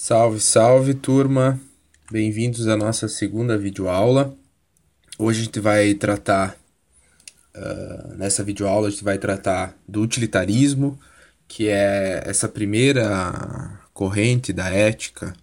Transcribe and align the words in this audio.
Salve, 0.00 0.38
salve, 0.38 0.94
turma! 0.94 1.60
Bem-vindos 2.08 2.68
à 2.68 2.76
nossa 2.76 3.08
segunda 3.08 3.58
videoaula. 3.58 4.32
Hoje 5.18 5.40
a 5.40 5.44
gente 5.44 5.58
vai 5.58 5.92
tratar, 5.92 6.56
uh, 7.56 8.14
nessa 8.14 8.44
videoaula, 8.44 8.86
a 8.86 8.90
gente 8.92 9.02
vai 9.02 9.18
tratar 9.18 9.76
do 9.88 10.00
utilitarismo, 10.00 10.96
que 11.48 11.66
é 11.66 12.22
essa 12.24 12.48
primeira 12.48 13.80
corrente 13.92 14.52
da 14.52 14.70
ética 14.70 15.34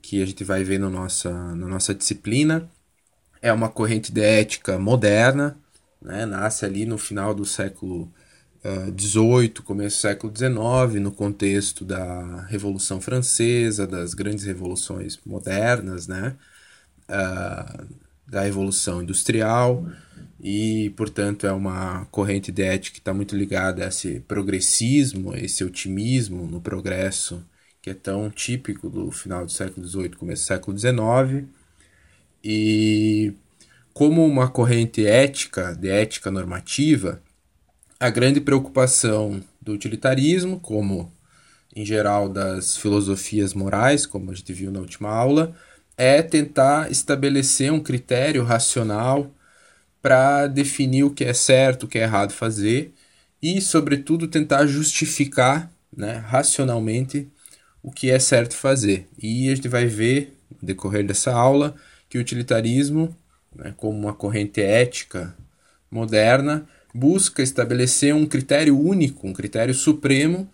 que 0.00 0.22
a 0.22 0.26
gente 0.26 0.42
vai 0.42 0.64
ver 0.64 0.80
no 0.80 0.88
nossa, 0.88 1.30
na 1.30 1.68
nossa 1.68 1.94
disciplina. 1.94 2.70
É 3.42 3.52
uma 3.52 3.68
corrente 3.68 4.10
de 4.10 4.22
ética 4.22 4.78
moderna, 4.78 5.54
né? 6.00 6.24
nasce 6.24 6.64
ali 6.64 6.86
no 6.86 6.96
final 6.96 7.34
do 7.34 7.44
século 7.44 8.10
18, 8.94 9.62
começo 9.62 9.96
do 9.96 10.00
século 10.00 10.32
XIX, 10.36 11.00
no 11.00 11.12
contexto 11.12 11.84
da 11.84 12.42
Revolução 12.46 13.00
Francesa, 13.00 13.86
das 13.86 14.14
grandes 14.14 14.44
revoluções 14.44 15.18
modernas, 15.24 16.06
né? 16.06 16.36
Uh, 17.08 17.86
da 18.26 18.42
Revolução 18.42 19.02
Industrial, 19.02 19.86
e, 20.40 20.90
portanto, 20.96 21.46
é 21.46 21.52
uma 21.52 22.04
corrente 22.06 22.52
de 22.52 22.62
ética 22.62 22.94
que 22.94 23.00
está 23.00 23.14
muito 23.14 23.36
ligada 23.36 23.84
a 23.84 23.88
esse 23.88 24.20
progressismo, 24.20 25.34
esse 25.34 25.64
otimismo 25.64 26.46
no 26.46 26.60
progresso 26.60 27.44
que 27.80 27.90
é 27.90 27.94
tão 27.94 28.28
típico 28.30 28.90
do 28.90 29.10
final 29.12 29.46
do 29.46 29.52
século 29.52 29.86
XVIII, 29.86 30.10
começo 30.10 30.42
do 30.42 30.46
século 30.46 30.76
XIX. 30.78 31.46
E 32.42 33.32
como 33.94 34.26
uma 34.26 34.48
corrente 34.48 35.06
ética, 35.06 35.74
de 35.74 35.88
ética 35.88 36.30
normativa, 36.30 37.22
a 37.98 38.10
grande 38.10 38.40
preocupação 38.40 39.42
do 39.60 39.72
utilitarismo, 39.72 40.60
como 40.60 41.12
em 41.74 41.84
geral 41.84 42.28
das 42.28 42.76
filosofias 42.76 43.52
morais, 43.52 44.06
como 44.06 44.30
a 44.30 44.34
gente 44.34 44.52
viu 44.52 44.70
na 44.70 44.80
última 44.80 45.10
aula, 45.10 45.54
é 45.96 46.22
tentar 46.22 46.90
estabelecer 46.90 47.72
um 47.72 47.80
critério 47.80 48.44
racional 48.44 49.30
para 50.00 50.46
definir 50.46 51.04
o 51.04 51.10
que 51.10 51.24
é 51.24 51.32
certo, 51.32 51.84
o 51.84 51.88
que 51.88 51.98
é 51.98 52.02
errado 52.02 52.32
fazer 52.32 52.94
e, 53.42 53.60
sobretudo, 53.60 54.28
tentar 54.28 54.66
justificar 54.66 55.70
né, 55.94 56.14
racionalmente 56.26 57.28
o 57.82 57.90
que 57.90 58.10
é 58.10 58.18
certo 58.18 58.56
fazer. 58.56 59.08
E 59.18 59.50
a 59.50 59.54
gente 59.54 59.68
vai 59.68 59.86
ver, 59.86 60.36
no 60.50 60.66
decorrer 60.66 61.06
dessa 61.06 61.32
aula, 61.32 61.74
que 62.08 62.18
o 62.18 62.20
utilitarismo, 62.20 63.14
né, 63.54 63.74
como 63.76 63.98
uma 63.98 64.14
corrente 64.14 64.60
ética 64.60 65.34
moderna, 65.90 66.66
busca 66.96 67.42
estabelecer 67.42 68.14
um 68.14 68.26
critério 68.26 68.78
único, 68.78 69.26
um 69.26 69.32
critério 69.32 69.74
supremo 69.74 70.48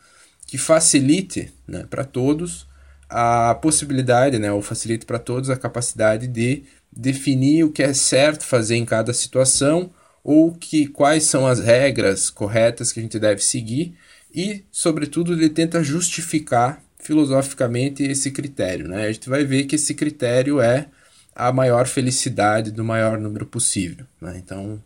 que 0.46 0.58
facilite 0.58 1.52
né, 1.66 1.86
para 1.88 2.04
todos 2.04 2.66
a 3.08 3.54
possibilidade, 3.54 4.38
né, 4.38 4.50
ou 4.50 4.60
facilite 4.60 5.06
para 5.06 5.18
todos 5.18 5.50
a 5.50 5.56
capacidade 5.56 6.26
de 6.26 6.64
definir 6.90 7.64
o 7.64 7.70
que 7.70 7.82
é 7.82 7.94
certo 7.94 8.44
fazer 8.44 8.76
em 8.76 8.84
cada 8.84 9.12
situação 9.14 9.90
ou 10.24 10.52
que 10.52 10.86
quais 10.86 11.24
são 11.24 11.46
as 11.46 11.60
regras 11.60 12.30
corretas 12.30 12.92
que 12.92 13.00
a 13.00 13.02
gente 13.02 13.18
deve 13.18 13.42
seguir 13.42 13.94
e, 14.34 14.64
sobretudo, 14.70 15.34
ele 15.34 15.48
tenta 15.48 15.82
justificar 15.82 16.82
filosoficamente 16.98 18.02
esse 18.02 18.30
critério. 18.30 18.88
Né? 18.88 19.06
A 19.06 19.12
gente 19.12 19.28
vai 19.28 19.44
ver 19.44 19.64
que 19.64 19.76
esse 19.76 19.94
critério 19.94 20.60
é 20.60 20.86
a 21.34 21.52
maior 21.52 21.86
felicidade 21.86 22.70
do 22.70 22.84
maior 22.84 23.18
número 23.18 23.46
possível. 23.46 24.06
Né? 24.20 24.40
Então, 24.42 24.82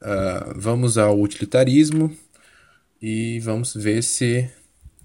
Uh, 0.00 0.54
vamos 0.56 0.96
ao 0.96 1.20
utilitarismo 1.20 2.16
e 3.02 3.40
vamos 3.40 3.74
ver 3.74 4.02
se 4.02 4.48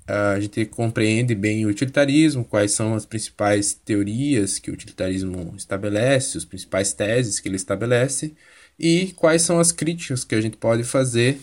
uh, 0.07 0.35
a 0.35 0.39
gente 0.39 0.65
compreende 0.65 1.33
bem 1.33 1.65
o 1.65 1.69
utilitarismo, 1.69 2.45
quais 2.45 2.71
são 2.73 2.93
as 2.93 3.05
principais 3.05 3.73
teorias 3.73 4.59
que 4.59 4.69
o 4.69 4.73
utilitarismo 4.73 5.53
estabelece, 5.57 6.37
as 6.37 6.45
principais 6.45 6.93
teses 6.93 7.39
que 7.39 7.47
ele 7.47 7.55
estabelece 7.55 8.35
e 8.77 9.13
quais 9.15 9.41
são 9.41 9.59
as 9.59 9.71
críticas 9.71 10.23
que 10.23 10.35
a 10.35 10.41
gente 10.41 10.57
pode 10.57 10.83
fazer 10.83 11.39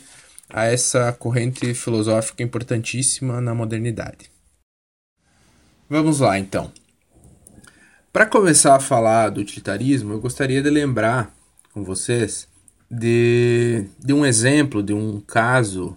a 0.49 0.65
essa 0.65 1.13
corrente 1.13 1.75
filosófica 1.75 2.43
importantíssima 2.43 3.41
na 3.41 3.55
modernidade. 3.55 4.31
Vamos 5.89 6.21
lá 6.21 6.39
então. 6.39 6.73
Para 8.13 8.27
começar 8.27 8.75
a 8.75 8.81
falar 8.81 9.31
do 9.31 9.41
utilitarismo, 9.41 10.13
eu 10.13 10.21
gostaria 10.21 10.61
de 10.61 10.71
lembrar 10.71 11.33
com 11.73 11.85
vocês 11.85 12.50
de, 12.91 13.85
de 13.99 14.13
um 14.13 14.27
exemplo, 14.27 14.83
de 14.83 14.93
um 14.93 15.21
caso 15.21 15.97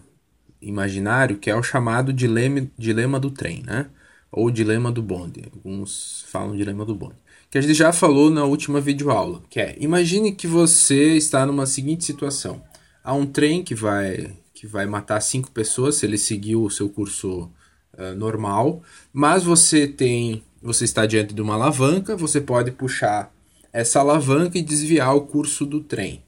imaginário 0.62 1.38
que 1.38 1.50
é 1.50 1.56
o 1.56 1.64
chamado 1.64 2.14
dilema, 2.14 2.68
dilema 2.78 3.20
do 3.20 3.32
trem, 3.32 3.64
né? 3.64 3.88
Ou 4.32 4.50
dilema 4.52 4.92
do 4.92 5.02
bonde. 5.02 5.44
Alguns 5.54 6.26
falam 6.28 6.56
dilema 6.56 6.86
do 6.86 6.96
bonde. 6.96 7.16
Que 7.50 7.58
a 7.58 7.62
gente 7.62 7.74
já 7.74 7.94
falou 7.94 8.30
na 8.30 8.46
última 8.46 8.82
videoaula, 8.82 9.44
que 9.50 9.60
é, 9.60 9.76
imagine 9.80 10.32
que 10.32 10.48
você 10.48 11.16
está 11.16 11.46
numa 11.46 11.66
seguinte 11.66 12.04
situação. 12.04 12.64
Há 13.04 13.14
um 13.14 13.26
trem 13.26 13.64
que 13.64 13.76
vai 13.76 14.34
que 14.64 14.68
vai 14.68 14.86
matar 14.86 15.20
cinco 15.20 15.52
pessoas 15.52 15.96
se 15.96 16.06
ele 16.06 16.18
seguir 16.18 16.56
o 16.56 16.70
seu 16.70 16.88
curso 16.88 17.52
uh, 17.98 18.16
normal, 18.16 18.82
mas 19.12 19.44
você 19.44 19.86
tem, 19.86 20.42
você 20.62 20.86
está 20.86 21.06
diante 21.06 21.34
de 21.34 21.42
uma 21.42 21.56
alavanca, 21.56 22.16
você 22.16 22.40
pode 22.40 22.72
puxar 22.72 23.30
essa 23.74 24.00
alavanca 24.00 24.58
e 24.58 24.62
desviar 24.62 25.14
o 25.14 25.22
curso 25.26 25.66
do 25.66 25.82
trem. 25.82 26.23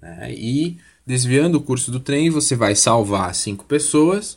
Né? 0.00 0.32
E 0.32 0.78
desviando 1.06 1.58
o 1.58 1.62
curso 1.62 1.90
do 1.90 2.00
trem, 2.00 2.30
você 2.30 2.54
vai 2.54 2.74
salvar 2.74 3.34
cinco 3.34 3.64
pessoas, 3.64 4.36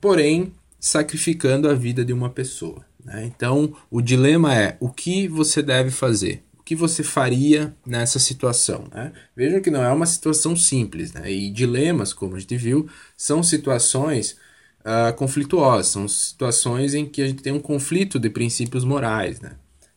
porém 0.00 0.52
sacrificando 0.80 1.68
a 1.68 1.74
vida 1.74 2.04
de 2.04 2.12
uma 2.12 2.30
pessoa. 2.30 2.84
Né? 3.04 3.24
Então, 3.24 3.74
o 3.90 4.00
dilema 4.00 4.54
é 4.54 4.76
o 4.80 4.90
que 4.90 5.28
você 5.28 5.62
deve 5.62 5.90
fazer. 5.90 6.44
O 6.58 6.62
que 6.62 6.74
você 6.74 7.02
faria 7.02 7.74
nessa 7.86 8.18
situação? 8.18 8.86
Né? 8.92 9.12
Vejam 9.34 9.60
que 9.60 9.70
não 9.70 9.82
é 9.82 9.90
uma 9.90 10.06
situação 10.06 10.54
simples. 10.54 11.12
Né? 11.12 11.32
E 11.32 11.50
dilemas, 11.50 12.12
como 12.12 12.36
a 12.36 12.38
gente 12.38 12.56
viu, 12.56 12.88
são 13.16 13.42
situações 13.42 14.36
uh, 14.80 15.12
conflituosas, 15.16 15.88
são 15.88 16.06
situações 16.06 16.94
em 16.94 17.06
que 17.06 17.22
a 17.22 17.26
gente 17.26 17.42
tem 17.42 17.52
um 17.52 17.60
conflito 17.60 18.18
de 18.18 18.28
princípios 18.28 18.84
morais. 18.84 19.40
Né? 19.40 19.52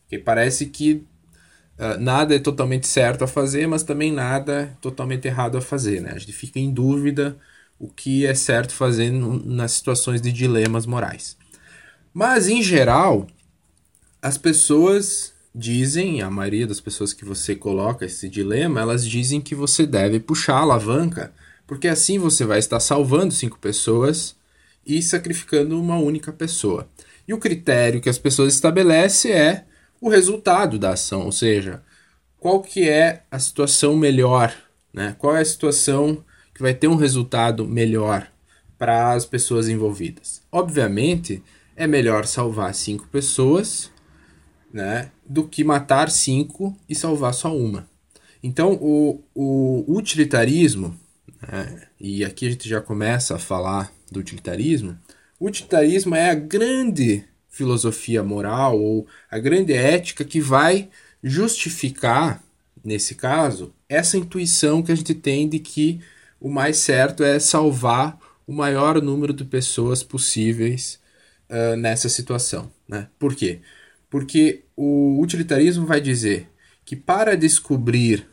Que 0.08 0.18
parece 0.18 0.66
que 0.66 1.04
ah, 1.78 1.96
nada 1.96 2.34
é 2.34 2.38
totalmente 2.38 2.86
certo 2.86 3.24
a 3.24 3.26
fazer, 3.26 3.66
mas 3.66 3.82
também 3.82 4.12
nada 4.12 4.52
é 4.52 4.66
totalmente 4.80 5.26
errado 5.26 5.56
a 5.56 5.60
fazer. 5.60 6.00
Né? 6.00 6.12
A 6.14 6.18
gente 6.18 6.32
fica 6.32 6.58
em 6.58 6.72
dúvida 6.72 7.36
o 7.78 7.88
que 7.88 8.24
é 8.26 8.34
certo 8.34 8.72
fazer 8.72 9.10
nas 9.10 9.72
situações 9.72 10.20
de 10.20 10.30
dilemas 10.32 10.86
morais. 10.86 11.36
Mas, 12.14 12.46
em 12.46 12.62
geral, 12.62 13.26
as 14.20 14.38
pessoas 14.38 15.32
dizem, 15.54 16.22
a 16.22 16.30
maioria 16.30 16.66
das 16.66 16.80
pessoas 16.80 17.12
que 17.12 17.24
você 17.24 17.56
coloca 17.56 18.04
esse 18.04 18.28
dilema, 18.28 18.80
elas 18.80 19.06
dizem 19.06 19.40
que 19.40 19.54
você 19.54 19.86
deve 19.86 20.20
puxar 20.20 20.56
a 20.56 20.60
alavanca, 20.60 21.32
porque 21.66 21.88
assim 21.88 22.18
você 22.18 22.44
vai 22.44 22.58
estar 22.58 22.80
salvando 22.80 23.34
cinco 23.34 23.58
pessoas 23.58 24.36
e 24.86 25.02
sacrificando 25.02 25.80
uma 25.80 25.98
única 25.98 26.32
pessoa. 26.32 26.88
E 27.26 27.34
o 27.34 27.38
critério 27.38 28.00
que 28.00 28.08
as 28.08 28.18
pessoas 28.18 28.54
estabelecem 28.54 29.32
é 29.32 29.64
o 30.02 30.08
resultado 30.08 30.80
da 30.80 30.90
ação, 30.90 31.24
ou 31.24 31.30
seja, 31.30 31.80
qual 32.36 32.60
que 32.60 32.88
é 32.88 33.22
a 33.30 33.38
situação 33.38 33.96
melhor, 33.96 34.52
né? 34.92 35.14
Qual 35.16 35.36
é 35.36 35.40
a 35.40 35.44
situação 35.44 36.24
que 36.52 36.60
vai 36.60 36.74
ter 36.74 36.88
um 36.88 36.96
resultado 36.96 37.64
melhor 37.64 38.26
para 38.76 39.12
as 39.12 39.24
pessoas 39.24 39.68
envolvidas? 39.68 40.42
Obviamente, 40.50 41.40
é 41.76 41.86
melhor 41.86 42.26
salvar 42.26 42.74
cinco 42.74 43.06
pessoas, 43.06 43.92
né, 44.72 45.12
do 45.24 45.46
que 45.46 45.62
matar 45.62 46.10
cinco 46.10 46.76
e 46.88 46.96
salvar 46.96 47.32
só 47.32 47.56
uma. 47.56 47.88
Então, 48.42 48.72
o, 48.80 49.22
o 49.32 49.84
utilitarismo, 49.86 50.98
né, 51.40 51.86
e 52.00 52.24
aqui 52.24 52.48
a 52.48 52.50
gente 52.50 52.68
já 52.68 52.80
começa 52.80 53.36
a 53.36 53.38
falar 53.38 53.92
do 54.10 54.18
utilitarismo, 54.18 54.98
o 55.38 55.46
utilitarismo 55.46 56.16
é 56.16 56.30
a 56.30 56.34
grande 56.34 57.24
filosofia 57.52 58.24
moral 58.24 58.80
ou 58.80 59.06
a 59.30 59.38
grande 59.38 59.74
ética 59.74 60.24
que 60.24 60.40
vai 60.40 60.88
justificar, 61.22 62.42
nesse 62.82 63.14
caso, 63.14 63.72
essa 63.88 64.16
intuição 64.16 64.82
que 64.82 64.90
a 64.90 64.94
gente 64.94 65.14
tem 65.14 65.48
de 65.48 65.60
que 65.60 66.00
o 66.40 66.50
mais 66.50 66.78
certo 66.78 67.22
é 67.22 67.38
salvar 67.38 68.18
o 68.46 68.52
maior 68.52 69.00
número 69.00 69.32
de 69.32 69.44
pessoas 69.44 70.02
possíveis 70.02 70.98
uh, 71.48 71.76
nessa 71.76 72.08
situação. 72.08 72.72
Né? 72.88 73.06
Por 73.18 73.36
quê? 73.36 73.60
Porque 74.10 74.64
o 74.74 75.20
utilitarismo 75.20 75.86
vai 75.86 76.00
dizer 76.00 76.48
que 76.84 76.96
para 76.96 77.36
descobrir 77.36 78.26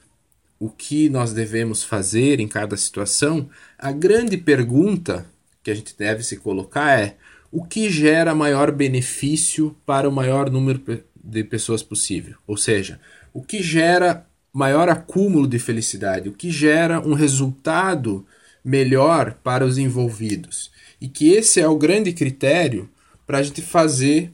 o 0.59 0.69
que 0.69 1.09
nós 1.09 1.33
devemos 1.33 1.83
fazer 1.83 2.39
em 2.39 2.47
cada 2.47 2.75
situação, 2.75 3.49
a 3.77 3.91
grande 3.91 4.37
pergunta 4.37 5.25
que 5.61 5.69
a 5.69 5.75
gente 5.75 5.95
deve 5.97 6.23
se 6.23 6.37
colocar 6.37 6.99
é 6.99 7.15
o 7.51 7.63
que 7.63 7.89
gera 7.89 8.35
maior 8.35 8.71
benefício 8.71 9.75
para 9.85 10.07
o 10.07 10.11
maior 10.11 10.49
número 10.49 10.81
de 11.15 11.43
pessoas 11.43 11.81
possível. 11.81 12.35
Ou 12.45 12.57
seja, 12.57 12.99
o 13.33 13.41
que 13.41 13.61
gera 13.61 14.25
maior 14.53 14.89
acúmulo 14.89 15.47
de 15.47 15.59
felicidade, 15.59 16.29
o 16.29 16.33
que 16.33 16.51
gera 16.51 16.99
um 16.99 17.13
resultado 17.13 18.25
melhor 18.63 19.35
para 19.43 19.65
os 19.65 19.77
envolvidos. 19.77 20.71
E 20.99 21.07
que 21.07 21.31
esse 21.31 21.59
é 21.59 21.67
o 21.67 21.77
grande 21.77 22.11
critério 22.11 22.89
para 23.25 23.39
a 23.39 23.43
gente 23.43 23.61
fazer 23.61 24.31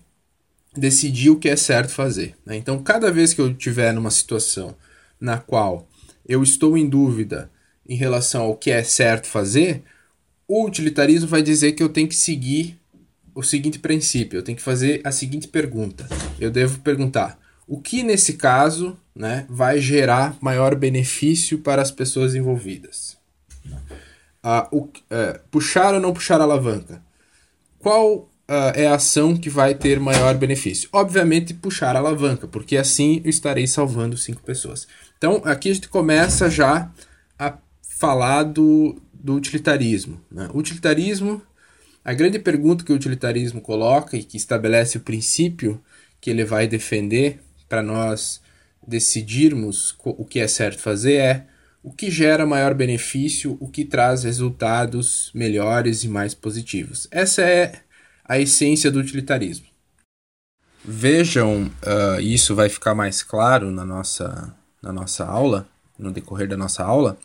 decidir 0.76 1.30
o 1.30 1.38
que 1.38 1.50
é 1.50 1.56
certo 1.56 1.92
fazer. 1.92 2.36
Né? 2.46 2.58
Então, 2.58 2.82
cada 2.82 3.12
vez 3.12 3.34
que 3.34 3.40
eu 3.40 3.52
estiver 3.52 3.94
numa 3.94 4.12
situação 4.12 4.76
na 5.20 5.38
qual 5.38 5.88
eu 6.28 6.44
estou 6.44 6.78
em 6.78 6.88
dúvida 6.88 7.50
em 7.88 7.96
relação 7.96 8.44
ao 8.44 8.58
que 8.58 8.72
é 8.72 8.84
certo 8.84 9.28
fazer, 9.28 9.84
o 10.48 10.66
utilitarismo 10.66 11.28
vai 11.28 11.42
dizer 11.42 11.74
que 11.74 11.84
eu 11.84 11.90
tenho 11.90 12.08
que 12.08 12.16
seguir 12.16 12.80
o 13.36 13.44
seguinte 13.44 13.78
princípio, 13.78 14.38
eu 14.38 14.44
tenho 14.44 14.58
que 14.58 14.64
fazer 14.64 15.02
a 15.04 15.12
seguinte 15.12 15.48
pergunta. 15.48 16.08
Eu 16.40 16.50
devo 16.50 16.80
perguntar: 16.80 17.38
o 17.68 17.80
que 17.80 18.02
nesse 18.02 18.34
caso 18.34 18.98
né, 19.14 19.46
vai 19.50 19.80
gerar 19.80 20.38
maior 20.40 20.74
benefício 20.74 21.60
para 21.60 21.82
as 21.82 21.92
pessoas 21.92 22.34
envolvidas? 22.34 23.18
Ah, 24.42 24.68
o, 24.72 24.88
é, 25.10 25.42
puxar 25.52 25.94
ou 25.94 26.00
não 26.00 26.14
puxar 26.14 26.40
a 26.40 26.44
alavanca? 26.44 27.04
Qual 27.80 28.18
uh, 28.18 28.30
é 28.74 28.88
a 28.88 28.96
ação 28.96 29.36
que 29.36 29.50
vai 29.50 29.76
ter 29.76 30.00
maior 30.00 30.36
benefício? 30.36 30.88
Obviamente, 30.94 31.54
puxar 31.54 31.96
a 31.96 32.00
alavanca, 32.00 32.48
porque 32.48 32.78
assim 32.78 33.22
eu 33.24 33.30
estarei 33.30 33.68
salvando 33.68 34.18
cinco 34.18 34.42
pessoas. 34.44 34.88
Então, 35.18 35.42
aqui 35.46 35.70
a 35.70 35.74
gente 35.74 35.90
começa 35.90 36.50
já 36.50 36.92
a 37.38 37.58
falar 37.82 38.44
do, 38.44 39.02
do 39.14 39.34
utilitarismo. 39.36 40.22
Né? 40.32 40.50
Utilitarismo, 40.54 41.42
a 42.06 42.14
grande 42.14 42.38
pergunta 42.38 42.86
que 42.86 42.94
o 42.94 42.96
utilitarismo 42.96 43.60
coloca 43.60 44.16
e 44.16 44.24
que 44.24 44.38
estabelece 44.38 44.98
o 44.98 45.02
princípio 45.02 45.84
que 46.22 46.30
ele 46.30 46.46
vai 46.46 46.68
defender 46.68 47.40
para 47.68 47.82
nós 47.82 48.40
decidirmos 48.88 49.98
o 50.04 50.24
que 50.24 50.40
é 50.40 50.48
certo 50.48 50.80
fazer 50.80 51.16
é 51.16 51.48
o 51.82 51.92
que 51.92 52.12
gera 52.12 52.46
maior 52.46 52.76
benefício, 52.76 53.58
o 53.60 53.68
que 53.68 53.84
traz 53.84 54.24
resultados 54.24 55.32
melhores 55.34 56.04
e 56.04 56.08
mais 56.08 56.36
positivos. 56.36 57.08
Essa 57.10 57.42
é 57.42 57.82
a 58.24 58.40
essência 58.40 58.92
do 58.92 59.00
utilitarismo. 59.00 59.66
Vejam, 60.84 61.66
uh, 61.66 62.20
isso 62.22 62.54
vai 62.54 62.70
ficar 62.70 62.94
mais 62.94 63.24
claro 63.24 63.72
na 63.72 63.84
nossa, 63.84 64.56
na 64.82 64.94
nossa 64.94 65.26
aula, 65.26 65.68
no 65.98 66.12
decorrer 66.12 66.48
da 66.48 66.58
nossa 66.58 66.84
aula, 66.84 67.18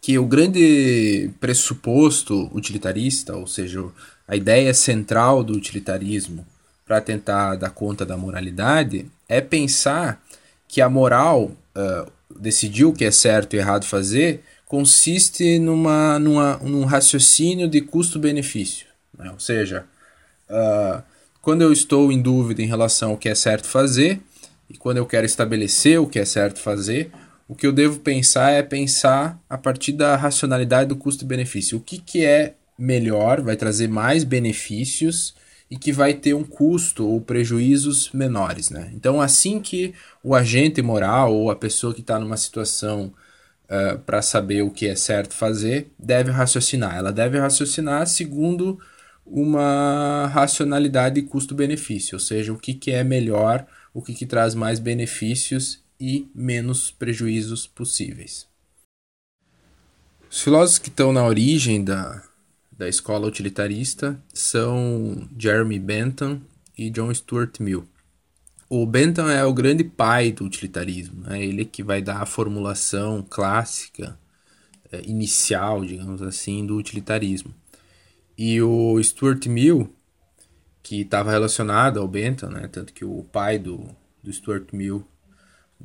que 0.00 0.18
o 0.18 0.24
grande 0.24 1.30
pressuposto 1.40 2.50
utilitarista, 2.54 3.36
ou 3.36 3.46
seja, 3.46 3.84
a 4.26 4.36
ideia 4.36 4.72
central 4.72 5.42
do 5.42 5.54
utilitarismo 5.54 6.46
para 6.86 7.00
tentar 7.00 7.56
dar 7.56 7.70
conta 7.70 8.06
da 8.06 8.16
moralidade, 8.16 9.06
é 9.28 9.40
pensar 9.40 10.22
que 10.66 10.80
a 10.80 10.88
moral, 10.88 11.50
uh, 11.76 12.10
decidir 12.38 12.84
o 12.84 12.92
que 12.92 13.04
é 13.04 13.10
certo 13.10 13.54
e 13.54 13.58
errado 13.58 13.84
fazer, 13.84 14.42
consiste 14.66 15.58
numa, 15.58 16.18
numa, 16.18 16.56
num 16.58 16.84
raciocínio 16.84 17.68
de 17.68 17.80
custo-benefício. 17.80 18.86
Né? 19.18 19.30
Ou 19.30 19.40
seja, 19.40 19.84
uh, 20.48 21.02
quando 21.40 21.62
eu 21.62 21.72
estou 21.72 22.12
em 22.12 22.20
dúvida 22.20 22.62
em 22.62 22.66
relação 22.66 23.10
ao 23.10 23.16
que 23.16 23.28
é 23.28 23.34
certo 23.34 23.66
fazer 23.66 24.20
e 24.68 24.76
quando 24.76 24.98
eu 24.98 25.06
quero 25.06 25.24
estabelecer 25.24 25.98
o 25.98 26.06
que 26.06 26.18
é 26.18 26.24
certo 26.24 26.60
fazer, 26.60 27.10
o 27.48 27.54
que 27.54 27.66
eu 27.66 27.72
devo 27.72 27.98
pensar 28.00 28.50
é 28.50 28.62
pensar 28.62 29.42
a 29.48 29.56
partir 29.56 29.92
da 29.92 30.14
racionalidade 30.16 30.90
do 30.90 30.96
custo-benefício. 30.96 31.78
O 31.78 31.80
que, 31.80 31.96
que 31.98 32.22
é 32.22 32.54
melhor, 32.78 33.40
vai 33.40 33.56
trazer 33.56 33.88
mais 33.88 34.22
benefícios 34.22 35.34
e 35.70 35.76
que 35.76 35.90
vai 35.90 36.14
ter 36.14 36.34
um 36.34 36.44
custo 36.44 37.06
ou 37.06 37.20
prejuízos 37.20 38.10
menores. 38.12 38.70
Né? 38.70 38.90
Então, 38.94 39.20
assim 39.20 39.60
que 39.60 39.94
o 40.22 40.34
agente 40.34 40.80
moral 40.82 41.34
ou 41.34 41.50
a 41.50 41.56
pessoa 41.56 41.94
que 41.94 42.02
está 42.02 42.18
numa 42.18 42.36
situação 42.36 43.12
uh, 43.64 43.98
para 44.00 44.22
saber 44.22 44.62
o 44.62 44.70
que 44.70 44.86
é 44.86 44.94
certo 44.94 45.34
fazer 45.34 45.90
deve 45.98 46.30
raciocinar. 46.30 46.96
Ela 46.96 47.12
deve 47.12 47.38
raciocinar 47.38 48.06
segundo 48.06 48.78
uma 49.26 50.26
racionalidade 50.32 51.20
custo-benefício, 51.22 52.16
ou 52.16 52.20
seja, 52.20 52.50
o 52.50 52.58
que, 52.58 52.72
que 52.72 52.90
é 52.90 53.04
melhor, 53.04 53.66
o 53.92 54.00
que, 54.00 54.14
que 54.14 54.24
traz 54.24 54.54
mais 54.54 54.78
benefícios 54.78 55.82
e 56.00 56.30
menos 56.34 56.90
prejuízos 56.90 57.66
possíveis. 57.66 58.46
Os 60.30 60.42
filósofos 60.42 60.78
que 60.78 60.88
estão 60.88 61.12
na 61.12 61.24
origem 61.24 61.82
da, 61.82 62.22
da 62.70 62.88
escola 62.88 63.26
utilitarista 63.26 64.22
são 64.32 65.28
Jeremy 65.38 65.78
Bentham 65.78 66.40
e 66.76 66.90
John 66.90 67.12
Stuart 67.12 67.58
Mill. 67.60 67.88
O 68.70 68.86
Bentham 68.86 69.30
é 69.30 69.42
o 69.44 69.54
grande 69.54 69.82
pai 69.82 70.30
do 70.30 70.44
utilitarismo, 70.44 71.24
é 71.26 71.30
né? 71.30 71.44
ele 71.44 71.64
que 71.64 71.82
vai 71.82 72.02
dar 72.02 72.22
a 72.22 72.26
formulação 72.26 73.26
clássica, 73.28 74.18
é, 74.92 75.00
inicial, 75.06 75.84
digamos 75.84 76.20
assim, 76.20 76.66
do 76.66 76.76
utilitarismo. 76.76 77.54
E 78.36 78.60
o 78.60 79.02
Stuart 79.02 79.46
Mill, 79.46 79.90
que 80.82 81.00
estava 81.00 81.30
relacionado 81.30 81.98
ao 81.98 82.06
Bentham, 82.06 82.50
né? 82.50 82.68
tanto 82.68 82.92
que 82.92 83.04
o 83.04 83.24
pai 83.24 83.58
do, 83.58 83.88
do 84.22 84.30
Stuart 84.30 84.68
Mill, 84.72 85.06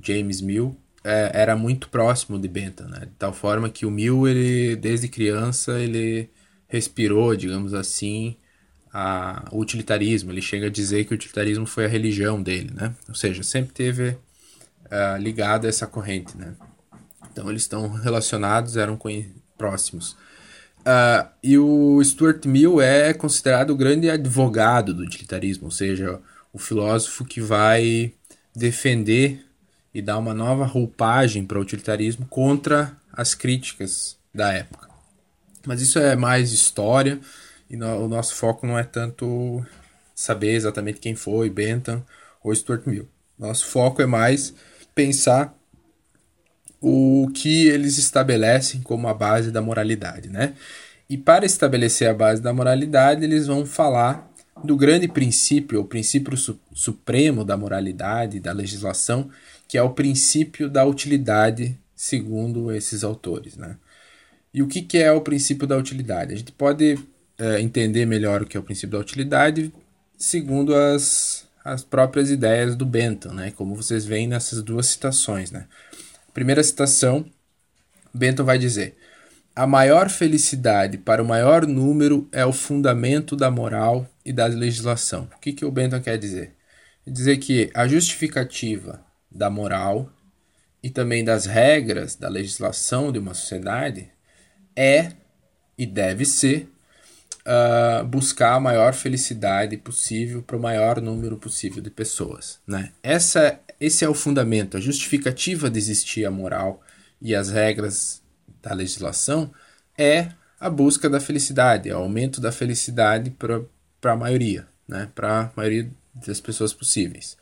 James 0.02 0.42
Mill, 0.42 0.78
é, 1.04 1.32
era 1.34 1.56
muito 1.56 1.90
próximo 1.90 2.40
de 2.40 2.48
Bentham, 2.48 2.88
né? 2.88 3.02
de 3.02 3.14
tal 3.18 3.34
forma 3.34 3.70
que 3.70 3.86
o 3.86 3.92
Mill, 3.92 4.28
ele, 4.28 4.76
desde 4.76 5.08
criança, 5.08 5.80
ele 5.80 6.30
respirou, 6.68 7.36
digamos 7.36 7.74
assim, 7.74 8.38
a, 8.92 9.48
o 9.52 9.60
utilitarismo. 9.60 10.32
Ele 10.32 10.42
chega 10.42 10.68
a 10.68 10.72
dizer 10.72 11.06
que 11.06 11.14
o 11.14 11.16
utilitarismo 11.16 11.66
foi 11.66 11.86
a 11.86 11.90
religião 11.90 12.42
dele, 12.42 12.72
né? 12.74 12.96
Ou 13.10 13.16
seja, 13.16 13.44
sempre 13.44 13.74
teve 13.74 14.10
uh, 14.10 15.18
ligado 15.20 15.66
a 15.66 15.70
essa 15.70 15.86
corrente, 15.86 16.38
né? 16.38 16.54
Então 17.32 17.50
eles 17.50 17.64
estão 17.64 17.90
relacionados, 17.90 18.78
eram 18.78 19.00
próximos. 19.58 20.16
Uh, 20.82 21.28
e 21.42 21.58
o 21.58 22.04
Stuart 22.04 22.46
Mill 22.46 22.82
é 22.82 23.14
considerado 23.14 23.72
o 23.72 23.76
grande 23.76 24.10
advogado 24.10 24.94
do 24.94 25.04
utilitarismo, 25.04 25.66
ou 25.66 25.72
seja, 25.72 26.20
o 26.52 26.60
filósofo 26.60 27.26
que 27.26 27.42
vai 27.42 28.14
defender 28.56 29.44
e 29.94 30.02
dar 30.02 30.18
uma 30.18 30.34
nova 30.34 30.66
roupagem 30.66 31.46
para 31.46 31.60
o 31.60 31.62
utilitarismo 31.62 32.26
contra 32.26 32.96
as 33.12 33.36
críticas 33.36 34.18
da 34.34 34.52
época. 34.52 34.90
Mas 35.66 35.82
isso 35.82 36.00
é 36.00 36.16
mais 36.16 36.52
história 36.52 37.20
e 37.70 37.78
no, 37.78 38.06
o 38.06 38.08
nosso 38.08 38.36
foco 38.36 38.66
não 38.66 38.78
é 38.78 38.84
tanto 38.84 39.64
saber 40.16 40.54
exatamente 40.54 41.00
quem 41.00 41.16
foi 41.16 41.50
Bentham 41.50 42.04
ou 42.44 42.54
Stuart 42.54 42.86
Mill. 42.86 43.08
Nosso 43.38 43.66
foco 43.68 44.02
é 44.02 44.06
mais 44.06 44.54
pensar 44.94 45.56
o 46.82 47.30
que 47.34 47.68
eles 47.68 47.98
estabelecem 47.98 48.82
como 48.82 49.08
a 49.08 49.14
base 49.14 49.52
da 49.52 49.62
moralidade, 49.62 50.30
né? 50.30 50.54
E 51.10 51.18
para 51.18 51.46
estabelecer 51.46 52.10
a 52.10 52.14
base 52.14 52.42
da 52.42 52.54
moralidade, 52.54 53.24
eles 53.24 53.48
vão 53.48 53.66
falar 53.66 54.30
do 54.64 54.76
grande 54.76 55.08
princípio, 55.08 55.82
o 55.82 55.86
princípio 55.86 56.36
su 56.38 56.60
supremo 56.74 57.44
da 57.44 57.58
moralidade, 57.58 58.40
da 58.40 58.52
legislação, 58.52 59.30
que 59.68 59.78
é 59.78 59.84
o 59.84 59.92
princípio 59.92 60.70
da 60.70 60.86
utilidade, 60.86 61.78
segundo 61.96 62.72
esses 62.72 63.04
autores, 63.04 63.56
né? 63.56 63.78
E 64.54 64.62
o 64.62 64.68
que, 64.68 64.82
que 64.82 65.00
é 65.00 65.12
o 65.12 65.22
princípio 65.22 65.66
da 65.66 65.78
utilidade? 65.78 66.34
A 66.34 66.38
gente 66.38 66.52
pode 66.52 67.00
é, 67.38 67.60
entender 67.60 68.06
melhor 68.06 68.44
o 68.44 68.46
que 68.46 68.56
é 68.56 68.60
o 68.60 68.64
princípio 68.64 68.92
da 68.92 69.00
utilidade 69.00 69.74
segundo 70.18 70.76
as, 70.76 71.46
as 71.66 71.84
próprias 71.84 72.30
ideias 72.30 72.76
do 72.76 72.86
Bentham, 72.86 73.34
né? 73.34 73.52
Como 73.52 73.76
vocês 73.76 74.06
veem 74.06 74.28
nessas 74.28 74.62
duas 74.62 74.88
citações, 74.88 75.52
né? 75.52 75.68
Primeira 76.34 76.64
citação, 76.64 77.26
Bentham 78.14 78.46
vai 78.46 78.58
dizer: 78.58 78.96
A 79.56 79.68
maior 79.68 80.10
felicidade 80.10 80.98
para 80.98 81.22
o 81.22 81.28
maior 81.28 81.68
número 81.68 82.28
é 82.32 82.46
o 82.46 82.54
fundamento 82.54 83.36
da 83.36 83.52
moral 83.52 84.08
e 84.26 84.32
da 84.32 84.46
legislação. 84.46 85.28
O 85.36 85.40
que, 85.40 85.52
que 85.52 85.66
o 85.66 85.72
Bentham 85.72 86.02
quer 86.02 86.18
dizer? 86.18 86.56
Quer 87.04 87.12
dizer 87.12 87.38
que 87.38 87.70
a 87.74 87.88
justificativa 87.88 89.04
da 89.34 89.50
moral 89.50 90.12
e 90.82 90.90
também 90.90 91.24
das 91.24 91.46
regras 91.46 92.16
da 92.16 92.28
legislação 92.28 93.12
de 93.12 93.20
uma 93.20 93.34
sociedade 93.34 94.10
é 94.76 95.14
e 95.78 95.86
deve 95.86 96.26
ser 96.26 96.70
uh, 97.44 98.06
buscar 98.06 98.56
a 98.56 98.60
maior 98.60 98.94
felicidade 98.94 99.78
possível 99.78 100.42
para 100.42 100.58
o 100.58 100.62
maior 100.62 101.02
número 101.02 101.38
possível 101.38 101.82
de 101.82 101.90
pessoas. 101.90 102.60
Né? 102.68 102.92
Essa, 103.02 103.60
esse 103.80 104.04
é 104.04 104.10
o 104.10 104.14
fundamento, 104.14 104.78
a 104.78 104.82
justificativa 104.82 105.70
de 105.70 105.80
existir 105.80 106.26
a 106.26 106.32
moral 106.32 106.82
e 107.22 107.34
as 107.34 107.50
regras 107.50 108.22
da 108.62 108.74
legislação 108.74 109.52
é 109.98 110.30
a 110.60 110.70
busca 110.70 111.10
da 111.10 111.20
felicidade, 111.20 111.90
é 111.90 111.96
o 111.96 112.00
aumento 112.00 112.40
da 112.40 112.52
felicidade 112.52 113.30
para 113.30 114.14
a 114.14 114.16
maioria, 114.16 114.68
né? 114.88 115.10
para 115.14 115.42
a 115.42 115.52
maioria 115.56 115.90
das 116.14 116.40
pessoas 116.40 116.74
possíveis. 116.74 117.38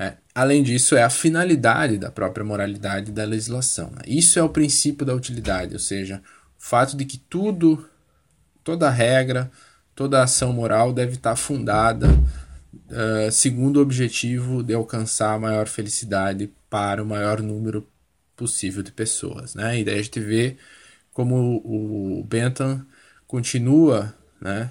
É. 0.00 0.14
Além 0.34 0.62
disso, 0.62 0.96
é 0.96 1.02
a 1.02 1.10
finalidade 1.10 1.98
da 1.98 2.10
própria 2.10 2.42
moralidade 2.42 3.12
da 3.12 3.22
legislação. 3.22 3.90
Né? 3.90 4.00
Isso 4.06 4.38
é 4.38 4.42
o 4.42 4.48
princípio 4.48 5.04
da 5.04 5.14
utilidade, 5.14 5.74
ou 5.74 5.78
seja, 5.78 6.22
o 6.58 6.62
fato 6.62 6.96
de 6.96 7.04
que 7.04 7.18
tudo 7.18 7.86
toda 8.64 8.88
regra, 8.88 9.50
toda 9.94 10.22
ação 10.22 10.54
moral 10.54 10.92
deve 10.94 11.16
estar 11.16 11.36
fundada 11.36 12.08
uh, 12.08 13.30
segundo 13.30 13.76
o 13.76 13.82
objetivo 13.82 14.62
de 14.62 14.72
alcançar 14.72 15.34
a 15.34 15.38
maior 15.38 15.66
felicidade 15.66 16.50
para 16.70 17.02
o 17.02 17.06
maior 17.06 17.42
número 17.42 17.86
possível 18.34 18.82
de 18.82 18.92
pessoas. 18.92 19.54
Né? 19.54 19.80
E 19.80 19.84
daí 19.84 19.98
a 19.98 20.02
gente 20.02 20.20
vê 20.20 20.56
como 21.12 21.60
o 21.62 22.24
Bentham 22.24 22.86
continua 23.26 24.14
né, 24.40 24.70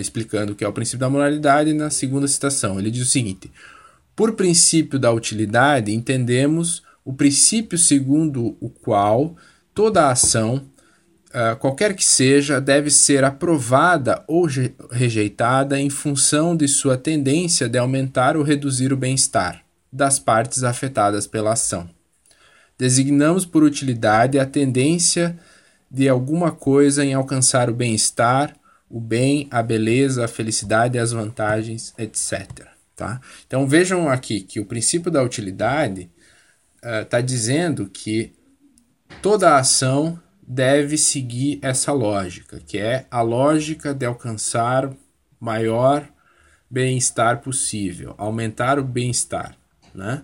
explicando 0.00 0.52
o 0.52 0.56
que 0.56 0.64
é 0.64 0.68
o 0.68 0.72
princípio 0.72 1.00
da 1.00 1.10
moralidade 1.10 1.74
na 1.74 1.90
segunda 1.90 2.26
citação. 2.26 2.78
Ele 2.78 2.90
diz 2.90 3.06
o 3.06 3.10
seguinte: 3.10 3.50
Por 4.14 4.32
princípio 4.32 4.98
da 4.98 5.10
utilidade, 5.10 5.94
entendemos 5.94 6.82
o 7.04 7.12
princípio 7.12 7.78
segundo 7.78 8.56
o 8.60 8.68
qual 8.68 9.36
toda 9.74 10.10
ação, 10.10 10.62
uh, 11.28 11.56
qualquer 11.58 11.94
que 11.94 12.04
seja, 12.04 12.60
deve 12.60 12.90
ser 12.90 13.24
aprovada 13.24 14.22
ou 14.28 14.46
rejeitada 14.90 15.80
em 15.80 15.88
função 15.88 16.56
de 16.56 16.68
sua 16.68 16.96
tendência 16.96 17.68
de 17.68 17.78
aumentar 17.78 18.36
ou 18.36 18.42
reduzir 18.42 18.92
o 18.92 18.96
bem-estar 18.96 19.64
das 19.92 20.18
partes 20.18 20.62
afetadas 20.62 21.26
pela 21.26 21.52
ação. 21.52 21.88
Designamos 22.78 23.44
por 23.44 23.62
utilidade 23.62 24.38
a 24.38 24.46
tendência 24.46 25.38
de 25.90 26.08
alguma 26.08 26.52
coisa 26.52 27.04
em 27.04 27.12
alcançar 27.12 27.68
o 27.68 27.74
bem-estar, 27.74 28.54
o 28.88 29.00
bem, 29.00 29.48
a 29.50 29.62
beleza, 29.62 30.24
a 30.24 30.28
felicidade, 30.28 30.98
as 30.98 31.12
vantagens, 31.12 31.92
etc. 31.98 32.70
Tá? 33.00 33.18
Então 33.46 33.66
vejam 33.66 34.10
aqui 34.10 34.42
que 34.42 34.60
o 34.60 34.66
princípio 34.66 35.10
da 35.10 35.22
utilidade 35.22 36.10
está 36.82 37.18
uh, 37.18 37.22
dizendo 37.22 37.88
que 37.88 38.30
toda 39.22 39.56
ação 39.56 40.20
deve 40.46 40.98
seguir 40.98 41.58
essa 41.62 41.94
lógica, 41.94 42.60
que 42.60 42.76
é 42.76 43.06
a 43.10 43.22
lógica 43.22 43.94
de 43.94 44.04
alcançar 44.04 44.90
maior 45.40 46.06
bem-estar 46.68 47.40
possível, 47.40 48.14
aumentar 48.18 48.78
o 48.78 48.84
bem-estar, 48.84 49.56
né? 49.94 50.22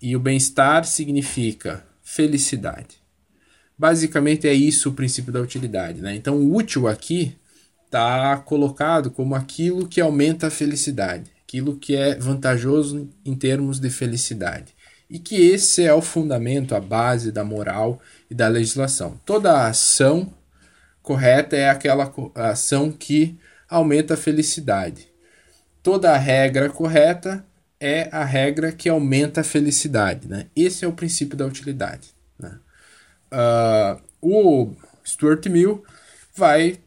E 0.00 0.14
o 0.14 0.20
bem-estar 0.20 0.84
significa 0.84 1.84
felicidade. 2.04 3.02
Basicamente 3.76 4.46
é 4.46 4.54
isso 4.54 4.90
o 4.90 4.94
princípio 4.94 5.32
da 5.32 5.40
utilidade, 5.40 6.00
né? 6.00 6.14
Então 6.14 6.36
o 6.36 6.54
útil 6.54 6.86
aqui 6.86 7.36
está 7.84 8.36
colocado 8.36 9.10
como 9.10 9.34
aquilo 9.34 9.88
que 9.88 10.00
aumenta 10.00 10.46
a 10.46 10.50
felicidade, 10.50 11.32
aquilo 11.52 11.76
que 11.76 11.94
é 11.94 12.14
vantajoso 12.14 13.10
em 13.26 13.34
termos 13.34 13.78
de 13.78 13.90
felicidade 13.90 14.74
e 15.10 15.18
que 15.18 15.36
esse 15.36 15.84
é 15.84 15.92
o 15.92 16.00
fundamento, 16.00 16.74
a 16.74 16.80
base 16.80 17.30
da 17.30 17.44
moral 17.44 18.00
e 18.30 18.34
da 18.34 18.48
legislação. 18.48 19.20
Toda 19.26 19.66
ação 19.66 20.32
correta 21.02 21.54
é 21.54 21.68
aquela 21.68 22.10
ação 22.34 22.90
que 22.90 23.38
aumenta 23.68 24.14
a 24.14 24.16
felicidade. 24.16 25.08
Toda 25.82 26.16
regra 26.16 26.70
correta 26.70 27.44
é 27.78 28.08
a 28.10 28.24
regra 28.24 28.72
que 28.72 28.88
aumenta 28.88 29.42
a 29.42 29.44
felicidade. 29.44 30.26
Né? 30.26 30.46
Esse 30.56 30.86
é 30.86 30.88
o 30.88 30.92
princípio 30.94 31.36
da 31.36 31.44
utilidade. 31.44 32.14
Né? 32.38 32.58
Uh, 33.30 34.00
o 34.22 34.74
Stuart 35.04 35.44
Mill 35.48 35.84
vai 36.34 36.78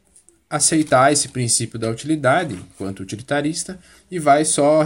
aceitar 0.50 1.12
esse 1.12 1.28
princípio 1.28 1.78
da 1.78 1.90
utilidade 1.90 2.56
enquanto 2.56 3.02
utilitarista 3.02 3.78
e 4.10 4.20
vai 4.20 4.46
só 4.46 4.86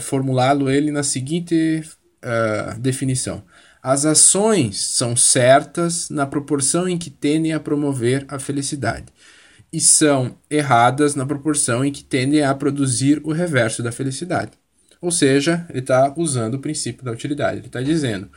formulá-lo 0.00 0.70
ele 0.70 0.90
na 0.90 1.02
seguinte 1.02 1.82
uh, 2.24 2.78
definição. 2.78 3.42
As 3.82 4.04
ações 4.04 4.78
são 4.78 5.16
certas 5.16 6.10
na 6.10 6.26
proporção 6.26 6.88
em 6.88 6.98
que 6.98 7.10
tendem 7.10 7.52
a 7.52 7.60
promover 7.60 8.24
a 8.28 8.38
felicidade 8.38 9.06
e 9.72 9.80
são 9.80 10.36
erradas 10.50 11.14
na 11.14 11.26
proporção 11.26 11.84
em 11.84 11.92
que 11.92 12.02
tendem 12.02 12.42
a 12.42 12.54
produzir 12.54 13.20
o 13.24 13.32
reverso 13.32 13.82
da 13.82 13.92
felicidade. 13.92 14.52
Ou 15.00 15.10
seja, 15.10 15.66
ele 15.68 15.78
está 15.80 16.12
usando 16.16 16.54
o 16.54 16.58
princípio 16.58 17.04
da 17.04 17.12
utilidade. 17.12 17.58
Ele 17.58 17.66
está 17.66 17.80
dizendo: 17.80 18.28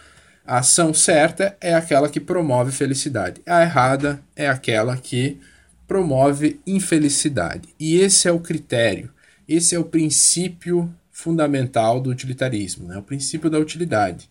a 0.46 0.60
ação 0.60 0.94
certa 0.94 1.56
é 1.60 1.74
aquela 1.74 2.10
que 2.10 2.20
promove 2.20 2.72
felicidade, 2.72 3.42
a 3.46 3.62
errada 3.62 4.22
é 4.36 4.48
aquela 4.48 4.98
que 4.98 5.40
promove 5.88 6.60
infelicidade. 6.66 7.70
E 7.80 7.98
esse 7.98 8.28
é 8.28 8.32
o 8.32 8.40
critério, 8.40 9.10
esse 9.54 9.76
é 9.76 9.80
o 9.80 9.86
princípio 9.86 10.94
fundamental 11.12 12.00
do 12.00 12.10
utilitarismo, 12.10 12.88
né? 12.88 12.98
o 12.98 13.04
princípio 13.04 13.50
da 13.50 13.60
utilidade. 13.60 14.30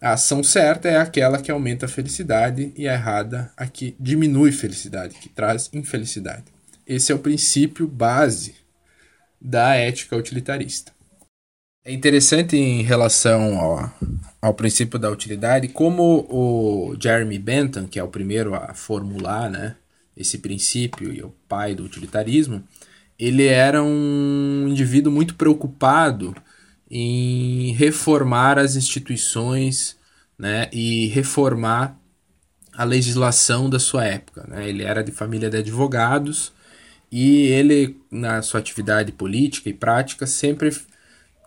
A 0.00 0.14
ação 0.14 0.42
certa 0.42 0.88
é 0.88 0.96
aquela 0.96 1.40
que 1.40 1.50
aumenta 1.50 1.86
a 1.86 1.88
felicidade 1.88 2.72
e 2.76 2.88
a 2.88 2.94
errada 2.94 3.52
a 3.56 3.66
que 3.66 3.94
diminui 4.00 4.50
felicidade, 4.50 5.14
que 5.14 5.28
traz 5.28 5.70
infelicidade. 5.72 6.44
Esse 6.86 7.12
é 7.12 7.14
o 7.14 7.20
princípio 7.20 7.86
base 7.86 8.54
da 9.40 9.74
ética 9.74 10.16
utilitarista. 10.16 10.92
É 11.84 11.92
interessante 11.92 12.56
em 12.56 12.82
relação 12.82 13.58
ao, 13.58 13.92
ao 14.40 14.54
princípio 14.54 14.98
da 14.98 15.10
utilidade 15.10 15.68
como 15.68 16.26
o 16.28 16.96
Jeremy 17.00 17.38
Bentham, 17.38 17.86
que 17.86 17.98
é 17.98 18.02
o 18.02 18.08
primeiro 18.08 18.54
a 18.54 18.72
formular 18.72 19.50
né, 19.50 19.76
esse 20.16 20.38
princípio 20.38 21.12
e 21.12 21.22
o 21.22 21.34
pai 21.48 21.74
do 21.74 21.84
utilitarismo, 21.84 22.62
ele 23.24 23.46
era 23.46 23.80
um 23.80 24.66
indivíduo 24.68 25.12
muito 25.12 25.36
preocupado 25.36 26.34
em 26.90 27.72
reformar 27.72 28.58
as 28.58 28.74
instituições 28.74 29.96
né, 30.36 30.68
e 30.72 31.06
reformar 31.06 31.96
a 32.76 32.82
legislação 32.82 33.70
da 33.70 33.78
sua 33.78 34.04
época. 34.04 34.44
Né? 34.48 34.68
Ele 34.68 34.82
era 34.82 35.04
de 35.04 35.12
família 35.12 35.48
de 35.48 35.58
advogados 35.58 36.52
e 37.12 37.46
ele, 37.46 37.96
na 38.10 38.42
sua 38.42 38.58
atividade 38.58 39.12
política 39.12 39.68
e 39.68 39.74
prática, 39.74 40.26
sempre 40.26 40.76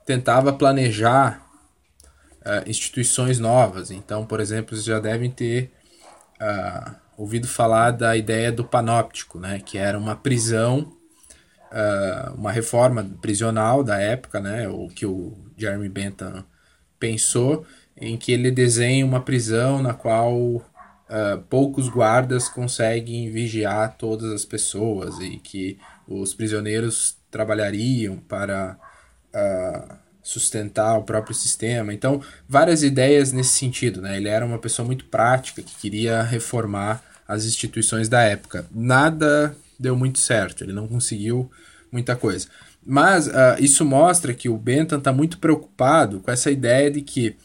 tentava 0.05 0.53
planejar 0.53 1.46
uh, 2.39 2.70
instituições 2.70 3.38
novas. 3.38 3.91
Então, 3.91 4.25
por 4.25 4.39
exemplo, 4.39 4.77
vocês 4.77 4.86
já 4.86 5.00
devem 5.01 5.29
ter 5.29 5.74
uh, 6.39 6.96
ouvido 7.17 7.50
falar 7.50 7.91
da 7.91 8.15
ideia 8.15 8.50
do 8.50 8.63
panóptico, 8.63 9.38
né? 9.39 9.60
que 9.60 9.77
era 9.77 10.00
uma 10.00 10.15
prisão 10.15 10.95
uh, 11.75 12.34
uma 12.34 12.51
reforma 12.51 13.05
prisional 13.22 13.84
da 13.84 14.00
época, 14.00 14.39
né, 14.39 14.67
o 14.70 14.88
que 14.88 15.05
o 15.05 15.34
Jeremy 15.58 15.89
Bentham 15.89 16.44
pensou, 16.98 17.65
em 18.00 18.17
que 18.17 18.32
ele 18.32 18.50
desenha 18.50 19.05
uma 19.05 19.22
prisão 19.22 19.82
na 19.82 19.94
qual 19.94 20.34
uh, 20.38 20.63
poucos 21.50 21.89
guardas 21.89 22.48
conseguem 22.48 23.29
vigiar 23.29 23.96
todas 23.98 24.32
as 24.32 24.46
pessoas 24.46 25.20
e 25.20 25.38
que 25.38 25.77
os 26.08 26.34
prisioneiros 26.34 27.17
trabalhariam 27.29 28.17
para 28.17 28.77
uh, 29.34 29.96
sustentar 30.22 30.98
o 30.98 31.03
próprio 31.03 31.36
sistema. 31.36 31.94
Então, 31.94 32.22
várias 32.48 32.84
ideias 32.84 33.32
nesse 33.32 33.58
sentido. 33.58 34.01
Né? 34.01 34.17
Ele 34.17 34.27
era 34.29 34.46
uma 34.46 34.58
pessoa 34.58 34.86
muito 34.86 35.05
prática 35.05 35.62
que 35.62 35.75
queria 35.75 36.22
reformar 36.24 37.03
as 37.27 37.46
instituições 37.46 38.08
da 38.10 38.22
época. 38.22 38.65
Nada 38.72 39.55
deu 39.79 39.96
muito 39.96 40.20
certo, 40.20 40.63
ele 40.63 40.74
não 40.74 40.88
conseguiu 40.88 41.51
muita 41.96 42.16
coisa. 42.16 42.48
Mas 42.86 43.28
uh, 43.28 43.56
isso 43.60 43.84
mostra 43.84 44.34
que 44.34 44.48
o 44.48 44.58
Bentham 44.58 45.00
está 45.00 45.12
muito 45.12 45.40
preocupado 45.40 46.20
com 46.20 46.30
essa 46.30 46.52
ideia 46.52 46.92
de 46.92 47.02
que 47.02 47.36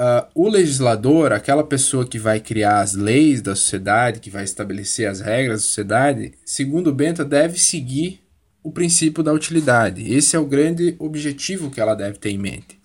uh, 0.00 0.26
o 0.34 0.48
legislador, 0.48 1.32
aquela 1.32 1.62
pessoa 1.62 2.06
que 2.06 2.18
vai 2.18 2.40
criar 2.40 2.80
as 2.80 2.94
leis 2.94 3.40
da 3.40 3.54
sociedade, 3.54 4.18
que 4.18 4.30
vai 4.30 4.42
estabelecer 4.42 5.08
as 5.08 5.20
regras 5.20 5.60
da 5.60 5.66
sociedade, 5.66 6.32
segundo 6.44 6.92
Bentham, 6.92 7.28
deve 7.28 7.58
seguir 7.58 8.20
o 8.62 8.72
princípio 8.72 9.22
da 9.22 9.32
utilidade. 9.32 10.12
Esse 10.12 10.34
é 10.34 10.38
o 10.38 10.46
grande 10.46 10.96
objetivo 10.98 11.70
que 11.70 11.80
ela 11.80 11.94
deve 11.94 12.18
ter 12.18 12.30
em 12.30 12.38
mente, 12.38 12.80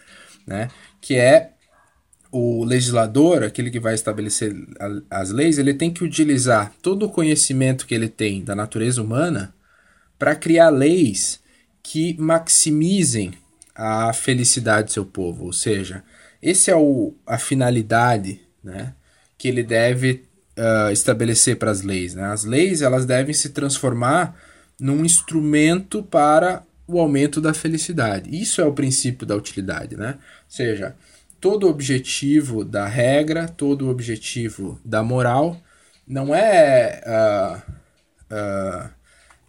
né? 0.45 0.67
que 0.99 1.15
é 1.15 1.53
o 2.31 2.63
legislador, 2.63 3.43
aquele 3.43 3.69
que 3.69 3.79
vai 3.79 3.93
estabelecer 3.93 4.55
as 5.09 5.31
leis, 5.31 5.57
ele 5.57 5.73
tem 5.73 5.91
que 5.91 6.03
utilizar 6.03 6.71
todo 6.81 7.07
o 7.07 7.09
conhecimento 7.09 7.85
que 7.85 7.93
ele 7.93 8.07
tem 8.07 8.43
da 8.43 8.55
natureza 8.55 9.01
humana 9.01 9.53
para 10.21 10.35
criar 10.35 10.69
leis 10.69 11.39
que 11.81 12.15
maximizem 12.19 13.33
a 13.73 14.13
felicidade 14.13 14.85
do 14.85 14.91
seu 14.91 15.03
povo. 15.03 15.45
Ou 15.45 15.51
seja, 15.51 16.03
esse 16.39 16.69
é 16.69 16.75
o, 16.75 17.15
a 17.25 17.39
finalidade 17.39 18.39
né, 18.63 18.93
que 19.35 19.47
ele 19.47 19.63
deve 19.63 20.23
uh, 20.55 20.91
estabelecer 20.91 21.57
para 21.57 21.71
as 21.71 21.81
leis. 21.81 22.13
Né? 22.13 22.23
As 22.25 22.43
leis 22.43 22.83
elas 22.83 23.03
devem 23.03 23.33
se 23.33 23.49
transformar 23.49 24.39
num 24.79 25.03
instrumento 25.03 26.03
para 26.03 26.61
o 26.85 26.99
aumento 26.99 27.41
da 27.41 27.51
felicidade. 27.51 28.29
Isso 28.29 28.61
é 28.61 28.65
o 28.65 28.73
princípio 28.73 29.25
da 29.25 29.35
utilidade. 29.35 29.97
Né? 29.97 30.19
Ou 30.19 30.19
seja, 30.47 30.95
todo 31.39 31.65
o 31.65 31.69
objetivo 31.71 32.63
da 32.63 32.85
regra, 32.85 33.47
todo 33.47 33.87
o 33.87 33.89
objetivo 33.89 34.79
da 34.85 35.01
moral 35.01 35.59
não 36.05 36.35
é 36.35 37.01
uh, 37.07 37.71
uh, 38.31 39.00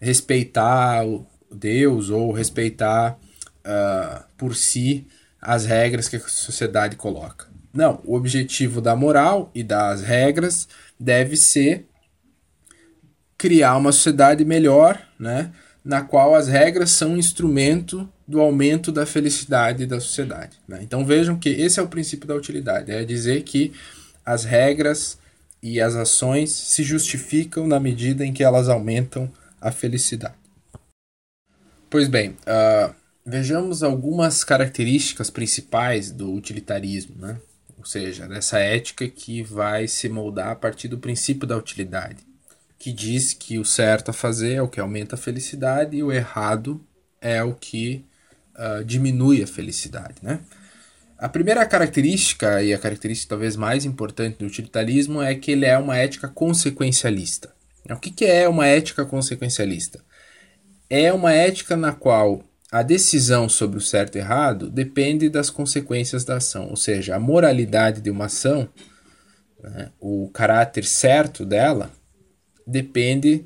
respeitar 0.03 1.07
o 1.07 1.25
Deus 1.51 2.11
ou 2.11 2.33
respeitar 2.33 3.17
uh, 3.65 4.25
por 4.37 4.57
si 4.57 5.07
as 5.41 5.65
regras 5.65 6.09
que 6.09 6.17
a 6.17 6.21
sociedade 6.21 6.97
coloca. 6.97 7.47
Não, 7.73 8.01
o 8.05 8.17
objetivo 8.17 8.81
da 8.81 8.97
moral 8.97 9.51
e 9.55 9.63
das 9.63 10.03
regras 10.03 10.69
deve 10.99 11.37
ser 11.37 11.87
criar 13.39 13.77
uma 13.77 13.93
sociedade 13.93 14.45
melhor, 14.45 15.01
né, 15.19 15.53
na 15.85 16.03
qual 16.03 16.35
as 16.35 16.49
regras 16.49 16.91
são 16.91 17.13
um 17.13 17.17
instrumento 17.17 18.09
do 18.27 18.41
aumento 18.41 18.93
da 18.93 19.07
felicidade 19.07 19.87
da 19.87 20.01
sociedade. 20.01 20.59
Né? 20.67 20.81
Então 20.83 21.05
vejam 21.05 21.37
que 21.37 21.49
esse 21.49 21.81
é 21.81 21.83
o 21.83 21.89
princípio 21.89 22.27
da 22.27 22.35
utilidade, 22.35 22.91
é 22.91 23.05
dizer 23.05 23.43
que 23.43 23.73
as 24.25 24.45
regras 24.45 25.19
e 25.63 25.81
as 25.81 25.95
ações 25.95 26.51
se 26.51 26.83
justificam 26.83 27.67
na 27.67 27.79
medida 27.81 28.27
em 28.27 28.33
que 28.33 28.43
elas 28.45 28.69
aumentam 28.69 29.31
a 29.63 29.71
felicidade. 29.71 30.35
Pois 31.89 32.09
bem, 32.09 32.31
uh, 32.31 32.95
vejamos 33.25 33.83
algumas 33.83 34.43
características 34.43 35.31
principais 35.31 36.11
do 36.11 36.33
utilitarismo, 36.33 37.15
né? 37.17 37.39
ou 37.79 37.85
seja, 37.85 38.27
dessa 38.27 38.59
ética 38.59 39.09
que 39.09 39.43
vai 39.43 39.87
se 39.87 40.09
moldar 40.09 40.51
a 40.51 40.57
partir 40.57 40.89
do 40.89 40.99
princípio 40.99 41.47
da 41.47 41.57
utilidade, 41.57 42.25
que 42.79 42.93
diz 42.93 43.33
que 43.33 43.59
o 43.59 43.65
certo 43.65 44.11
a 44.11 44.15
fazer 44.15 44.55
é 44.55 44.63
o 44.63 44.69
que 44.69 44.81
aumenta 44.81 45.15
a 45.15 45.19
felicidade 45.19 45.97
e 45.97 46.03
o 46.03 46.13
errado 46.13 46.85
é 47.21 47.43
o 47.43 47.55
que 47.55 48.05
uh, 48.55 48.85
diminui 48.85 49.43
a 49.43 49.47
felicidade. 49.47 50.17
Né? 50.23 50.41
A 51.19 51.29
primeira 51.29 51.65
característica, 51.67 52.63
e 52.63 52.73
a 52.73 52.79
característica 52.79 53.31
talvez 53.31 53.55
mais 53.55 53.85
importante 53.85 54.39
do 54.39 54.47
utilitarismo, 54.47 55.23
é 55.23 55.35
que 55.35 55.53
ele 55.53 55.67
é 55.67 55.79
uma 55.79 55.97
ética 55.97 56.27
consequencialista. 56.27 57.53
O 57.91 57.97
que, 57.97 58.25
é 58.25 58.49
uma 58.49 58.67
ética 58.67 59.05
consequencialista? 59.05 60.01
É 60.89 61.13
uma 61.13 61.33
ética 61.33 61.77
na 61.77 61.93
qual 61.93 62.45
a 62.71 62.83
decisão 62.83 63.49
sobre 63.49 63.77
o 63.77 63.81
certo 63.81 64.17
e 64.17 64.19
errado 64.19 64.71
depende 64.71 65.29
das 65.29 65.51
consequências 65.51 66.25
da 66.25 66.37
ação, 66.37 66.69
ou 66.71 66.77
seja, 66.77 67.17
a 67.17 67.21
moralidade 67.21 68.01
de 68.01 68.11
uma 68.11 68.27
ação, 68.27 68.69
né, 69.63 69.91
o 70.01 70.31
caráter 70.33 70.85
certo 70.85 71.45
dela, 71.45 71.91
depende 72.67 73.45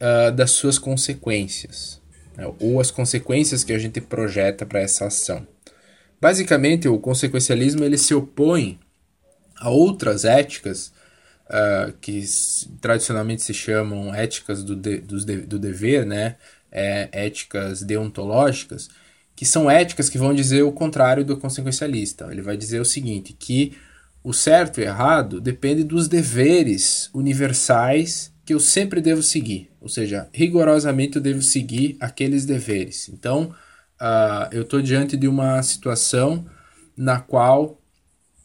uh, 0.00 0.32
das 0.32 0.52
suas 0.52 0.78
consequências, 0.78 2.00
né, 2.36 2.50
ou 2.60 2.80
as 2.80 2.90
consequências 2.90 3.64
que 3.64 3.72
a 3.72 3.78
gente 3.78 4.00
projeta 4.00 4.64
para 4.64 4.80
essa 4.80 5.06
ação. 5.06 5.46
Basicamente, 6.18 6.88
o 6.88 6.98
consequencialismo 6.98 7.84
ele 7.84 7.98
se 7.98 8.14
opõe 8.14 8.80
a 9.56 9.68
outras 9.68 10.24
éticas 10.24 10.93
uh, 11.46 11.92
que 12.00 12.24
tradicionalmente 12.80 13.42
se 13.42 13.54
chamam 13.54 14.14
éticas 14.14 14.62
do, 14.62 14.74
de, 14.76 15.00
de, 15.00 15.36
do 15.42 15.58
dever, 15.58 16.06
né? 16.06 16.36
É, 16.70 17.08
éticas 17.12 17.82
deontológicas, 17.84 18.88
que 19.36 19.46
são 19.46 19.70
éticas 19.70 20.08
que 20.10 20.18
vão 20.18 20.34
dizer 20.34 20.62
o 20.62 20.72
contrário 20.72 21.24
do 21.24 21.36
consequencialista. 21.36 22.26
Ele 22.32 22.42
vai 22.42 22.56
dizer 22.56 22.80
o 22.80 22.84
seguinte, 22.84 23.32
que 23.32 23.76
o 24.24 24.32
certo 24.32 24.80
e 24.80 24.84
errado 24.84 25.40
depende 25.40 25.84
dos 25.84 26.08
deveres 26.08 27.10
universais 27.14 28.32
que 28.44 28.52
eu 28.52 28.58
sempre 28.58 29.00
devo 29.00 29.22
seguir. 29.22 29.70
Ou 29.80 29.88
seja, 29.88 30.28
rigorosamente 30.32 31.16
eu 31.16 31.22
devo 31.22 31.42
seguir 31.42 31.96
aqueles 32.00 32.44
deveres. 32.44 33.08
Então, 33.08 33.54
uh, 34.00 34.48
eu 34.50 34.62
estou 34.62 34.82
diante 34.82 35.16
de 35.16 35.28
uma 35.28 35.62
situação 35.62 36.44
na 36.96 37.20
qual 37.20 37.80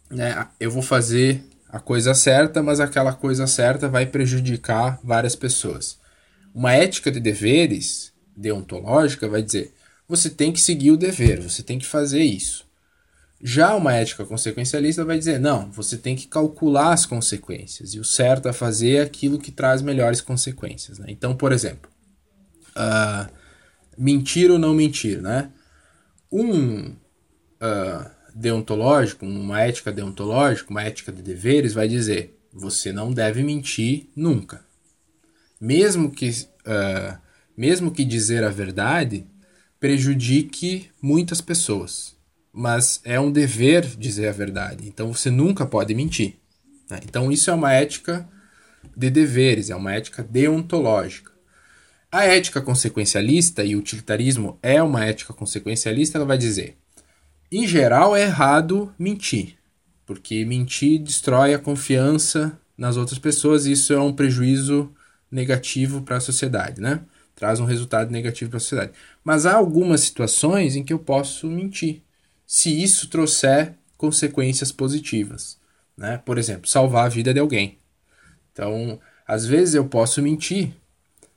né, 0.09 0.47
eu 0.59 0.69
vou 0.69 0.81
fazer 0.81 1.43
a 1.71 1.79
coisa 1.79 2.13
certa, 2.13 2.63
mas 2.63 2.79
aquela 2.79 3.13
coisa 3.13 3.45
certa 3.45 3.87
vai 3.87 4.05
prejudicar 4.05 4.99
várias 5.03 5.35
pessoas. 5.35 5.99
Uma 6.53 6.73
ética 6.73 7.11
de 7.11 7.19
deveres 7.19 8.11
deontológica 8.35 9.27
vai 9.29 9.43
dizer: 9.43 9.73
você 10.07 10.29
tem 10.29 10.51
que 10.51 10.59
seguir 10.59 10.91
o 10.91 10.97
dever, 10.97 11.41
você 11.41 11.61
tem 11.61 11.77
que 11.77 11.85
fazer 11.85 12.23
isso. 12.23 12.67
Já 13.41 13.73
uma 13.75 13.93
ética 13.93 14.25
consequencialista 14.25 15.05
vai 15.05 15.17
dizer: 15.17 15.39
não, 15.39 15.71
você 15.71 15.97
tem 15.97 16.15
que 16.15 16.27
calcular 16.27 16.91
as 16.91 17.05
consequências, 17.05 17.93
e 17.93 17.99
o 17.99 18.03
certo 18.03 18.49
a 18.49 18.53
fazer 18.53 18.97
é 18.97 19.01
aquilo 19.01 19.39
que 19.39 19.51
traz 19.51 19.81
melhores 19.81 20.21
consequências. 20.21 20.97
Né? 20.97 21.05
Então, 21.09 21.35
por 21.35 21.51
exemplo, 21.51 21.89
uh, 22.75 23.31
mentir 23.97 24.49
ou 24.49 24.57
não 24.57 24.73
mentir, 24.73 25.21
né? 25.21 25.51
Um 26.31 26.89
uh, 26.89 28.18
deontológico, 28.35 29.25
uma 29.25 29.61
ética 29.61 29.91
deontológica, 29.91 30.69
uma 30.69 30.83
ética 30.83 31.11
de 31.11 31.21
deveres, 31.21 31.73
vai 31.73 31.87
dizer: 31.87 32.39
você 32.51 32.91
não 32.91 33.11
deve 33.11 33.43
mentir 33.43 34.07
nunca. 34.15 34.65
Mesmo 35.59 36.09
que, 36.09 36.29
uh, 36.29 37.17
mesmo 37.55 37.91
que 37.91 38.05
dizer 38.05 38.43
a 38.43 38.49
verdade 38.49 39.27
prejudique 39.79 40.89
muitas 41.01 41.41
pessoas. 41.41 42.15
Mas 42.51 42.99
é 43.03 43.19
um 43.19 43.31
dever 43.31 43.85
dizer 43.85 44.27
a 44.27 44.33
verdade. 44.33 44.87
Então 44.87 45.13
você 45.13 45.29
nunca 45.29 45.65
pode 45.65 45.93
mentir. 45.93 46.35
Né? 46.89 46.99
Então 47.03 47.31
isso 47.31 47.49
é 47.49 47.53
uma 47.53 47.71
ética 47.73 48.27
de 48.95 49.09
deveres, 49.09 49.69
é 49.69 49.75
uma 49.75 49.93
ética 49.93 50.23
deontológica. 50.23 51.31
A 52.11 52.25
ética 52.25 52.59
consequencialista 52.59 53.63
e 53.63 53.75
o 53.75 53.79
utilitarismo 53.79 54.57
é 54.63 54.81
uma 54.81 55.05
ética 55.05 55.31
consequencialista, 55.31 56.17
ela 56.17 56.25
vai 56.25 56.37
dizer: 56.37 56.75
em 57.51 57.67
geral, 57.67 58.15
é 58.15 58.23
errado 58.23 58.93
mentir, 58.97 59.57
porque 60.05 60.45
mentir 60.45 61.01
destrói 61.01 61.53
a 61.53 61.59
confiança 61.59 62.57
nas 62.77 62.97
outras 62.97 63.19
pessoas 63.19 63.65
e 63.65 63.71
isso 63.71 63.93
é 63.93 63.99
um 63.99 64.13
prejuízo 64.13 64.91
negativo 65.31 66.01
para 66.01 66.17
a 66.17 66.21
sociedade, 66.21 66.79
né? 66.81 67.01
Traz 67.35 67.59
um 67.59 67.65
resultado 67.65 68.11
negativo 68.11 68.49
para 68.49 68.57
a 68.57 68.61
sociedade. 68.61 68.91
Mas 69.23 69.45
há 69.45 69.53
algumas 69.53 70.01
situações 70.01 70.75
em 70.75 70.83
que 70.83 70.93
eu 70.93 70.99
posso 70.99 71.47
mentir, 71.47 72.01
se 72.45 72.81
isso 72.81 73.09
trouxer 73.09 73.73
consequências 73.97 74.71
positivas, 74.71 75.57
né? 75.97 76.21
Por 76.25 76.37
exemplo, 76.37 76.69
salvar 76.69 77.05
a 77.05 77.09
vida 77.09 77.33
de 77.33 77.39
alguém. 77.39 77.77
Então, 78.51 78.99
às 79.27 79.45
vezes 79.45 79.75
eu 79.75 79.85
posso 79.85 80.21
mentir 80.21 80.73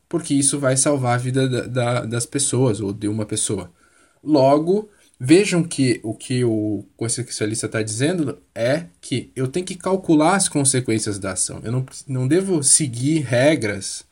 porque 0.08 0.34
isso 0.34 0.58
vai 0.58 0.76
salvar 0.76 1.14
a 1.14 1.18
vida 1.18 1.48
da, 1.48 1.66
da, 1.66 2.04
das 2.04 2.26
pessoas 2.26 2.80
ou 2.80 2.92
de 2.92 3.08
uma 3.08 3.24
pessoa. 3.24 3.72
Logo, 4.22 4.90
Vejam 5.24 5.62
que 5.62 6.00
o 6.02 6.14
que 6.14 6.42
o 6.42 6.84
consequencialista 6.96 7.66
está 7.66 7.80
dizendo 7.80 8.42
é 8.52 8.86
que 9.00 9.30
eu 9.36 9.46
tenho 9.46 9.64
que 9.64 9.76
calcular 9.76 10.34
as 10.34 10.48
consequências 10.48 11.16
da 11.16 11.30
ação. 11.30 11.60
Eu 11.62 11.70
não, 11.70 11.86
não 12.08 12.26
devo 12.26 12.60
seguir 12.64 13.20
regras 13.20 14.04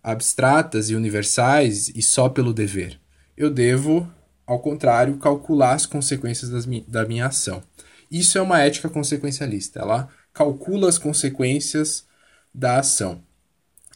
abstratas 0.00 0.90
e 0.90 0.94
universais 0.94 1.88
e 1.88 2.00
só 2.02 2.28
pelo 2.28 2.54
dever. 2.54 3.00
Eu 3.36 3.50
devo, 3.50 4.08
ao 4.46 4.60
contrário, 4.60 5.16
calcular 5.16 5.74
as 5.74 5.86
consequências 5.86 6.48
das, 6.48 6.66
da 6.86 7.04
minha 7.04 7.26
ação. 7.26 7.60
Isso 8.08 8.38
é 8.38 8.40
uma 8.40 8.60
ética 8.60 8.88
consequencialista. 8.88 9.80
Ela 9.80 10.08
calcula 10.32 10.88
as 10.88 10.98
consequências 10.98 12.06
da 12.54 12.78
ação 12.78 13.20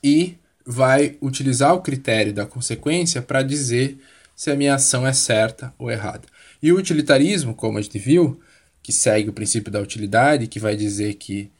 e 0.03 0.35
vai 0.67 1.17
utilizar 1.23 1.73
o 1.73 1.83
critério 1.83 2.33
da 2.33 2.45
consequência 2.45 3.23
para 3.23 3.45
dizer 3.45 3.97
se 4.35 4.51
a 4.51 4.57
minha 4.57 4.75
ação 4.75 5.07
é 5.07 5.13
certa 5.13 5.73
ou 5.79 5.89
errada. 5.89 6.32
E 6.63 6.73
o 6.73 6.79
utilitarismo, 6.79 7.55
como 7.55 7.79
a 7.79 7.83
gente 7.83 7.99
viu, 7.99 8.41
que 8.83 8.93
segue 8.93 9.29
o 9.29 9.33
princípio 9.33 9.73
da 9.73 9.81
utilidade, 9.81 10.47
que 10.47 10.61
vai 10.61 10.77
dizer 10.77 11.15
que 11.15 11.51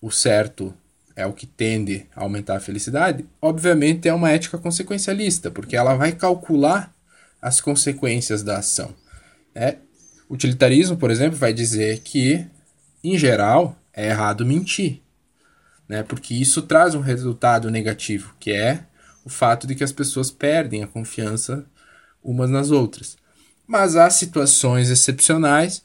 o 0.00 0.10
certo 0.10 0.74
é 1.14 1.26
o 1.26 1.32
que 1.32 1.46
tende 1.46 2.06
a 2.14 2.22
aumentar 2.22 2.56
a 2.56 2.60
felicidade, 2.60 3.24
obviamente 3.40 4.08
é 4.08 4.12
uma 4.12 4.30
ética 4.30 4.58
consequencialista, 4.58 5.50
porque 5.50 5.76
ela 5.76 5.94
vai 5.94 6.12
calcular 6.12 6.94
as 7.40 7.60
consequências 7.60 8.42
da 8.42 8.58
ação. 8.58 8.94
Né? 9.54 9.78
Utilitarismo, 10.28 10.96
por 10.96 11.10
exemplo, 11.10 11.38
vai 11.38 11.52
dizer 11.52 12.00
que, 12.00 12.46
em 13.02 13.18
geral, 13.18 13.78
é 13.92 14.08
errado 14.08 14.44
mentir, 14.44 15.00
né? 15.88 16.02
porque 16.02 16.34
isso 16.34 16.62
traz 16.62 16.94
um 16.94 17.00
resultado 17.00 17.70
negativo, 17.70 18.34
que 18.38 18.52
é 18.52 18.84
o 19.24 19.30
fato 19.30 19.66
de 19.66 19.74
que 19.74 19.84
as 19.84 19.92
pessoas 19.92 20.30
perdem 20.30 20.82
a 20.82 20.86
confiança 20.86 21.64
umas 22.22 22.50
nas 22.50 22.70
outras. 22.70 23.16
Mas 23.66 23.96
há 23.96 24.08
situações 24.10 24.90
excepcionais, 24.90 25.82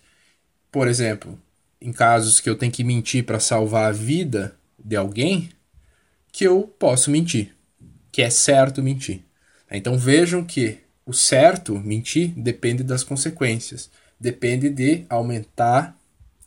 por 0.71 0.87
exemplo, 0.87 1.39
em 1.81 1.91
casos 1.91 2.39
que 2.39 2.49
eu 2.49 2.55
tenho 2.55 2.71
que 2.71 2.83
mentir 2.83 3.25
para 3.25 3.39
salvar 3.39 3.89
a 3.89 3.91
vida 3.91 4.55
de 4.77 4.95
alguém, 4.95 5.49
que 6.31 6.45
eu 6.45 6.63
posso 6.79 7.09
mentir, 7.09 7.55
que 8.11 8.21
é 8.21 8.29
certo 8.29 8.83
mentir. 8.83 9.21
Então 9.69 9.97
vejam 9.97 10.43
que 10.43 10.77
o 11.05 11.13
certo 11.13 11.77
mentir 11.79 12.31
depende 12.37 12.83
das 12.83 13.03
consequências, 13.03 13.89
depende 14.19 14.69
de 14.69 15.05
aumentar 15.09 15.97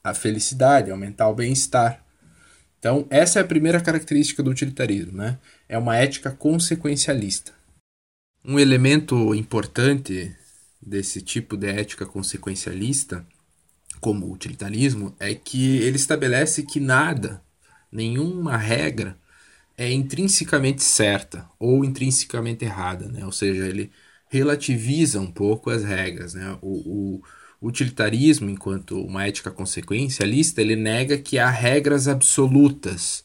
a 0.02 0.14
felicidade, 0.14 0.90
aumentar 0.90 1.28
o 1.28 1.34
bem-estar. 1.34 2.04
Então, 2.78 3.06
essa 3.08 3.38
é 3.38 3.42
a 3.42 3.46
primeira 3.46 3.80
característica 3.80 4.42
do 4.42 4.50
utilitarismo, 4.50 5.16
né? 5.16 5.38
É 5.66 5.78
uma 5.78 5.96
ética 5.96 6.30
consequencialista. 6.30 7.52
Um 8.44 8.58
elemento 8.58 9.34
importante 9.34 10.36
desse 10.86 11.20
tipo 11.20 11.56
de 11.56 11.68
ética 11.68 12.04
consequencialista, 12.04 13.26
como 14.00 14.26
o 14.26 14.32
utilitarismo, 14.32 15.14
é 15.18 15.34
que 15.34 15.78
ele 15.78 15.96
estabelece 15.96 16.62
que 16.62 16.78
nada, 16.78 17.42
nenhuma 17.90 18.56
regra, 18.56 19.18
é 19.76 19.90
intrinsecamente 19.90 20.82
certa 20.82 21.48
ou 21.58 21.84
intrinsecamente 21.84 22.64
errada, 22.64 23.08
né? 23.08 23.24
ou 23.24 23.32
seja, 23.32 23.66
ele 23.66 23.90
relativiza 24.28 25.20
um 25.20 25.30
pouco 25.30 25.70
as 25.70 25.82
regras. 25.82 26.34
Né? 26.34 26.56
O, 26.60 27.20
o 27.60 27.66
utilitarismo, 27.66 28.50
enquanto 28.50 29.00
uma 29.00 29.26
ética 29.26 29.50
consequencialista, 29.50 30.60
ele 30.60 30.76
nega 30.76 31.18
que 31.18 31.38
há 31.38 31.50
regras 31.50 32.06
absolutas, 32.06 33.24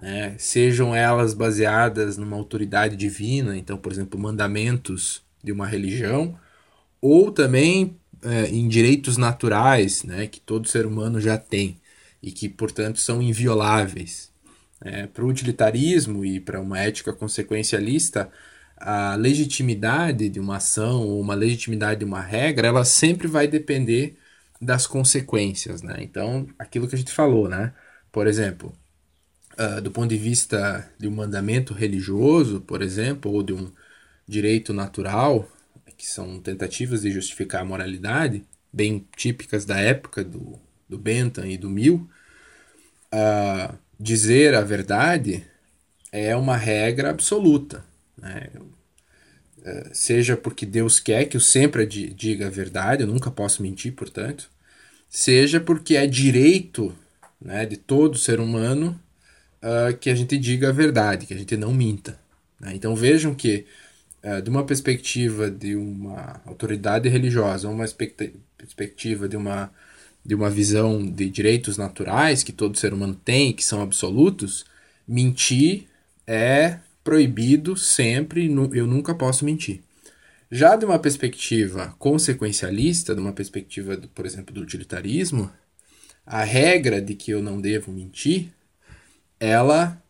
né? 0.00 0.36
sejam 0.38 0.94
elas 0.94 1.34
baseadas 1.34 2.16
numa 2.16 2.36
autoridade 2.36 2.96
divina, 2.96 3.56
então, 3.56 3.76
por 3.76 3.90
exemplo, 3.90 4.20
mandamentos 4.20 5.22
de 5.42 5.50
uma 5.50 5.66
religião, 5.66 6.38
ou 7.00 7.30
também 7.32 7.96
é, 8.22 8.46
em 8.46 8.68
direitos 8.68 9.16
naturais, 9.16 10.04
né, 10.04 10.26
que 10.26 10.40
todo 10.40 10.68
ser 10.68 10.86
humano 10.86 11.20
já 11.20 11.38
tem 11.38 11.80
e 12.22 12.30
que, 12.30 12.48
portanto, 12.48 12.98
são 12.98 13.22
invioláveis. 13.22 14.30
É, 14.82 15.06
para 15.06 15.24
o 15.24 15.28
utilitarismo 15.28 16.24
e 16.24 16.40
para 16.40 16.60
uma 16.60 16.78
ética 16.78 17.12
consequencialista, 17.12 18.30
a 18.76 19.14
legitimidade 19.14 20.28
de 20.30 20.40
uma 20.40 20.56
ação 20.56 21.02
ou 21.02 21.20
uma 21.20 21.34
legitimidade 21.34 22.00
de 22.00 22.04
uma 22.06 22.20
regra, 22.20 22.68
ela 22.68 22.84
sempre 22.84 23.28
vai 23.28 23.46
depender 23.46 24.16
das 24.60 24.86
consequências, 24.86 25.82
né? 25.82 25.96
Então, 26.00 26.46
aquilo 26.58 26.88
que 26.88 26.94
a 26.94 26.98
gente 26.98 27.12
falou, 27.12 27.48
né? 27.48 27.74
Por 28.12 28.26
exemplo, 28.26 28.72
uh, 29.58 29.80
do 29.80 29.90
ponto 29.90 30.08
de 30.08 30.16
vista 30.16 30.90
de 30.98 31.08
um 31.08 31.12
mandamento 31.12 31.74
religioso, 31.74 32.60
por 32.62 32.82
exemplo, 32.82 33.30
ou 33.32 33.42
de 33.42 33.52
um 33.52 33.70
direito 34.26 34.72
natural, 34.72 35.48
que 36.00 36.06
são 36.06 36.40
tentativas 36.40 37.02
de 37.02 37.10
justificar 37.10 37.60
a 37.60 37.64
moralidade, 37.64 38.42
bem 38.72 39.06
típicas 39.14 39.66
da 39.66 39.78
época 39.78 40.24
do, 40.24 40.58
do 40.88 40.96
Bentham 40.96 41.46
e 41.46 41.58
do 41.58 41.68
Mill, 41.68 42.08
uh, 43.12 43.76
dizer 43.98 44.54
a 44.54 44.62
verdade 44.62 45.44
é 46.10 46.34
uma 46.34 46.56
regra 46.56 47.10
absoluta. 47.10 47.84
Né? 48.16 48.48
Uh, 49.58 49.90
seja 49.92 50.38
porque 50.38 50.64
Deus 50.64 50.98
quer 50.98 51.26
que 51.26 51.36
eu 51.36 51.40
sempre 51.40 51.84
diga 51.84 52.46
a 52.46 52.50
verdade, 52.50 53.02
eu 53.02 53.06
nunca 53.06 53.30
posso 53.30 53.62
mentir, 53.62 53.92
portanto, 53.92 54.50
seja 55.06 55.60
porque 55.60 55.96
é 55.96 56.06
direito 56.06 56.96
né, 57.38 57.66
de 57.66 57.76
todo 57.76 58.16
ser 58.16 58.40
humano 58.40 58.98
uh, 59.62 59.94
que 59.98 60.08
a 60.08 60.14
gente 60.14 60.38
diga 60.38 60.70
a 60.70 60.72
verdade, 60.72 61.26
que 61.26 61.34
a 61.34 61.38
gente 61.38 61.58
não 61.58 61.74
minta. 61.74 62.18
Né? 62.58 62.72
Então 62.74 62.96
vejam 62.96 63.34
que, 63.34 63.66
uh, 64.24 64.42
de 64.42 64.50
uma 64.50 64.64
perspectiva 64.64 65.50
de 65.50 65.76
uma 65.76 66.40
autoridade 66.44 67.08
religiosa, 67.08 67.68
uma 67.68 67.86
perspectiva 68.56 69.28
de 69.28 69.36
uma, 69.36 69.72
de 70.24 70.34
uma 70.34 70.50
visão 70.50 71.04
de 71.04 71.28
direitos 71.28 71.76
naturais 71.76 72.42
que 72.42 72.52
todo 72.52 72.78
ser 72.78 72.92
humano 72.92 73.14
tem, 73.14 73.52
que 73.52 73.64
são 73.64 73.82
absolutos, 73.82 74.64
mentir 75.06 75.86
é 76.26 76.78
proibido 77.02 77.76
sempre, 77.76 78.46
eu 78.46 78.86
nunca 78.86 79.14
posso 79.14 79.44
mentir. 79.44 79.80
Já 80.50 80.76
de 80.76 80.84
uma 80.84 80.98
perspectiva 80.98 81.94
consequencialista, 81.98 83.14
de 83.14 83.20
uma 83.20 83.32
perspectiva, 83.32 83.96
por 84.14 84.26
exemplo, 84.26 84.52
do 84.54 84.60
utilitarismo, 84.60 85.50
a 86.26 86.44
regra 86.44 87.00
de 87.00 87.14
que 87.14 87.30
eu 87.30 87.42
não 87.42 87.60
devo 87.60 87.92
mentir, 87.92 88.52
ela 89.38 90.00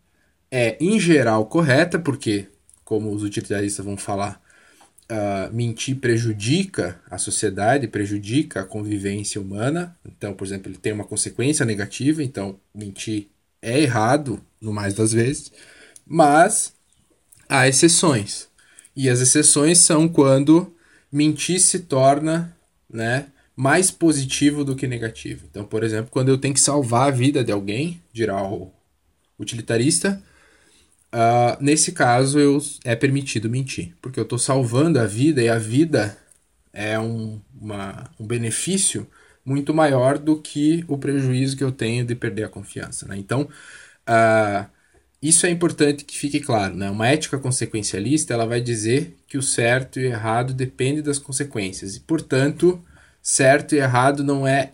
é 0.51 0.77
em 0.81 0.99
geral 0.99 1.47
correta, 1.47 1.99
porque, 1.99 2.49
como 2.91 3.15
os 3.15 3.23
utilitaristas 3.23 3.87
vão 3.87 3.97
falar, 3.97 4.43
uh, 5.09 5.55
mentir 5.55 6.01
prejudica 6.01 7.01
a 7.09 7.19
sociedade, 7.19 7.87
prejudica 7.87 8.63
a 8.63 8.65
convivência 8.65 9.41
humana. 9.41 9.97
Então, 10.05 10.35
por 10.35 10.45
exemplo, 10.45 10.69
ele 10.73 10.77
tem 10.77 10.93
uma 10.93 11.05
consequência 11.05 11.65
negativa, 11.65 12.21
então 12.21 12.59
mentir 12.75 13.29
é 13.63 13.79
errado, 13.79 14.45
no 14.61 14.73
mais 14.73 14.93
das 14.93 15.13
vezes, 15.13 15.53
mas 16.05 16.73
há 17.49 17.69
exceções. 17.69 18.49
E 18.97 19.09
as 19.09 19.21
exceções 19.21 19.79
são 19.79 20.09
quando 20.09 20.75
mentir 21.13 21.61
se 21.61 21.79
torna, 21.79 22.57
né, 22.93 23.29
mais 23.55 23.93
positivo 23.93 24.65
do 24.65 24.75
que 24.75 24.89
negativo. 24.89 25.47
Então, 25.49 25.65
por 25.65 25.85
exemplo, 25.85 26.11
quando 26.11 26.31
eu 26.31 26.39
tenho 26.39 26.55
que 26.55 26.61
salvar 26.61 27.07
a 27.07 27.13
vida 27.13 27.45
de 27.45 27.53
alguém, 27.53 28.03
dirá 28.13 28.43
o 28.43 28.73
utilitarista, 29.39 30.21
uh, 31.15 31.63
nesse 31.63 31.93
caso 31.93 32.39
eu, 32.39 32.59
é 32.85 32.97
permitido 32.97 33.51
mentir, 33.51 33.95
porque 34.01 34.19
eu 34.19 34.25
estou 34.25 34.39
salvando 34.39 34.99
a 34.99 35.07
vida 35.07 35.43
e 35.43 35.49
a 35.49 35.59
vida 35.59 36.17
é 36.73 36.99
um, 36.99 37.41
uma, 37.61 38.11
um 38.19 38.27
benefício 38.27 39.07
muito 39.45 39.75
maior 39.75 40.19
do 40.19 40.41
que 40.41 40.85
o 40.89 40.99
prejuízo 40.99 41.57
que 41.57 41.65
eu 41.65 41.73
tenho 41.73 42.05
de 42.05 42.15
perder 42.15 42.45
a 42.45 42.49
confiança. 42.49 43.07
Né? 43.07 43.17
Então, 43.19 43.43
uh, 44.09 44.71
isso 45.23 45.47
é 45.47 45.51
importante 45.51 46.05
que 46.05 46.17
fique 46.17 46.41
claro. 46.41 46.77
Né? 46.77 46.91
Uma 46.91 47.09
ética 47.09 47.39
consequencialista 47.39 48.33
ela 48.35 48.47
vai 48.47 48.61
dizer 48.61 49.17
que 49.27 49.39
o 49.39 49.43
certo 49.43 49.99
e 50.01 50.07
errado 50.07 50.55
depende 50.55 51.03
das 51.03 51.19
consequências 51.19 51.97
e, 51.97 52.01
portanto, 52.01 52.83
certo 53.23 53.75
e 53.75 53.79
errado 53.79 54.23
não 54.25 54.47
é 54.47 54.73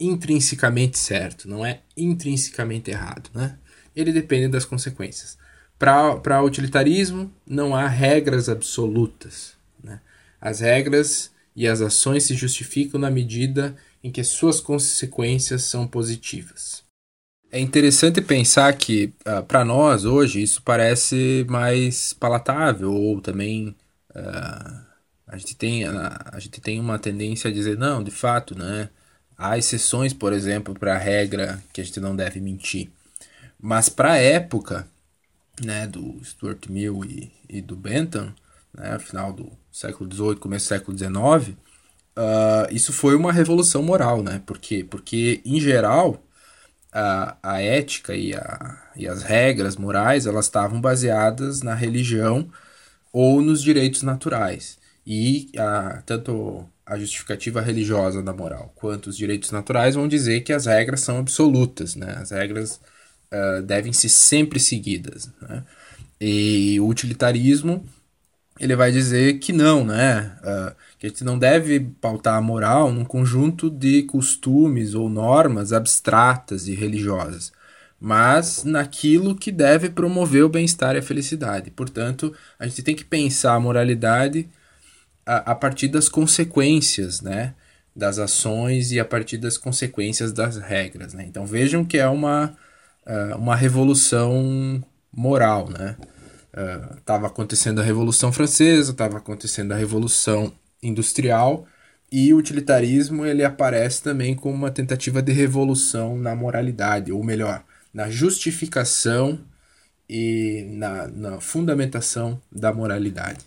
intrinsecamente 0.00 0.98
certo, 0.98 1.48
não 1.48 1.64
é 1.64 1.80
intrinsecamente 1.96 2.90
errado. 2.90 3.30
Né? 3.34 3.58
ele 4.00 4.12
depende 4.12 4.48
das 4.48 4.64
consequências. 4.64 5.37
Para 5.78 6.42
utilitarismo, 6.42 7.32
não 7.46 7.74
há 7.74 7.86
regras 7.86 8.48
absolutas. 8.48 9.54
Né? 9.82 10.00
As 10.40 10.60
regras 10.60 11.30
e 11.54 11.68
as 11.68 11.80
ações 11.80 12.24
se 12.24 12.34
justificam 12.34 13.00
na 13.00 13.10
medida 13.10 13.76
em 14.02 14.10
que 14.10 14.22
suas 14.24 14.60
consequências 14.60 15.62
são 15.62 15.86
positivas. 15.86 16.82
É 17.50 17.58
interessante 17.58 18.20
pensar 18.20 18.72
que, 18.74 19.06
uh, 19.26 19.30
ah, 19.38 19.42
para 19.42 19.64
nós, 19.64 20.04
hoje, 20.04 20.42
isso 20.42 20.60
parece 20.62 21.46
mais 21.48 22.12
palatável, 22.12 22.92
ou 22.92 23.20
também 23.20 23.74
uh, 24.14 24.80
a, 25.26 25.36
gente 25.38 25.56
tem, 25.56 25.88
uh, 25.88 25.90
a 26.26 26.38
gente 26.38 26.60
tem 26.60 26.78
uma 26.78 26.98
tendência 26.98 27.48
a 27.48 27.52
dizer, 27.52 27.78
não, 27.78 28.04
de 28.04 28.10
fato, 28.10 28.56
né? 28.56 28.90
Há 29.36 29.56
exceções, 29.56 30.12
por 30.12 30.32
exemplo, 30.32 30.74
para 30.74 30.94
a 30.94 30.98
regra 30.98 31.62
que 31.72 31.80
a 31.80 31.84
gente 31.84 32.00
não 32.00 32.14
deve 32.14 32.40
mentir. 32.40 32.90
Mas 33.58 33.88
para 33.88 34.12
a 34.12 34.16
época 34.16 34.86
né, 35.64 35.86
do 35.86 36.22
Stuart 36.24 36.68
Mill 36.68 37.04
e, 37.04 37.32
e 37.48 37.60
do 37.60 37.76
Bentham, 37.76 38.34
né, 38.72 38.98
final 38.98 39.32
do 39.32 39.50
século 39.72 40.12
XVIII, 40.12 40.36
começo 40.36 40.66
do 40.66 40.68
século 40.68 40.98
XIX, 40.98 41.56
uh, 42.16 42.72
isso 42.72 42.92
foi 42.92 43.14
uma 43.14 43.32
revolução 43.32 43.82
moral. 43.82 44.22
Né? 44.22 44.42
Por 44.44 44.58
quê? 44.58 44.84
Porque, 44.88 45.40
em 45.44 45.60
geral, 45.60 46.22
a, 46.92 47.36
a 47.42 47.62
ética 47.62 48.14
e, 48.14 48.34
a, 48.34 48.90
e 48.96 49.06
as 49.06 49.22
regras 49.22 49.76
morais 49.76 50.26
elas 50.26 50.46
estavam 50.46 50.80
baseadas 50.80 51.62
na 51.62 51.74
religião 51.74 52.50
ou 53.12 53.40
nos 53.40 53.62
direitos 53.62 54.02
naturais. 54.02 54.78
E 55.06 55.50
a, 55.58 56.02
tanto 56.04 56.68
a 56.84 56.98
justificativa 56.98 57.60
religiosa 57.60 58.22
da 58.22 58.32
moral 58.32 58.72
quanto 58.74 59.08
os 59.08 59.16
direitos 59.16 59.50
naturais 59.50 59.94
vão 59.94 60.08
dizer 60.08 60.40
que 60.40 60.52
as 60.52 60.66
regras 60.66 61.00
são 61.00 61.18
absolutas. 61.18 61.94
Né? 61.94 62.16
As 62.18 62.30
regras 62.30 62.80
uh, 63.32 63.62
devem 63.62 63.92
ser 63.92 64.08
sempre 64.08 64.60
seguidas. 64.60 65.30
Né? 65.40 65.64
E 66.20 66.78
o 66.80 66.86
utilitarismo 66.86 67.84
ele 68.58 68.74
vai 68.74 68.90
dizer 68.90 69.38
que 69.38 69.52
não, 69.52 69.84
né? 69.84 70.36
Uh, 70.42 70.74
que 70.98 71.06
a 71.06 71.08
gente 71.08 71.22
não 71.22 71.38
deve 71.38 71.78
pautar 72.00 72.36
a 72.36 72.40
moral 72.40 72.92
num 72.92 73.04
conjunto 73.04 73.70
de 73.70 74.02
costumes 74.02 74.94
ou 74.94 75.08
normas 75.08 75.72
abstratas 75.72 76.66
e 76.66 76.74
religiosas, 76.74 77.52
mas 78.00 78.64
naquilo 78.64 79.36
que 79.36 79.52
deve 79.52 79.88
promover 79.90 80.44
o 80.44 80.48
bem-estar 80.48 80.96
e 80.96 80.98
a 80.98 81.02
felicidade. 81.02 81.70
Portanto, 81.70 82.34
a 82.58 82.66
gente 82.66 82.82
tem 82.82 82.96
que 82.96 83.04
pensar 83.04 83.54
a 83.54 83.60
moralidade 83.60 84.48
a, 85.24 85.52
a 85.52 85.54
partir 85.54 85.88
das 85.88 86.08
consequências, 86.08 87.20
né? 87.20 87.54
Das 87.94 88.18
ações 88.18 88.90
e 88.90 88.98
a 88.98 89.04
partir 89.04 89.38
das 89.38 89.56
consequências 89.56 90.32
das 90.32 90.56
regras, 90.56 91.14
né? 91.14 91.24
Então 91.28 91.46
vejam 91.46 91.84
que 91.84 91.98
é 91.98 92.08
uma 92.08 92.56
uh, 93.08 93.36
uma 93.36 93.56
revolução 93.56 94.84
moral, 95.12 95.68
né? 95.70 95.96
Estava 96.98 97.24
uh, 97.24 97.26
acontecendo 97.26 97.80
a 97.80 97.84
Revolução 97.84 98.32
Francesa, 98.32 98.92
estava 98.92 99.18
acontecendo 99.18 99.72
a 99.72 99.76
Revolução 99.76 100.52
Industrial 100.82 101.66
e 102.10 102.32
o 102.32 102.36
utilitarismo 102.36 103.24
ele 103.24 103.44
aparece 103.44 104.02
também 104.02 104.34
como 104.34 104.54
uma 104.54 104.70
tentativa 104.70 105.20
de 105.20 105.32
revolução 105.32 106.16
na 106.16 106.34
moralidade, 106.34 107.12
ou 107.12 107.22
melhor, 107.22 107.62
na 107.92 108.10
justificação 108.10 109.38
e 110.08 110.66
na, 110.70 111.06
na 111.08 111.40
fundamentação 111.40 112.40
da 112.50 112.72
moralidade. 112.72 113.40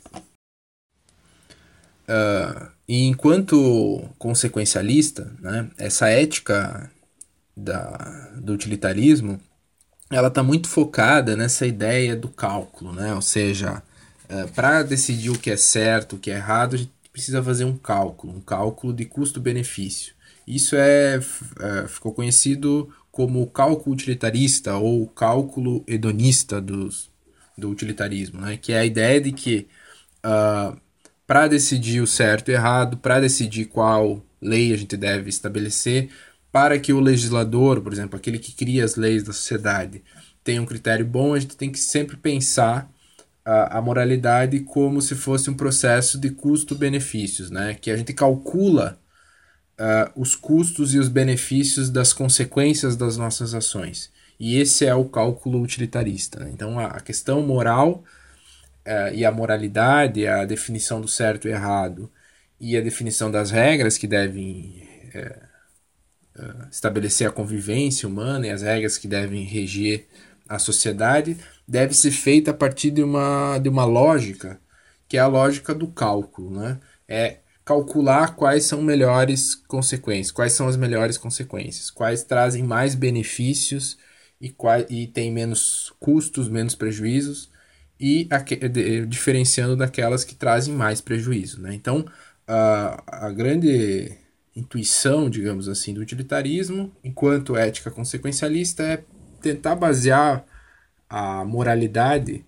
Uh, 2.04 2.69
e 2.88 3.08
enquanto 3.08 4.10
consequencialista, 4.17 5.34
né, 5.39 5.69
essa 5.78 6.10
ética 6.10 6.91
da, 7.56 8.32
do 8.36 8.54
utilitarismo 8.54 9.39
ela 10.12 10.28
está 10.28 10.43
muito 10.43 10.67
focada 10.67 11.36
nessa 11.36 11.65
ideia 11.65 12.15
do 12.15 12.28
cálculo, 12.28 12.93
né? 12.93 13.13
Ou 13.13 13.21
seja, 13.21 13.82
é, 14.28 14.45
para 14.47 14.84
decidir 14.84 15.30
o 15.30 15.39
que 15.39 15.50
é 15.50 15.58
certo, 15.58 16.15
o 16.15 16.19
que 16.19 16.30
é 16.30 16.36
errado, 16.36 16.76
a 16.76 16.78
gente 16.78 16.91
precisa 17.12 17.41
fazer 17.41 17.65
um 17.65 17.78
cálculo, 17.78 18.34
um 18.36 18.41
cálculo 18.41 18.93
de 18.93 19.06
custo-benefício. 19.06 20.13
Isso 20.47 20.76
é, 20.76 21.15
é, 21.15 21.88
ficou 21.88 22.13
conhecido 22.13 22.89
como 23.12 23.45
cálculo 23.47 23.93
utilitarista 23.93 24.76
ou 24.76 25.08
cálculo 25.08 25.84
hedonista 25.88 26.62
dos, 26.62 27.10
do 27.58 27.69
utilitarismo, 27.69 28.41
né? 28.41 28.58
Que 28.58 28.74
é 28.74 28.80
a 28.80 28.86
ideia 28.86 29.19
de 29.19 29.32
que 29.32 29.67
uh, 30.24 30.28
ah, 30.28 30.78
para 31.28 31.47
decidir 31.47 32.02
o 32.02 32.08
certo 32.08 32.50
e 32.50 32.54
errado, 32.54 32.97
para 32.97 33.19
decidir 33.19 33.65
qual 33.65 34.21
lei 34.41 34.74
a 34.74 34.78
gente 34.78 34.97
deve 34.97 35.30
estabelecer, 35.30 36.10
para 36.52 36.78
que 36.80 36.92
o 36.92 37.00
legislador, 37.00 37.82
por 37.82 37.94
exemplo, 37.94 38.18
aquele 38.18 38.38
que 38.38 38.52
cria 38.52 38.84
as 38.84 38.96
leis 38.96 39.24
da 39.24 39.32
sociedade, 39.32 40.04
tenha 40.44 40.62
um 40.62 40.66
critério 40.66 41.06
bom, 41.06 41.34
a 41.34 41.40
gente 41.40 41.56
tem 41.56 41.72
que 41.72 41.80
sempre 41.80 42.18
pensar 42.18 42.92
a, 43.46 43.78
a 43.78 43.82
moralidade 43.82 44.60
como 44.60 45.02
se 45.02 45.16
fosse 45.16 45.50
um 45.50 45.54
processo 45.54 46.20
de 46.20 46.30
custo-benefícios, 46.30 47.50
né? 47.50 47.76
que 47.80 47.90
a 47.90 47.98
gente 47.98 48.14
calcula 48.14 49.00
uh, 49.80 50.12
os 50.20 50.36
custos 50.36 50.94
e 50.94 51.00
os 51.00 51.08
benefícios 51.08 51.90
das 51.90 52.14
consequências 52.14 52.96
das 52.96 53.18
nossas 53.18 53.54
ações. 53.54 54.12
E 54.40 54.58
esse 54.58 54.86
é 54.86 54.96
o 54.96 55.06
cálculo 55.06 55.62
utilitarista. 55.62 56.40
Né? 56.40 56.52
Então, 56.54 56.80
a, 56.80 56.88
a 56.88 57.00
questão 57.00 57.42
moral 57.42 58.04
uh, 58.86 59.14
e 59.14 59.24
a 59.24 59.32
moralidade, 59.32 60.28
a 60.28 60.46
definição 60.46 61.00
do 61.00 61.08
certo 61.08 61.48
e 61.48 61.52
errado 61.52 62.12
e 62.60 62.78
a 62.78 62.82
definição 62.82 63.32
das 63.32 63.52
regras 63.52 63.98
que 63.98 64.08
devem 64.08 64.84
uh, 65.16 65.51
uh, 66.38 66.67
estabelecer 66.72 67.28
a 67.28 67.32
convivência 67.32 68.08
humana 68.08 68.48
e 68.48 68.50
as 68.50 68.62
regras 68.62 68.98
que 68.98 69.08
devem 69.08 69.44
reger 69.44 70.08
a 70.48 70.60
sociedade 70.60 71.38
deve 71.67 71.94
ser 71.94 72.12
feita 72.12 72.52
a 72.52 72.54
partir 72.54 72.91
de 72.91 73.02
uma, 73.02 73.58
de 73.58 73.70
uma 73.70 73.86
lógica 73.86 74.60
que 75.08 75.17
é 75.17 75.20
a 75.20 75.28
lógica 75.28 75.76
do 75.76 75.88
cálculo, 75.88 76.52
né? 76.52 76.80
É 77.06 77.39
calcular 77.65 78.34
quais 78.36 78.63
são 78.63 78.82
melhores 78.82 79.56
consequências, 79.56 80.32
quais 80.32 80.54
são 80.54 80.70
as 80.70 80.78
melhores 80.78 81.17
consequências, 81.17 81.91
quais 81.91 82.24
trazem 82.24 82.63
mais 82.63 82.96
benefícios 82.96 83.98
e, 84.39 84.50
quais, 84.50 84.86
e 84.89 85.08
tem 85.08 85.30
menos 85.30 85.94
custos, 86.00 86.48
menos 86.48 86.76
prejuízos, 86.76 87.52
e 88.00 88.26
a, 88.32 88.38
de, 88.38 89.06
diferenciando 89.06 89.76
daquelas 89.76 90.24
que 90.24 90.34
trazem 90.34 90.74
mais 90.74 91.02
prejuízo. 91.02 91.62
Né? 91.62 91.74
Então, 91.74 92.06
a, 92.48 93.28
a 93.28 93.32
grande 93.32 94.17
intuição, 94.56 95.30
digamos 95.30 95.68
assim, 95.68 95.94
do 95.94 96.02
utilitarismo, 96.02 96.92
enquanto 97.04 97.56
ética 97.56 97.90
consequencialista, 97.90 98.84
é 98.84 99.04
tentar 99.42 99.76
basear 99.76 100.46
a 101.10 101.44
moralidade 101.44 102.46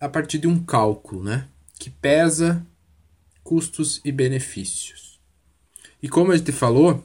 a 0.00 0.08
partir 0.08 0.38
de 0.38 0.46
um 0.46 0.62
cálculo, 0.62 1.22
né? 1.22 1.46
Que 1.78 1.90
pesa 1.90 2.66
custos 3.42 4.00
e 4.04 4.12
benefícios. 4.12 5.20
E 6.02 6.08
como 6.08 6.32
a 6.32 6.36
gente 6.36 6.52
falou, 6.52 7.04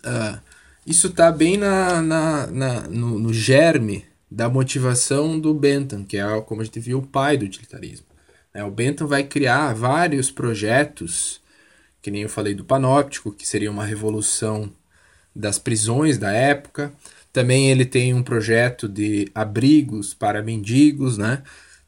uh, 0.00 0.40
isso 0.86 1.08
está 1.08 1.30
bem 1.30 1.56
na, 1.56 2.02
na, 2.02 2.46
na 2.46 2.80
no, 2.82 3.18
no, 3.18 3.32
germe 3.32 4.04
da 4.30 4.48
motivação 4.48 5.38
do 5.38 5.54
Bentham, 5.54 6.04
que 6.04 6.16
é, 6.16 6.40
como 6.42 6.60
a 6.60 6.64
gente 6.64 6.80
viu, 6.80 6.98
o 6.98 7.06
pai 7.06 7.36
do 7.36 7.44
utilitarismo. 7.44 8.06
É, 8.52 8.62
o 8.64 8.70
Bentham 8.70 9.06
vai 9.06 9.24
criar 9.24 9.74
vários 9.74 10.30
projetos, 10.30 11.40
que 12.08 12.10
nem 12.10 12.22
eu 12.22 12.28
falei 12.30 12.54
do 12.54 12.64
panóptico, 12.64 13.30
que 13.30 13.46
seria 13.46 13.70
uma 13.70 13.84
revolução 13.84 14.72
das 15.36 15.58
prisões 15.58 16.16
da 16.16 16.32
época. 16.32 16.90
Também 17.30 17.70
ele 17.70 17.84
tem 17.84 18.14
um 18.14 18.22
projeto 18.22 18.88
de 18.88 19.30
abrigos 19.34 20.14
para 20.14 20.42
mendigos, 20.42 21.18
né? 21.18 21.42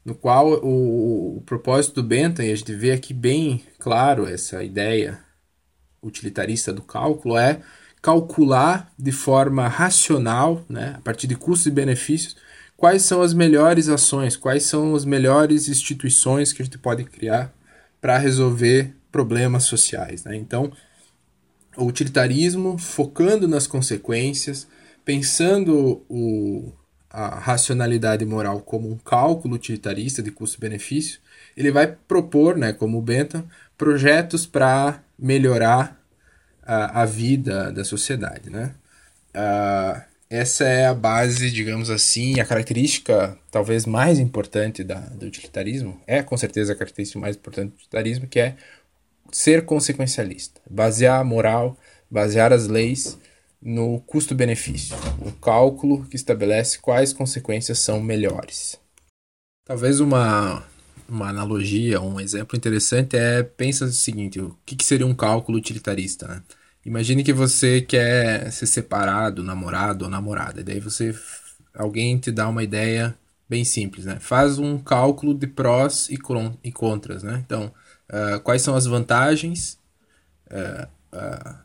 no 0.05 0.13
qual 0.13 0.63
o, 0.63 1.37
o 1.37 1.41
propósito 1.41 1.95
do 1.95 2.07
Bentham, 2.07 2.45
e 2.45 2.51
a 2.51 2.55
gente 2.55 2.71
vê 2.73 2.91
aqui 2.91 3.15
bem 3.15 3.63
claro 3.79 4.27
essa 4.27 4.63
ideia 4.63 5.19
utilitarista 6.03 6.71
do 6.71 6.83
cálculo, 6.83 7.35
é 7.35 7.61
calcular 7.99 8.91
de 8.97 9.11
forma 9.11 9.67
racional, 9.67 10.63
né, 10.69 10.95
a 10.97 11.01
partir 11.01 11.27
de 11.27 11.35
custos 11.35 11.67
e 11.67 11.71
benefícios, 11.71 12.35
quais 12.77 13.03
são 13.03 13.21
as 13.21 13.33
melhores 13.33 13.89
ações, 13.89 14.35
quais 14.35 14.63
são 14.63 14.95
as 14.95 15.05
melhores 15.05 15.67
instituições 15.67 16.53
que 16.53 16.61
a 16.61 16.65
gente 16.65 16.79
pode 16.79 17.03
criar 17.05 17.53
para 17.99 18.17
resolver 18.17 18.95
problemas 19.11 19.63
sociais. 19.63 20.23
Né? 20.23 20.35
Então, 20.35 20.71
o 21.75 21.85
utilitarismo 21.85 22.77
focando 22.77 23.47
nas 23.47 23.67
consequências, 23.67 24.67
pensando 25.03 26.03
o, 26.09 26.71
a 27.09 27.39
racionalidade 27.39 28.25
moral 28.25 28.61
como 28.61 28.91
um 28.91 28.97
cálculo 28.97 29.55
utilitarista 29.55 30.21
de 30.21 30.31
custo-benefício, 30.31 31.19
ele 31.55 31.71
vai 31.71 31.87
propor, 31.87 32.57
né, 32.57 32.71
como 32.71 32.97
o 32.97 33.01
Bentham, 33.01 33.45
projetos 33.77 34.45
para 34.45 35.03
melhorar 35.17 35.99
a, 36.61 37.01
a 37.01 37.05
vida 37.05 37.71
da 37.71 37.83
sociedade. 37.83 38.49
Né? 38.49 38.73
Uh, 39.35 40.01
essa 40.29 40.63
é 40.63 40.87
a 40.87 40.93
base, 40.93 41.51
digamos 41.51 41.89
assim, 41.89 42.39
a 42.39 42.45
característica 42.45 43.37
talvez 43.51 43.85
mais 43.85 44.17
importante 44.17 44.81
da, 44.81 44.99
do 44.99 45.25
utilitarismo, 45.25 46.01
é 46.07 46.23
com 46.23 46.37
certeza 46.37 46.71
a 46.71 46.75
característica 46.75 47.19
mais 47.19 47.35
importante 47.35 47.71
do 47.71 47.75
utilitarismo, 47.75 48.27
que 48.27 48.39
é 48.39 48.55
ser 49.31 49.65
consequencialista, 49.65 50.61
basear 50.69 51.19
a 51.19 51.23
moral, 51.23 51.77
basear 52.09 52.51
as 52.51 52.67
leis 52.67 53.17
no 53.61 54.01
custo-benefício, 54.01 54.95
no 55.23 55.31
cálculo 55.33 56.05
que 56.05 56.15
estabelece 56.15 56.79
quais 56.79 57.13
consequências 57.13 57.79
são 57.79 58.01
melhores. 58.01 58.79
Talvez 59.65 59.99
uma, 59.99 60.63
uma 61.07 61.29
analogia, 61.29 62.01
um 62.01 62.19
exemplo 62.19 62.57
interessante 62.57 63.15
é, 63.15 63.43
pensa 63.43 63.85
o 63.85 63.91
seguinte, 63.91 64.39
o 64.39 64.57
que, 64.65 64.75
que 64.75 64.83
seria 64.83 65.05
um 65.05 65.13
cálculo 65.13 65.57
utilitarista, 65.57 66.27
né? 66.27 66.43
Imagine 66.83 67.23
que 67.23 67.31
você 67.31 67.79
quer 67.79 68.51
ser 68.51 68.65
separado, 68.65 69.43
namorado 69.43 70.05
ou 70.05 70.09
namorada, 70.09 70.61
e 70.61 70.63
daí 70.63 70.79
você, 70.79 71.15
alguém 71.75 72.17
te 72.17 72.31
dá 72.31 72.49
uma 72.49 72.63
ideia 72.63 73.15
bem 73.47 73.63
simples, 73.63 74.05
né? 74.05 74.17
Faz 74.19 74.57
um 74.57 74.79
cálculo 74.79 75.35
de 75.35 75.45
prós 75.45 76.09
e, 76.09 76.17
e 76.63 76.71
contras, 76.71 77.21
né? 77.21 77.43
Então, 77.45 77.71
uh, 78.11 78.39
quais 78.41 78.61
são 78.61 78.75
as 78.75 78.85
vantagens, 78.85 79.79
uh, 80.51 80.87
uh, 81.15 81.55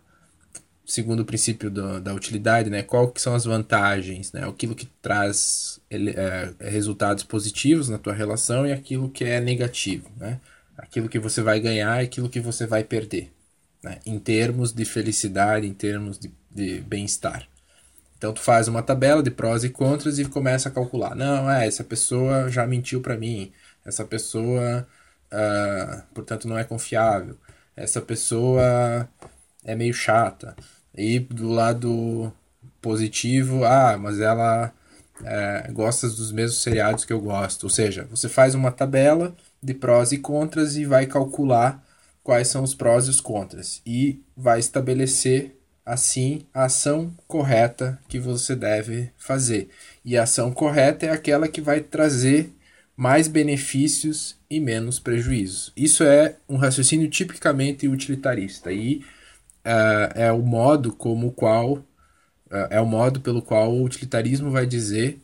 segundo 0.87 1.21
o 1.21 1.25
princípio 1.25 1.69
do, 1.71 2.01
da 2.01 2.15
utilidade, 2.15 2.71
né? 2.71 2.83
Qual 2.83 3.11
que 3.11 3.21
são 3.21 3.35
as 3.35 3.45
vantagens, 3.45 4.33
né? 4.33 4.49
Aquilo 4.49 4.75
que 4.75 4.87
traz 5.03 5.81
ele, 5.91 6.11
é, 6.11 6.55
resultados 6.61 7.25
positivos 7.25 7.89
na 7.89 7.99
tua 7.99 8.15
relação 8.15 8.67
e 8.67 8.73
aquilo 8.73 9.11
que 9.11 9.25
é 9.25 9.41
negativo, 9.41 10.09
né? 10.17 10.41
Aquilo 10.79 11.09
que 11.09 11.19
você 11.19 11.43
vai 11.43 11.59
ganhar 11.59 12.01
e 12.03 12.07
aquilo 12.07 12.29
que 12.29 12.39
você 12.39 12.67
vai 12.67 12.85
perder, 12.85 13.33
né? 13.83 13.99
Em 14.07 14.19
termos 14.19 14.73
de 14.73 14.85
felicidade, 14.85 15.67
em 15.67 15.75
termos 15.75 16.19
de, 16.19 16.31
de 16.51 16.81
bem-estar. 16.83 17.49
Então 18.17 18.33
tu 18.33 18.41
faz 18.41 18.69
uma 18.69 18.83
tabela 18.83 19.23
de 19.23 19.31
prós 19.31 19.65
e 19.65 19.69
contras 19.69 20.19
e 20.19 20.25
começa 20.25 20.69
a 20.69 20.73
calcular. 20.73 21.15
Não, 21.15 21.51
é, 21.51 21.67
essa 21.67 21.85
pessoa 21.85 22.49
já 22.49 22.67
mentiu 22.67 23.01
para 23.01 23.17
mim. 23.17 23.53
Essa 23.85 24.05
pessoa, 24.05 24.87
uh, 25.33 26.03
portanto, 26.15 26.49
não 26.49 26.59
é 26.59 26.65
confiável. 26.65 27.37
Essa 27.77 28.01
pessoa 28.01 29.09
é 29.65 29.75
meio 29.75 29.93
chata. 29.93 30.57
E 30.97 31.19
do 31.19 31.49
lado 31.49 32.33
positivo, 32.81 33.65
ah, 33.65 33.99
mas 33.99 34.21
ela 34.21 34.73
é, 35.25 35.71
gosta 35.73 36.09
dos 36.09 36.33
mesmos 36.33 36.63
seriados 36.63 37.05
que 37.05 37.13
eu 37.13 37.21
gosto. 37.21 37.65
Ou 37.65 37.71
seja, 37.71 38.07
você 38.11 38.29
faz 38.29 38.55
uma 38.55 38.73
tabela 38.73 39.35
de 39.63 39.75
prós 39.75 40.13
e 40.13 40.19
contras 40.19 40.77
e 40.77 40.85
vai 40.85 41.07
calcular 41.07 41.85
quais 42.23 42.49
são 42.49 42.63
os 42.63 42.75
prós 42.75 43.07
e 43.07 43.11
os 43.11 43.21
contras. 43.21 43.81
E 43.85 44.23
vai 44.37 44.59
estabelecer, 44.59 45.57
assim, 45.85 46.47
a 46.53 46.65
ação 46.65 47.13
correta 47.27 47.99
que 48.09 48.19
você 48.19 48.55
deve 48.55 49.11
fazer. 49.17 49.69
E 50.05 50.17
a 50.17 50.25
ação 50.25 50.53
correta 50.53 51.07
é 51.07 51.11
aquela 51.11 51.49
que 51.49 51.61
vai 51.61 51.81
trazer 51.81 52.53
mais 52.97 53.29
benefícios 53.29 54.36
e 54.49 54.61
menos 54.61 54.99
prejuízos. 54.99 55.73
Isso 55.77 56.05
é 56.05 56.37
um 56.49 56.57
raciocínio 56.57 57.09
tipicamente 57.09 57.89
utilitarista. 57.89 58.73
E 58.73 59.05
uh, 59.65 60.13
é 60.15 60.33
o 60.33 60.41
modo 60.41 60.93
como 60.93 61.33
qual 61.33 61.73
uh, 61.75 62.67
é 62.71 62.81
o 62.81 62.87
modo 62.87 63.21
pelo 63.21 63.43
qual 63.43 63.73
o 63.73 63.85
utilitarismo 63.85 64.51
vai 64.51 64.67
dizer 64.67 65.19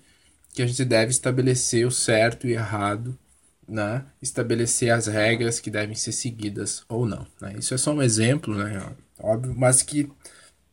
que 0.52 0.62
a 0.62 0.66
gente 0.66 0.84
deve 0.84 1.10
estabelecer 1.10 1.86
o 1.86 1.90
certo 1.90 2.46
e 2.46 2.52
errado, 2.52 3.18
né? 3.66 4.04
estabelecer 4.20 4.90
as 4.90 5.06
regras 5.06 5.60
que 5.60 5.70
devem 5.70 5.94
ser 5.94 6.12
seguidas 6.12 6.84
ou 6.88 7.06
não. 7.06 7.26
Né? 7.40 7.54
Isso 7.58 7.72
é 7.72 7.78
só 7.78 7.92
um 7.92 8.02
exemplo, 8.02 8.54
né? 8.54 8.82
óbvio, 9.18 9.54
mas 9.56 9.82
que 9.82 10.10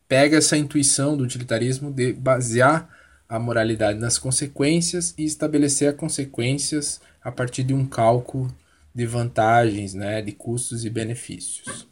pega 0.06 0.36
essa 0.36 0.56
intuição 0.56 1.16
do 1.16 1.24
utilitarismo 1.24 1.90
de 1.90 2.12
basear 2.12 2.88
a 3.28 3.38
moralidade 3.38 3.98
nas 3.98 4.18
consequências 4.18 5.14
e 5.16 5.24
estabelecer 5.24 5.88
as 5.88 5.96
consequências 5.96 7.00
a 7.22 7.30
partir 7.30 7.62
de 7.62 7.74
um 7.74 7.86
cálculo 7.86 8.54
de 8.94 9.06
vantagens, 9.06 9.94
né, 9.94 10.20
de 10.20 10.32
custos 10.32 10.84
e 10.84 10.90
benefícios. 10.90 11.88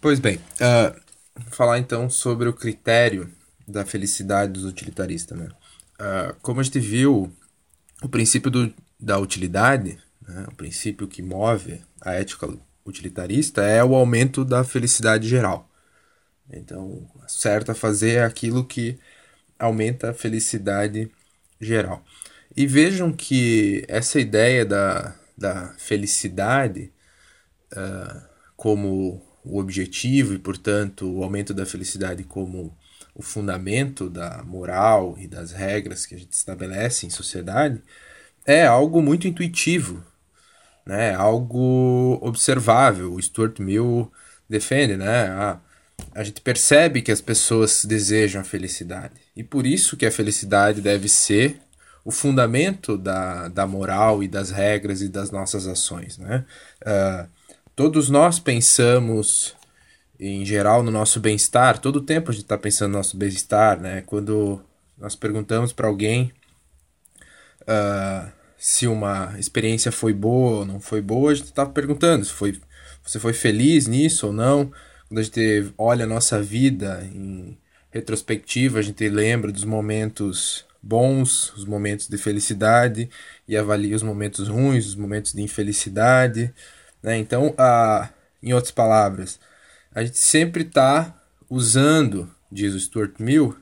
Pois 0.00 0.18
bem, 0.18 0.36
uh, 0.36 1.00
falar 1.50 1.78
então 1.78 2.10
sobre 2.10 2.48
o 2.48 2.52
critério 2.52 3.30
da 3.66 3.84
felicidade 3.84 4.52
dos 4.52 4.64
utilitaristas. 4.64 5.38
Né? 5.38 5.48
Uh, 6.00 6.34
como 6.42 6.60
a 6.60 6.62
gente 6.62 6.80
viu, 6.80 7.32
o 8.02 8.08
princípio 8.08 8.50
do, 8.50 8.74
da 8.98 9.18
utilidade, 9.18 9.98
né, 10.26 10.46
o 10.48 10.54
princípio 10.54 11.06
que 11.06 11.22
move 11.22 11.80
a 12.00 12.14
ética 12.14 12.48
utilitarista, 12.84 13.62
é 13.62 13.82
o 13.84 13.94
aumento 13.94 14.44
da 14.44 14.64
felicidade 14.64 15.28
geral. 15.28 15.68
Então, 16.50 17.08
certo 17.28 17.70
a 17.70 17.74
fazer 17.74 18.16
é 18.16 18.24
aquilo 18.24 18.64
que 18.64 18.98
aumenta 19.58 20.10
a 20.10 20.14
felicidade 20.14 21.10
geral. 21.60 22.04
E 22.56 22.66
vejam 22.66 23.12
que 23.12 23.84
essa 23.88 24.20
ideia 24.20 24.64
da, 24.64 25.14
da 25.36 25.74
felicidade 25.78 26.92
uh, 27.72 28.22
como 28.56 29.22
o 29.44 29.58
objetivo 29.58 30.34
e, 30.34 30.38
portanto, 30.38 31.10
o 31.10 31.24
aumento 31.24 31.52
da 31.52 31.66
felicidade 31.66 32.22
como 32.24 32.76
o 33.14 33.22
fundamento 33.22 34.08
da 34.08 34.42
moral 34.44 35.16
e 35.18 35.26
das 35.26 35.52
regras 35.52 36.06
que 36.06 36.14
a 36.14 36.18
gente 36.18 36.32
estabelece 36.32 37.06
em 37.06 37.10
sociedade, 37.10 37.82
é 38.46 38.66
algo 38.66 39.02
muito 39.02 39.26
intuitivo, 39.28 40.02
né? 40.86 41.14
algo 41.14 42.18
observável. 42.22 43.12
O 43.12 43.22
Stuart 43.22 43.58
Mill 43.58 44.10
defende, 44.48 44.96
né? 44.96 45.28
A, 45.28 45.60
a 46.14 46.24
gente 46.24 46.40
percebe 46.40 47.02
que 47.02 47.12
as 47.12 47.20
pessoas 47.20 47.84
desejam 47.84 48.40
a 48.40 48.44
felicidade. 48.44 49.14
E 49.36 49.44
por 49.44 49.66
isso 49.66 49.96
que 49.96 50.06
a 50.06 50.10
felicidade 50.10 50.80
deve 50.80 51.08
ser 51.08 51.60
o 52.04 52.10
fundamento 52.10 52.98
da, 52.98 53.48
da 53.48 53.66
moral 53.66 54.22
e 54.22 54.28
das 54.28 54.50
regras 54.50 55.02
e 55.02 55.08
das 55.08 55.30
nossas 55.30 55.66
ações. 55.66 56.18
Né? 56.18 56.44
Uh, 56.82 57.28
todos 57.76 58.08
nós 58.08 58.38
pensamos, 58.38 59.54
em 60.18 60.44
geral, 60.44 60.82
no 60.82 60.90
nosso 60.90 61.20
bem-estar, 61.20 61.78
todo 61.78 61.96
o 61.96 62.02
tempo 62.02 62.30
a 62.30 62.34
gente 62.34 62.44
está 62.44 62.58
pensando 62.58 62.92
no 62.92 62.98
nosso 62.98 63.16
bem-estar. 63.16 63.80
Né? 63.80 64.02
Quando 64.02 64.60
nós 64.98 65.14
perguntamos 65.14 65.72
para 65.72 65.86
alguém 65.86 66.32
uh, 67.62 68.30
se 68.58 68.86
uma 68.86 69.34
experiência 69.38 69.92
foi 69.92 70.12
boa 70.12 70.60
ou 70.60 70.64
não 70.64 70.80
foi 70.80 71.00
boa, 71.00 71.30
a 71.30 71.34
gente 71.34 71.46
está 71.46 71.66
perguntando 71.66 72.24
se 72.24 72.32
foi, 72.32 72.60
você 73.04 73.18
foi 73.18 73.32
feliz 73.32 73.86
nisso 73.86 74.28
ou 74.28 74.32
não. 74.32 74.72
Quando 75.08 75.18
a 75.18 75.22
gente 75.22 75.72
olha 75.78 76.04
a 76.04 76.08
nossa 76.08 76.40
vida 76.40 77.06
em 77.14 77.58
retrospectiva, 77.90 78.78
a 78.78 78.82
gente 78.82 79.08
lembra 79.08 79.52
dos 79.52 79.64
momentos 79.64 80.64
bons, 80.82 81.52
os 81.56 81.64
momentos 81.64 82.08
de 82.08 82.18
felicidade 82.18 83.08
e 83.46 83.56
avalia 83.56 83.94
os 83.94 84.02
momentos 84.02 84.48
ruins, 84.48 84.86
os 84.86 84.94
momentos 84.94 85.32
de 85.32 85.42
infelicidade. 85.42 86.52
Né? 87.02 87.18
Então, 87.18 87.54
a, 87.56 88.08
em 88.42 88.52
outras 88.52 88.72
palavras, 88.72 89.38
a 89.94 90.02
gente 90.02 90.18
sempre 90.18 90.62
está 90.62 91.22
usando, 91.48 92.28
diz 92.50 92.74
o 92.74 92.80
Stuart 92.80 93.14
Mill, 93.18 93.56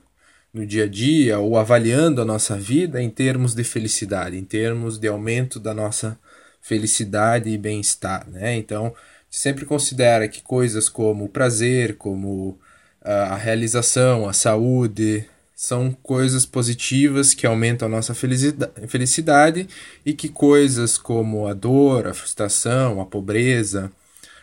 no 0.53 0.65
dia 0.65 0.83
a 0.83 0.87
dia 0.87 1.39
ou 1.39 1.57
avaliando 1.57 2.21
a 2.21 2.25
nossa 2.25 2.57
vida 2.57 3.01
em 3.01 3.09
termos 3.09 3.53
de 3.53 3.63
felicidade, 3.63 4.37
em 4.37 4.43
termos 4.43 4.97
de 4.97 5.07
aumento 5.07 5.59
da 5.59 5.73
nossa 5.73 6.19
felicidade 6.61 7.49
e 7.49 7.57
bem-estar. 7.57 8.29
Né? 8.29 8.55
Então, 8.55 8.93
sempre 9.29 9.65
considera 9.65 10.27
que 10.27 10.41
coisas 10.41 10.89
como 10.89 11.25
o 11.25 11.29
prazer, 11.29 11.95
como 11.95 12.59
a 13.03 13.35
realização, 13.35 14.29
a 14.29 14.33
saúde, 14.33 15.25
são 15.61 15.91
coisas 15.91 16.43
positivas 16.43 17.35
que 17.35 17.45
aumentam 17.45 17.87
a 17.87 17.91
nossa 17.91 18.15
felicidade 18.15 19.69
e 20.03 20.11
que 20.11 20.27
coisas 20.27 20.97
como 20.97 21.45
a 21.45 21.53
dor, 21.53 22.07
a 22.07 22.15
frustração, 22.15 22.99
a 22.99 23.05
pobreza, 23.05 23.91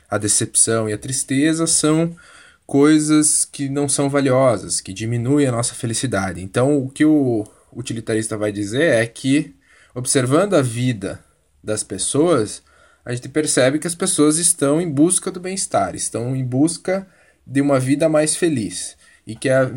a 0.09 0.17
decepção 0.17 0.89
e 0.89 0.93
a 0.93 0.99
tristeza 0.99 1.67
são 1.67 2.17
coisas 2.65 3.45
que 3.45 3.69
não 3.69 3.89
são 3.89 4.09
valiosas, 4.09 4.81
que 4.81 4.93
diminuem 4.93 5.49
a 5.49 5.51
nossa 5.51 5.75
felicidade. 5.75 6.41
Então, 6.41 6.79
o 6.79 6.89
que 6.89 7.05
o 7.05 7.45
utilitarista 7.73 8.37
vai 8.37 8.53
dizer 8.53 8.95
é 8.95 9.05
que, 9.05 9.57
observando 9.97 10.55
a 10.55 10.63
vida 10.63 11.19
das 11.65 11.83
pessoas, 11.83 12.63
a 13.05 13.13
gente 13.13 13.29
percebe 13.29 13.81
que 13.81 13.89
as 13.89 13.95
pessoas 13.97 14.39
estão 14.39 14.81
em 14.81 14.89
busca 14.89 15.33
do 15.33 15.41
bem-estar, 15.41 15.97
estão 15.97 16.37
em 16.37 16.45
busca 16.45 17.09
de 17.45 17.61
uma 17.61 17.81
vida 17.81 18.09
mais 18.09 18.37
feliz 18.37 18.97
e 19.29 19.37
que 19.37 19.51
a, 19.51 19.71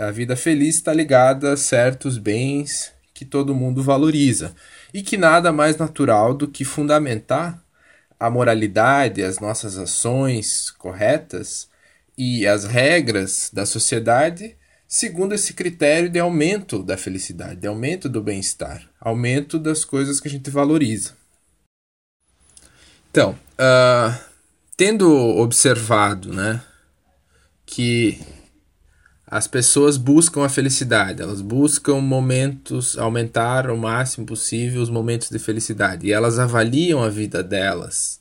a 0.00 0.10
vida 0.10 0.34
feliz 0.34 0.74
está 0.74 0.92
ligada 0.92 1.52
a 1.52 1.56
certos 1.56 2.18
bens 2.18 2.92
que 3.14 3.24
todo 3.24 3.54
mundo 3.54 3.80
valoriza 3.80 4.52
e 4.92 5.02
que 5.02 5.16
nada 5.16 5.52
mais 5.52 5.76
natural 5.76 6.34
do 6.34 6.48
que 6.48 6.64
fundamentar 6.64 7.62
a 8.18 8.28
moralidade, 8.28 9.22
as 9.22 9.38
nossas 9.38 9.78
ações 9.78 10.72
corretas 10.72 11.68
e 12.16 12.44
as 12.44 12.64
regras 12.64 13.50
da 13.52 13.64
sociedade 13.64 14.56
segundo 14.88 15.34
esse 15.34 15.52
critério 15.52 16.08
de 16.08 16.18
aumento 16.18 16.82
da 16.82 16.96
felicidade, 16.96 17.60
de 17.60 17.68
aumento 17.68 18.08
do 18.08 18.22
bem-estar, 18.22 18.88
aumento 18.98 19.58
das 19.58 19.84
coisas 19.84 20.18
que 20.18 20.26
a 20.26 20.30
gente 20.30 20.50
valoriza. 20.50 21.12
Então, 23.10 23.38
uh, 23.54 24.18
tendo 24.76 25.08
observado 25.36 26.32
né, 26.32 26.62
que 27.66 28.18
as 29.30 29.46
pessoas 29.46 29.96
buscam 29.98 30.42
a 30.42 30.48
felicidade, 30.48 31.20
elas 31.20 31.42
buscam 31.42 32.00
momentos, 32.00 32.96
aumentar 32.96 33.70
o 33.70 33.76
máximo 33.76 34.24
possível 34.24 34.80
os 34.80 34.88
momentos 34.88 35.28
de 35.28 35.38
felicidade 35.38 36.06
e 36.06 36.12
elas 36.12 36.38
avaliam 36.38 37.02
a 37.02 37.10
vida 37.10 37.42
delas, 37.42 38.20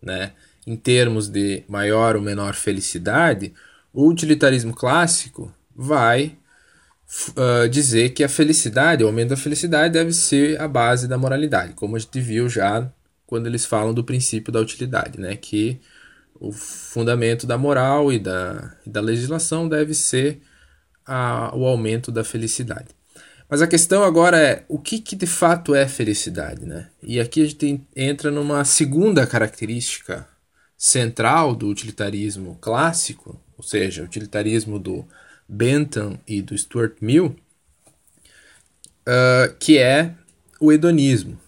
né, 0.00 0.32
em 0.66 0.76
termos 0.76 1.28
de 1.28 1.64
maior 1.68 2.14
ou 2.14 2.22
menor 2.22 2.54
felicidade. 2.54 3.52
O 3.92 4.08
utilitarismo 4.08 4.72
clássico 4.72 5.52
vai 5.74 6.36
uh, 7.30 7.68
dizer 7.68 8.10
que 8.10 8.22
a 8.22 8.28
felicidade, 8.28 9.02
o 9.02 9.08
aumento 9.08 9.30
da 9.30 9.36
felicidade, 9.36 9.94
deve 9.94 10.12
ser 10.12 10.60
a 10.60 10.68
base 10.68 11.08
da 11.08 11.18
moralidade, 11.18 11.74
como 11.74 11.96
a 11.96 11.98
gente 11.98 12.20
viu 12.20 12.48
já 12.48 12.88
quando 13.26 13.48
eles 13.48 13.66
falam 13.66 13.92
do 13.92 14.04
princípio 14.04 14.52
da 14.52 14.60
utilidade, 14.60 15.18
né, 15.18 15.34
que 15.34 15.80
o 16.48 16.52
fundamento 16.52 17.46
da 17.46 17.56
moral 17.56 18.12
e 18.12 18.18
da, 18.18 18.76
da 18.86 19.00
legislação 19.00 19.68
deve 19.68 19.94
ser 19.94 20.40
a, 21.06 21.54
o 21.56 21.66
aumento 21.66 22.12
da 22.12 22.22
felicidade. 22.22 22.88
Mas 23.48 23.62
a 23.62 23.66
questão 23.66 24.02
agora 24.02 24.38
é 24.38 24.64
o 24.68 24.78
que, 24.78 24.98
que 24.98 25.14
de 25.14 25.26
fato 25.26 25.74
é 25.74 25.86
felicidade, 25.86 26.64
né? 26.64 26.88
E 27.02 27.20
aqui 27.20 27.42
a 27.42 27.46
gente 27.46 27.80
entra 27.94 28.30
numa 28.30 28.64
segunda 28.64 29.26
característica 29.26 30.26
central 30.76 31.54
do 31.54 31.68
utilitarismo 31.68 32.58
clássico, 32.60 33.40
ou 33.56 33.62
seja, 33.62 34.02
o 34.02 34.06
utilitarismo 34.06 34.78
do 34.78 35.06
Bentham 35.48 36.18
e 36.26 36.42
do 36.42 36.56
Stuart 36.56 36.96
Mill, 37.00 37.36
uh, 39.06 39.54
que 39.58 39.78
é 39.78 40.14
o 40.58 40.72
hedonismo. 40.72 41.38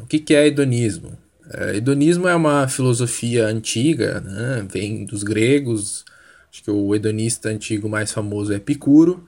O 0.00 0.06
que, 0.06 0.18
que 0.18 0.34
é 0.34 0.46
hedonismo? 0.46 1.18
Uh, 1.54 1.76
hedonismo 1.76 2.26
é 2.26 2.34
uma 2.34 2.66
filosofia 2.68 3.46
antiga, 3.46 4.20
né? 4.20 4.66
vem 4.70 5.04
dos 5.04 5.22
gregos, 5.22 6.04
acho 6.50 6.62
que 6.62 6.70
o 6.70 6.94
hedonista 6.94 7.48
antigo 7.48 7.88
mais 7.88 8.10
famoso 8.12 8.52
é 8.52 8.56
Epicuro, 8.56 9.26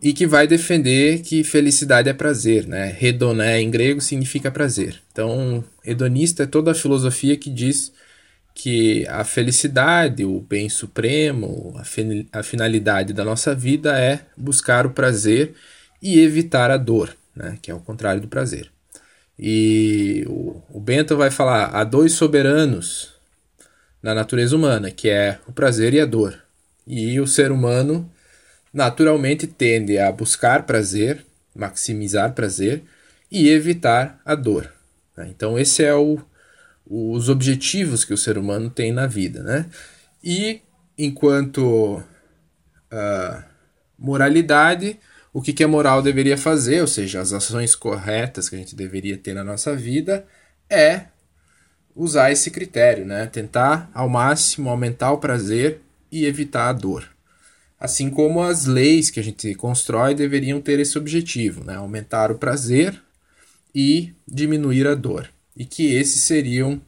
e 0.00 0.12
que 0.12 0.26
vai 0.26 0.46
defender 0.46 1.22
que 1.22 1.42
felicidade 1.42 2.08
é 2.08 2.12
prazer, 2.12 2.66
né? 2.66 2.96
Hedoné 3.00 3.60
em 3.60 3.70
grego 3.70 4.00
significa 4.00 4.50
prazer. 4.50 5.00
Então, 5.10 5.64
hedonista 5.84 6.44
é 6.44 6.46
toda 6.46 6.70
a 6.70 6.74
filosofia 6.74 7.36
que 7.36 7.50
diz 7.50 7.92
que 8.54 9.06
a 9.08 9.24
felicidade, 9.24 10.24
o 10.24 10.40
bem 10.40 10.68
supremo, 10.68 11.74
a, 11.76 12.38
a 12.38 12.42
finalidade 12.42 13.12
da 13.12 13.24
nossa 13.24 13.54
vida 13.54 13.98
é 13.98 14.20
buscar 14.36 14.86
o 14.86 14.90
prazer 14.90 15.54
e 16.02 16.20
evitar 16.20 16.70
a 16.70 16.76
dor, 16.76 17.16
né? 17.34 17.58
Que 17.60 17.70
é 17.70 17.74
o 17.74 17.80
contrário 17.80 18.20
do 18.20 18.28
prazer. 18.28 18.70
E 19.38 20.24
o, 20.26 20.80
Bento 20.80 21.16
vai 21.16 21.30
falar: 21.30 21.66
há 21.66 21.84
dois 21.84 22.12
soberanos 22.12 23.14
na 24.02 24.14
natureza 24.14 24.56
humana, 24.56 24.90
que 24.90 25.08
é 25.08 25.38
o 25.46 25.52
prazer 25.52 25.94
e 25.94 26.00
a 26.00 26.06
dor. 26.06 26.38
E 26.86 27.20
o 27.20 27.26
ser 27.26 27.52
humano 27.52 28.10
naturalmente 28.72 29.46
tende 29.46 29.98
a 29.98 30.10
buscar 30.10 30.64
prazer, 30.64 31.24
maximizar 31.54 32.32
prazer 32.32 32.82
e 33.30 33.48
evitar 33.48 34.20
a 34.24 34.34
dor. 34.34 34.72
Né? 35.16 35.28
Então, 35.30 35.58
esse 35.58 35.84
é 35.84 35.94
o, 35.94 36.18
os 36.86 37.28
objetivos 37.28 38.04
que 38.04 38.14
o 38.14 38.18
ser 38.18 38.38
humano 38.38 38.70
tem 38.70 38.92
na 38.92 39.06
vida. 39.06 39.42
Né? 39.42 39.66
E 40.22 40.62
enquanto 40.96 42.02
uh, 42.92 43.44
moralidade, 43.98 44.98
o 45.32 45.42
que, 45.42 45.52
que 45.52 45.64
a 45.64 45.68
moral 45.68 46.02
deveria 46.02 46.36
fazer, 46.36 46.80
ou 46.80 46.86
seja, 46.86 47.20
as 47.20 47.32
ações 47.32 47.74
corretas 47.74 48.48
que 48.48 48.56
a 48.56 48.58
gente 48.58 48.74
deveria 48.74 49.16
ter 49.16 49.34
na 49.34 49.44
nossa 49.44 49.76
vida, 49.76 50.26
é 50.68 51.06
usar 51.94 52.30
esse 52.30 52.50
critério, 52.50 53.04
né? 53.04 53.26
Tentar 53.26 53.90
ao 53.92 54.08
máximo 54.08 54.70
aumentar 54.70 55.12
o 55.12 55.18
prazer 55.18 55.80
e 56.10 56.24
evitar 56.24 56.68
a 56.68 56.72
dor. 56.72 57.08
Assim 57.78 58.10
como 58.10 58.42
as 58.42 58.66
leis 58.66 59.10
que 59.10 59.20
a 59.20 59.22
gente 59.22 59.54
constrói 59.54 60.14
deveriam 60.14 60.60
ter 60.60 60.80
esse 60.80 60.96
objetivo, 60.96 61.64
né? 61.64 61.76
Aumentar 61.76 62.30
o 62.30 62.38
prazer 62.38 63.00
e 63.74 64.12
diminuir 64.26 64.86
a 64.86 64.94
dor. 64.94 65.28
E 65.56 65.64
que 65.64 65.94
esses 65.94 66.22
seriam 66.22 66.80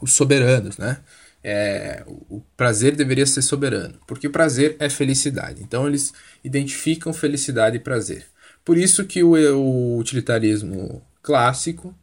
os 0.00 0.12
soberanos, 0.12 0.76
né? 0.76 0.98
É, 1.44 2.04
o 2.06 2.40
prazer 2.56 2.94
deveria 2.94 3.26
ser 3.26 3.42
soberano, 3.42 3.98
porque 4.06 4.28
o 4.28 4.30
prazer 4.30 4.76
é 4.78 4.88
felicidade. 4.88 5.62
Então 5.62 5.86
eles 5.86 6.12
identificam 6.44 7.12
felicidade 7.12 7.76
e 7.76 7.80
prazer. 7.80 8.26
Por 8.64 8.78
isso 8.78 9.04
que 9.04 9.22
o, 9.22 9.32
o 9.32 9.98
utilitarismo 9.98 11.02
clássico 11.20 11.94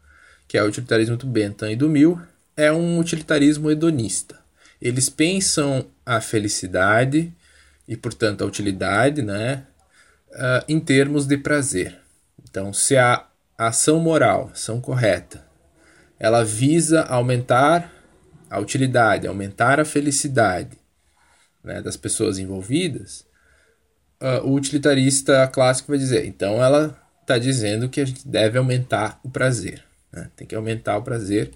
que 0.50 0.58
é 0.58 0.64
o 0.64 0.66
utilitarismo 0.66 1.16
do 1.16 1.28
Bentham 1.28 1.72
e 1.72 1.76
do 1.76 1.88
Mill, 1.88 2.20
é 2.58 2.74
um 2.74 2.98
utilitarismo 2.98 3.70
hedonista. 3.70 4.40
Eles 4.82 5.08
pensam 5.08 5.86
a 6.04 6.20
felicidade 6.20 7.32
e, 7.88 7.96
portanto, 7.96 8.44
a 8.44 8.48
utilidade 8.48 9.22
né, 9.22 9.64
uh, 10.32 10.66
em 10.68 10.80
termos 10.80 11.28
de 11.28 11.38
prazer. 11.38 12.00
Então, 12.50 12.74
se 12.74 12.98
a 12.98 13.28
ação 13.56 14.00
moral, 14.00 14.50
ação 14.52 14.82
correta, 14.82 15.46
ela 16.18 16.44
visa 16.44 17.04
aumentar 17.04 17.94
a 18.50 18.60
utilidade, 18.60 19.28
aumentar 19.28 19.80
a 19.80 19.86
felicidade 19.86 20.78
né, 21.64 21.82
das 21.82 21.97
pessoas 21.97 22.39
envolvidas, 22.39 23.26
uh, 24.22 24.45
o 24.45 24.54
utilitarista 24.54 25.47
clássico 25.47 25.91
vai 25.91 25.97
dizer, 25.97 26.26
então 26.26 26.64
ela 26.64 26.97
está 27.22 27.38
dizendo 27.38 27.88
que 27.89 28.02
a 28.02 28.06
gente 28.06 28.28
deve 28.28 28.58
aumentar 28.58 29.20
o 29.24 29.30
prazer. 29.30 29.84
Né? 30.12 30.30
Tem 30.36 30.47
que 30.47 30.56
aumentar 30.56 30.97
o 30.97 31.04
prazer 31.04 31.52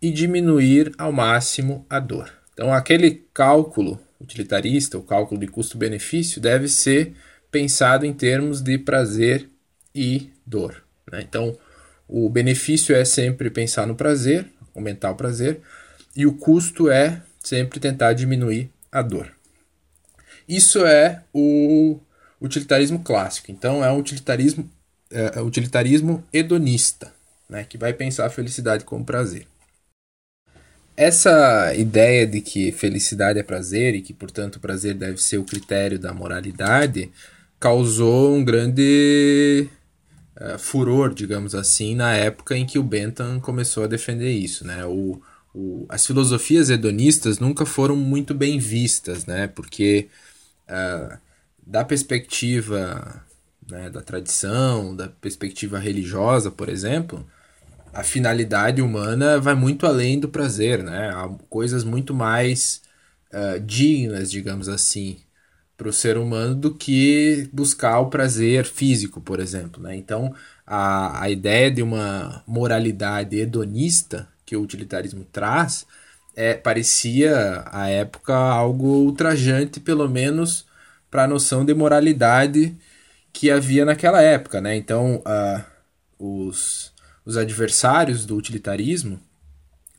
e 0.00 0.10
diminuir 0.10 0.92
ao 0.98 1.10
máximo 1.10 1.84
a 1.90 1.98
dor. 1.98 2.32
Então, 2.52 2.72
aquele 2.72 3.26
cálculo 3.34 4.00
utilitarista, 4.20 4.96
o 4.96 5.02
cálculo 5.02 5.40
de 5.40 5.46
custo-benefício, 5.46 6.40
deve 6.40 6.68
ser 6.68 7.14
pensado 7.50 8.06
em 8.06 8.12
termos 8.12 8.62
de 8.62 8.78
prazer 8.78 9.48
e 9.94 10.30
dor. 10.46 10.82
Né? 11.10 11.22
Então, 11.22 11.58
o 12.08 12.28
benefício 12.28 12.94
é 12.94 13.04
sempre 13.04 13.50
pensar 13.50 13.86
no 13.86 13.96
prazer, 13.96 14.46
aumentar 14.74 15.10
o 15.10 15.16
prazer, 15.16 15.60
e 16.16 16.26
o 16.26 16.32
custo 16.32 16.90
é 16.90 17.22
sempre 17.42 17.78
tentar 17.78 18.14
diminuir 18.14 18.70
a 18.90 19.02
dor. 19.02 19.30
Isso 20.48 20.86
é 20.86 21.22
o 21.32 21.98
utilitarismo 22.40 23.00
clássico. 23.00 23.50
Então, 23.50 23.84
é 23.84 23.90
um 23.90 23.98
utilitarismo, 23.98 24.68
é, 25.10 25.38
é 25.38 25.40
utilitarismo 25.42 26.24
hedonista, 26.32 27.12
né? 27.48 27.64
que 27.64 27.76
vai 27.76 27.92
pensar 27.92 28.26
a 28.26 28.30
felicidade 28.30 28.84
como 28.84 29.04
prazer. 29.04 29.46
Essa 30.96 31.74
ideia 31.74 32.26
de 32.26 32.40
que 32.40 32.72
felicidade 32.72 33.38
é 33.38 33.42
prazer 33.42 33.94
e 33.94 34.00
que, 34.00 34.14
portanto, 34.14 34.56
o 34.56 34.60
prazer 34.60 34.94
deve 34.94 35.20
ser 35.20 35.36
o 35.36 35.44
critério 35.44 35.98
da 35.98 36.14
moralidade 36.14 37.10
causou 37.60 38.34
um 38.34 38.42
grande 38.42 39.68
uh, 40.40 40.58
furor, 40.58 41.12
digamos 41.12 41.54
assim, 41.54 41.94
na 41.94 42.14
época 42.14 42.56
em 42.56 42.64
que 42.64 42.78
o 42.78 42.82
Bentham 42.82 43.38
começou 43.40 43.84
a 43.84 43.86
defender 43.86 44.30
isso. 44.30 44.66
Né? 44.66 44.86
O, 44.86 45.20
o, 45.56 45.86
as 45.88 46.06
filosofias 46.06 46.68
hedonistas 46.68 47.38
nunca 47.38 47.64
foram 47.64 47.96
muito 47.96 48.34
bem 48.34 48.58
vistas, 48.58 49.24
né? 49.24 49.48
porque, 49.48 50.08
uh, 50.68 51.18
da 51.66 51.82
perspectiva 51.82 53.24
né, 53.66 53.88
da 53.88 54.02
tradição, 54.02 54.94
da 54.94 55.08
perspectiva 55.08 55.78
religiosa, 55.78 56.50
por 56.50 56.68
exemplo, 56.68 57.26
a 57.92 58.04
finalidade 58.04 58.82
humana 58.82 59.40
vai 59.40 59.54
muito 59.54 59.86
além 59.86 60.20
do 60.20 60.28
prazer, 60.28 60.82
né? 60.82 61.08
Há 61.10 61.28
coisas 61.48 61.82
muito 61.82 62.14
mais 62.14 62.82
uh, 63.32 63.58
dignas, 63.60 64.30
digamos 64.30 64.68
assim, 64.68 65.18
para 65.76 65.88
o 65.88 65.92
ser 65.92 66.18
humano 66.18 66.54
do 66.54 66.74
que 66.74 67.48
buscar 67.52 67.98
o 68.00 68.10
prazer 68.10 68.66
físico, 68.66 69.20
por 69.20 69.40
exemplo, 69.40 69.82
né? 69.82 69.96
Então, 69.96 70.34
a, 70.66 71.22
a 71.22 71.30
ideia 71.30 71.70
de 71.70 71.82
uma 71.82 72.42
moralidade 72.46 73.38
hedonista 73.38 74.28
que 74.46 74.56
o 74.56 74.62
utilitarismo 74.62 75.24
traz 75.24 75.86
é, 76.34 76.54
parecia, 76.54 77.64
à 77.66 77.88
época, 77.88 78.34
algo 78.34 78.86
ultrajante, 78.86 79.80
pelo 79.80 80.08
menos 80.08 80.66
para 81.10 81.24
a 81.24 81.28
noção 81.28 81.64
de 81.64 81.74
moralidade 81.74 82.76
que 83.32 83.50
havia 83.50 83.84
naquela 83.84 84.22
época, 84.22 84.60
né? 84.60 84.76
Então, 84.76 85.22
uh, 85.26 85.64
os 86.18 86.94
os 87.26 87.36
adversários 87.36 88.24
do 88.24 88.36
utilitarismo, 88.36 89.20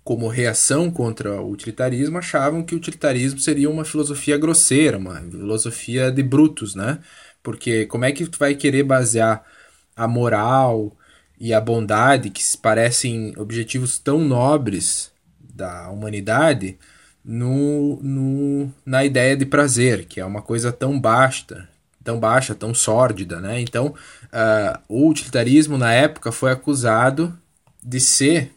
como 0.02 0.30
reação 0.30 0.90
contra 0.90 1.42
o 1.42 1.52
utilitarismo, 1.52 2.18
achavam 2.18 2.64
que 2.64 2.74
o 2.74 2.78
utilitarismo 2.78 3.40
seria 3.40 3.70
uma 3.70 3.84
filosofia 3.84 4.38
grosseira, 4.38 4.98
uma 4.98 5.20
filosofia 5.20 6.10
de 6.10 6.24
brutos, 6.24 6.74
né? 6.74 7.00
Porque 7.44 7.86
como 7.86 8.06
é 8.06 8.14
que 8.14 8.26
tu 8.26 8.40
vai 8.40 8.56
querer 8.56 8.84
basear 8.84 9.44
a 9.96 10.08
moral 10.08 10.96
e 11.40 11.54
a 11.54 11.62
bondade, 11.62 12.30
que 12.30 12.42
parecem 12.58 13.34
objetivos 13.38 14.00
tão 14.00 14.20
nobres 14.20 15.12
da 15.40 15.90
humanidade, 15.90 16.78
no, 17.24 18.00
no, 18.02 18.72
na 18.86 19.04
ideia 19.04 19.36
de 19.36 19.46
prazer, 19.46 20.06
que 20.06 20.20
é 20.20 20.26
uma 20.26 20.42
coisa 20.42 20.72
tão 20.72 21.00
basta, 21.00 21.68
tão 22.04 22.20
baixa, 22.20 22.56
tão 22.56 22.74
sórdida, 22.74 23.42
né? 23.42 23.60
Então, 23.60 23.88
uh, 23.88 24.80
o 24.88 25.10
utilitarismo 25.10 25.78
na 25.78 25.92
época 25.92 26.32
foi 26.32 26.52
acusado 26.52 27.38
de 27.84 28.00
ser 28.00 28.52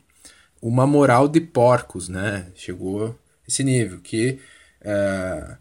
uma 0.62 0.86
moral 0.86 1.26
de 1.26 1.40
porcos, 1.40 2.08
né? 2.08 2.46
Chegou 2.54 3.18
esse 3.46 3.64
nível 3.64 3.98
que 4.00 4.38
uh, 4.82 5.56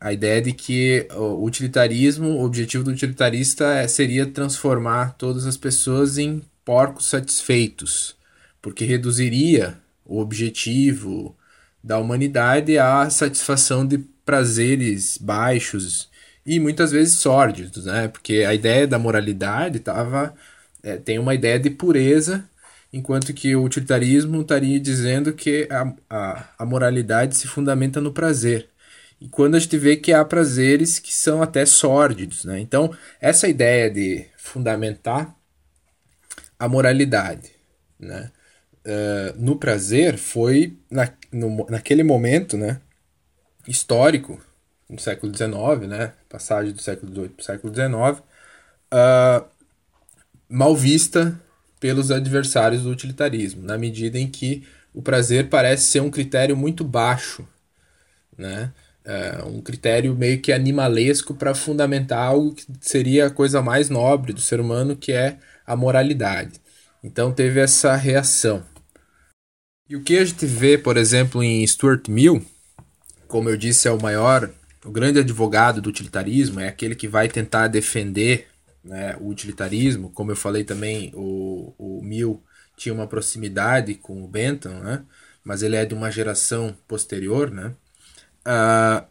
a 0.00 0.12
ideia 0.12 0.40
de 0.40 0.52
que 0.52 1.08
o 1.16 1.44
utilitarismo, 1.44 2.28
o 2.28 2.44
objetivo 2.44 2.84
do 2.84 2.90
utilitarista 2.90 3.74
é, 3.74 3.88
seria 3.88 4.26
transformar 4.26 5.14
todas 5.14 5.46
as 5.46 5.56
pessoas 5.56 6.18
em 6.18 6.42
porcos 6.64 7.08
satisfeitos, 7.08 8.16
porque 8.60 8.84
reduziria 8.84 9.78
o 10.04 10.20
objetivo 10.20 11.36
da 11.82 11.98
humanidade 11.98 12.78
à 12.78 13.08
satisfação 13.10 13.86
de 13.86 13.98
prazeres 14.24 15.18
baixos 15.18 16.08
e 16.44 16.60
muitas 16.60 16.92
vezes 16.92 17.16
sórdidos, 17.16 17.86
né? 17.86 18.08
Porque 18.08 18.44
a 18.46 18.54
ideia 18.54 18.86
da 18.86 18.98
moralidade 18.98 19.80
tava, 19.80 20.34
é, 20.82 20.96
tem 20.96 21.18
uma 21.18 21.34
ideia 21.34 21.58
de 21.58 21.70
pureza, 21.70 22.44
enquanto 22.92 23.32
que 23.32 23.54
o 23.56 23.64
utilitarismo 23.64 24.42
estaria 24.42 24.78
dizendo 24.78 25.32
que 25.32 25.68
a, 25.70 25.94
a, 26.10 26.48
a 26.58 26.66
moralidade 26.66 27.36
se 27.36 27.48
fundamenta 27.48 28.00
no 28.00 28.12
prazer. 28.12 28.68
E 29.20 29.28
quando 29.28 29.54
a 29.54 29.58
gente 29.58 29.78
vê 29.78 29.96
que 29.96 30.12
há 30.12 30.24
prazeres 30.24 30.98
que 30.98 31.14
são 31.14 31.42
até 31.42 31.64
sórdidos, 31.64 32.44
né? 32.44 32.60
Então, 32.60 32.92
essa 33.20 33.48
ideia 33.48 33.90
de 33.90 34.26
fundamentar 34.36 35.34
a 36.62 36.68
moralidade, 36.68 37.50
né? 37.98 38.30
Uh, 38.86 39.36
no 39.36 39.56
prazer 39.56 40.16
foi 40.16 40.78
na, 40.88 41.12
no, 41.32 41.66
naquele 41.68 42.04
momento, 42.04 42.56
né? 42.56 42.80
Histórico, 43.66 44.40
no 44.88 44.96
século 44.96 45.36
XIX, 45.36 45.88
né? 45.88 46.12
Passagem 46.28 46.72
do 46.72 46.80
século 46.80 47.12
XVIII 47.12 47.28
para 47.30 47.42
o 47.42 47.44
século 47.44 47.74
XIX, 47.74 48.22
uh, 48.94 49.44
mal 50.48 50.76
vista 50.76 51.36
pelos 51.80 52.12
adversários 52.12 52.84
do 52.84 52.90
utilitarismo, 52.90 53.64
na 53.64 53.76
medida 53.76 54.16
em 54.16 54.28
que 54.28 54.64
o 54.94 55.02
prazer 55.02 55.48
parece 55.48 55.86
ser 55.86 56.00
um 56.00 56.12
critério 56.12 56.56
muito 56.56 56.84
baixo, 56.84 57.44
né? 58.38 58.72
Uh, 59.04 59.48
um 59.48 59.60
critério 59.60 60.14
meio 60.14 60.40
que 60.40 60.52
animalesco 60.52 61.34
para 61.34 61.56
fundamentar 61.56 62.24
algo 62.24 62.54
que 62.54 62.64
seria 62.80 63.26
a 63.26 63.30
coisa 63.30 63.60
mais 63.60 63.90
nobre 63.90 64.32
do 64.32 64.40
ser 64.40 64.60
humano, 64.60 64.94
que 64.94 65.10
é 65.10 65.38
a 65.66 65.76
moralidade. 65.76 66.60
Então 67.02 67.32
teve 67.32 67.60
essa 67.60 67.96
reação. 67.96 68.64
E 69.88 69.96
o 69.96 70.02
que 70.02 70.18
a 70.18 70.24
gente 70.24 70.46
vê, 70.46 70.78
por 70.78 70.96
exemplo, 70.96 71.42
em 71.42 71.66
Stuart 71.66 72.08
Mill, 72.08 72.44
como 73.28 73.50
eu 73.50 73.56
disse, 73.56 73.88
é 73.88 73.90
o 73.90 74.00
maior 74.00 74.50
o 74.84 74.90
grande 74.90 75.20
advogado 75.20 75.80
do 75.80 75.88
utilitarismo 75.88 76.60
é 76.60 76.68
aquele 76.68 76.94
que 76.94 77.06
vai 77.06 77.28
tentar 77.28 77.68
defender 77.68 78.48
né, 78.82 79.16
o 79.20 79.28
utilitarismo. 79.28 80.10
Como 80.10 80.32
eu 80.32 80.36
falei 80.36 80.64
também, 80.64 81.12
o, 81.14 81.72
o 81.78 82.02
Mill 82.02 82.42
tinha 82.76 82.92
uma 82.92 83.06
proximidade 83.06 83.94
com 83.94 84.24
o 84.24 84.28
Bentham, 84.28 84.80
né? 84.80 85.04
mas 85.44 85.62
ele 85.62 85.76
é 85.76 85.84
de 85.84 85.94
uma 85.94 86.10
geração 86.10 86.76
posterior. 86.88 87.50
Né? 87.50 87.72
Uh, 88.44 89.06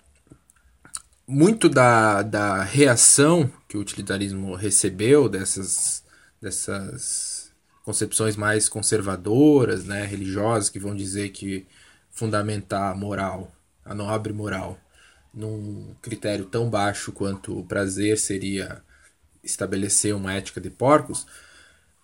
muito 1.26 1.70
da, 1.70 2.22
da 2.22 2.64
reação 2.64 3.50
que 3.70 3.78
o 3.78 3.82
utilitarismo 3.82 4.56
recebeu 4.56 5.30
dessas, 5.30 6.01
dessas 6.42 7.52
concepções 7.84 8.36
mais 8.36 8.68
conservadoras, 8.68 9.86
né, 9.86 10.06
religiosas, 10.06 10.70
que 10.70 10.80
vão 10.80 10.96
dizer 10.96 11.30
que 11.30 11.68
fundamentar 12.10 12.92
a 12.92 12.96
moral, 12.96 13.52
a 13.84 13.94
nobre 13.94 14.34
moral, 14.34 14.78
num 15.34 15.96
critério 16.02 16.46
tão 16.46 16.70
baixo 16.70 17.12
quanto 17.12 17.58
o 17.58 17.64
prazer 17.64 18.18
seria 18.18 18.82
estabelecer 19.44 20.14
uma 20.14 20.34
ética 20.34 20.62
de 20.62 20.70
porcos, 20.70 21.26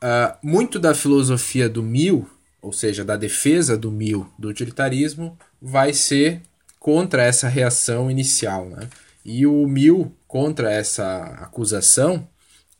uh, 0.01 0.37
muito 0.41 0.79
da 0.79 0.95
filosofia 0.95 1.69
do 1.69 1.83
mil, 1.83 2.29
ou 2.61 2.73
seja, 2.73 3.03
da 3.03 3.15
defesa 3.15 3.77
do 3.77 3.91
mil 3.91 4.31
do 4.39 4.47
utilitarismo, 4.47 5.37
vai 5.61 5.93
ser 5.93 6.41
contra 6.79 7.23
essa 7.23 7.47
reação 7.47 8.09
inicial. 8.09 8.67
Né? 8.69 8.89
E 9.23 9.45
o 9.45 9.67
mil 9.67 10.15
contra 10.27 10.71
essa 10.71 11.23
acusação 11.41 12.27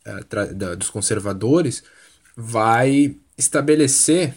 uh, 0.08 0.76
dos 0.76 0.90
conservadores 0.90 1.82
vai 2.36 3.16
estabelecer 3.36 4.34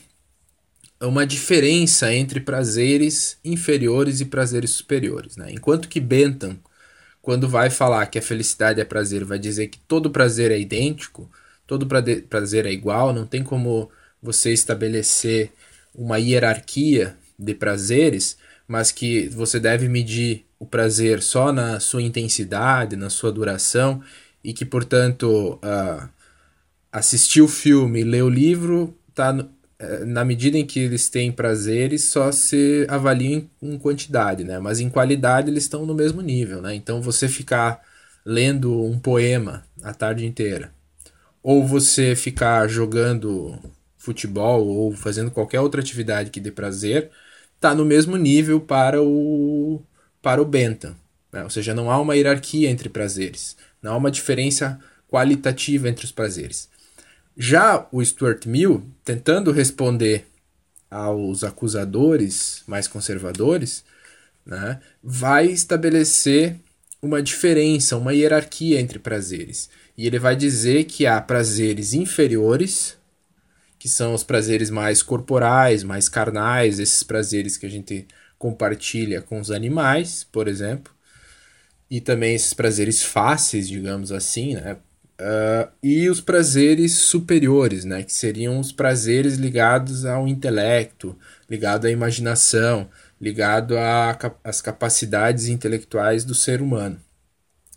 uma 1.01 1.25
diferença 1.25 2.13
entre 2.13 2.39
prazeres 2.39 3.37
inferiores 3.43 4.21
e 4.21 4.25
prazeres 4.25 4.71
superiores. 4.71 5.35
Né? 5.35 5.51
Enquanto 5.51 5.87
que 5.87 5.99
Bentham, 5.99 6.57
quando 7.21 7.47
vai 7.47 7.69
falar 7.69 8.05
que 8.07 8.19
a 8.19 8.21
felicidade 8.21 8.79
é 8.79 8.85
prazer, 8.85 9.23
vai 9.23 9.39
dizer 9.39 9.67
que 9.67 9.79
todo 9.79 10.11
prazer 10.11 10.51
é 10.51 10.59
idêntico, 10.59 11.29
todo 11.65 11.87
prazer 12.29 12.65
é 12.65 12.71
igual, 12.71 13.13
não 13.13 13.25
tem 13.25 13.43
como 13.43 13.89
você 14.21 14.51
estabelecer 14.51 15.51
uma 15.93 16.17
hierarquia 16.17 17.15
de 17.37 17.53
prazeres, 17.53 18.37
mas 18.67 18.91
que 18.91 19.27
você 19.29 19.59
deve 19.59 19.87
medir 19.87 20.45
o 20.59 20.65
prazer 20.65 21.21
só 21.21 21.51
na 21.51 21.79
sua 21.79 22.01
intensidade, 22.01 22.95
na 22.95 23.09
sua 23.09 23.31
duração, 23.31 24.01
e 24.43 24.53
que, 24.53 24.65
portanto, 24.65 25.59
uh, 25.63 26.09
assistir 26.91 27.41
o 27.41 27.47
filme, 27.47 28.03
ler 28.03 28.23
o 28.23 28.29
livro, 28.29 28.95
está 29.09 29.33
é, 29.81 30.05
na 30.05 30.23
medida 30.23 30.57
em 30.57 30.65
que 30.65 30.79
eles 30.79 31.09
têm 31.09 31.31
prazeres, 31.31 32.03
só 32.05 32.31
se 32.31 32.85
avaliam 32.87 33.49
em 33.61 33.77
quantidade, 33.79 34.43
né? 34.43 34.59
Mas 34.59 34.79
em 34.79 34.89
qualidade 34.89 35.49
eles 35.49 35.63
estão 35.63 35.85
no 35.87 35.95
mesmo 35.95 36.21
nível, 36.21 36.61
né? 36.61 36.75
Então 36.75 37.01
você 37.01 37.27
ficar 37.27 37.81
lendo 38.25 38.83
um 38.83 38.99
poema 38.99 39.65
a 39.83 39.93
tarde 39.93 40.25
inteira, 40.25 40.71
ou 41.41 41.65
você 41.65 42.15
ficar 42.15 42.67
jogando 42.67 43.57
futebol 43.97 44.67
ou 44.67 44.91
fazendo 44.93 45.31
qualquer 45.31 45.59
outra 45.61 45.81
atividade 45.81 46.29
que 46.31 46.39
dê 46.39 46.51
prazer, 46.51 47.09
tá 47.59 47.73
no 47.75 47.85
mesmo 47.85 48.17
nível 48.17 48.61
para 48.61 49.01
o 49.01 49.81
para 50.21 50.41
o 50.41 50.45
Bentham, 50.45 50.95
né? 51.31 51.43
Ou 51.43 51.49
seja, 51.49 51.73
não 51.73 51.89
há 51.91 51.99
uma 51.99 52.15
hierarquia 52.15 52.69
entre 52.69 52.89
prazeres, 52.89 53.57
não 53.81 53.93
há 53.93 53.97
uma 53.97 54.11
diferença 54.11 54.79
qualitativa 55.09 55.89
entre 55.89 56.05
os 56.05 56.11
prazeres. 56.11 56.69
Já 57.35 57.87
o 57.91 58.03
Stuart 58.03 58.45
Mill, 58.45 58.85
tentando 59.03 59.51
responder 59.51 60.25
aos 60.89 61.43
acusadores 61.43 62.63
mais 62.67 62.87
conservadores, 62.87 63.83
né, 64.45 64.79
vai 65.01 65.47
estabelecer 65.47 66.55
uma 67.01 67.21
diferença, 67.21 67.97
uma 67.97 68.13
hierarquia 68.13 68.79
entre 68.79 68.99
prazeres. 68.99 69.69
E 69.97 70.05
ele 70.05 70.19
vai 70.19 70.35
dizer 70.35 70.83
que 70.85 71.05
há 71.05 71.19
prazeres 71.19 71.93
inferiores, 71.93 72.97
que 73.79 73.89
são 73.89 74.13
os 74.13 74.23
prazeres 74.23 74.69
mais 74.69 75.01
corporais, 75.01 75.83
mais 75.83 76.07
carnais, 76.07 76.79
esses 76.79 77.01
prazeres 77.01 77.57
que 77.57 77.65
a 77.65 77.69
gente 77.69 78.07
compartilha 78.37 79.21
com 79.21 79.39
os 79.39 79.49
animais, 79.49 80.23
por 80.31 80.47
exemplo, 80.47 80.93
e 81.91 81.99
também 81.99 82.33
esses 82.33 82.53
prazeres 82.53 83.03
fáceis, 83.03 83.67
digamos 83.67 84.13
assim, 84.13 84.55
né? 84.55 84.77
Uh, 85.19 85.69
e 85.83 86.09
os 86.09 86.21
prazeres 86.21 86.93
superiores, 86.93 87.83
né? 87.83 88.01
Que 88.01 88.13
seriam 88.13 88.57
os 88.59 88.71
prazeres 88.71 89.35
ligados 89.35 90.05
ao 90.05 90.25
intelecto, 90.25 91.15
ligado 91.49 91.85
à 91.85 91.91
imaginação, 91.91 92.89
ligado 93.19 93.75
às 94.43 94.61
capacidades 94.61 95.47
intelectuais 95.47 96.23
do 96.23 96.33
ser 96.33 96.61
humano. 96.61 96.97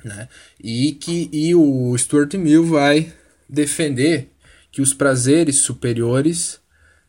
Né? 0.02 0.28
E 0.62 0.92
que 0.92 1.28
e 1.32 1.54
o 1.54 1.96
Stuart 1.98 2.34
Mill 2.34 2.64
vai 2.64 3.12
defender 3.48 4.30
que 4.70 4.80
os 4.80 4.94
prazeres 4.94 5.56
superiores 5.56 6.60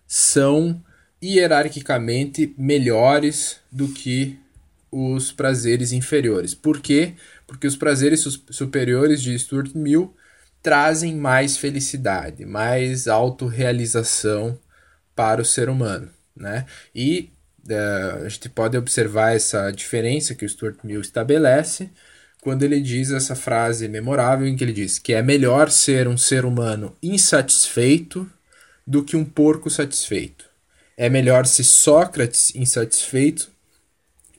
são 0.07 0.83
hierarquicamente 1.23 2.53
melhores 2.57 3.57
do 3.71 3.87
que 3.87 4.39
os 4.95 5.29
prazeres 5.29 5.91
inferiores. 5.91 6.55
Por 6.55 6.79
quê? 6.79 7.15
Porque 7.45 7.67
os 7.67 7.75
prazeres 7.75 8.21
superiores 8.49 9.21
de 9.21 9.37
Stuart 9.37 9.75
Mill 9.75 10.15
trazem 10.63 11.13
mais 11.15 11.57
felicidade, 11.57 12.45
mais 12.45 13.05
autorrealização 13.05 14.57
para 15.13 15.41
o 15.41 15.45
ser 15.45 15.67
humano, 15.67 16.09
né? 16.33 16.65
E 16.95 17.29
uh, 17.69 18.25
a 18.25 18.29
gente 18.29 18.47
pode 18.47 18.77
observar 18.77 19.35
essa 19.35 19.69
diferença 19.69 20.33
que 20.33 20.45
o 20.45 20.49
Stuart 20.49 20.77
Mill 20.81 21.01
estabelece 21.01 21.89
quando 22.41 22.63
ele 22.63 22.79
diz 22.79 23.11
essa 23.11 23.35
frase 23.35 23.89
memorável 23.89 24.47
em 24.47 24.55
que 24.55 24.63
ele 24.63 24.71
diz 24.71 24.97
que 24.97 25.13
é 25.13 25.21
melhor 25.21 25.69
ser 25.69 26.07
um 26.07 26.17
ser 26.17 26.45
humano 26.45 26.95
insatisfeito 27.03 28.29
do 28.87 29.03
que 29.03 29.17
um 29.17 29.25
porco 29.25 29.69
satisfeito. 29.69 30.45
É 30.95 31.09
melhor 31.09 31.45
ser 31.45 31.65
Sócrates 31.65 32.55
insatisfeito 32.55 33.54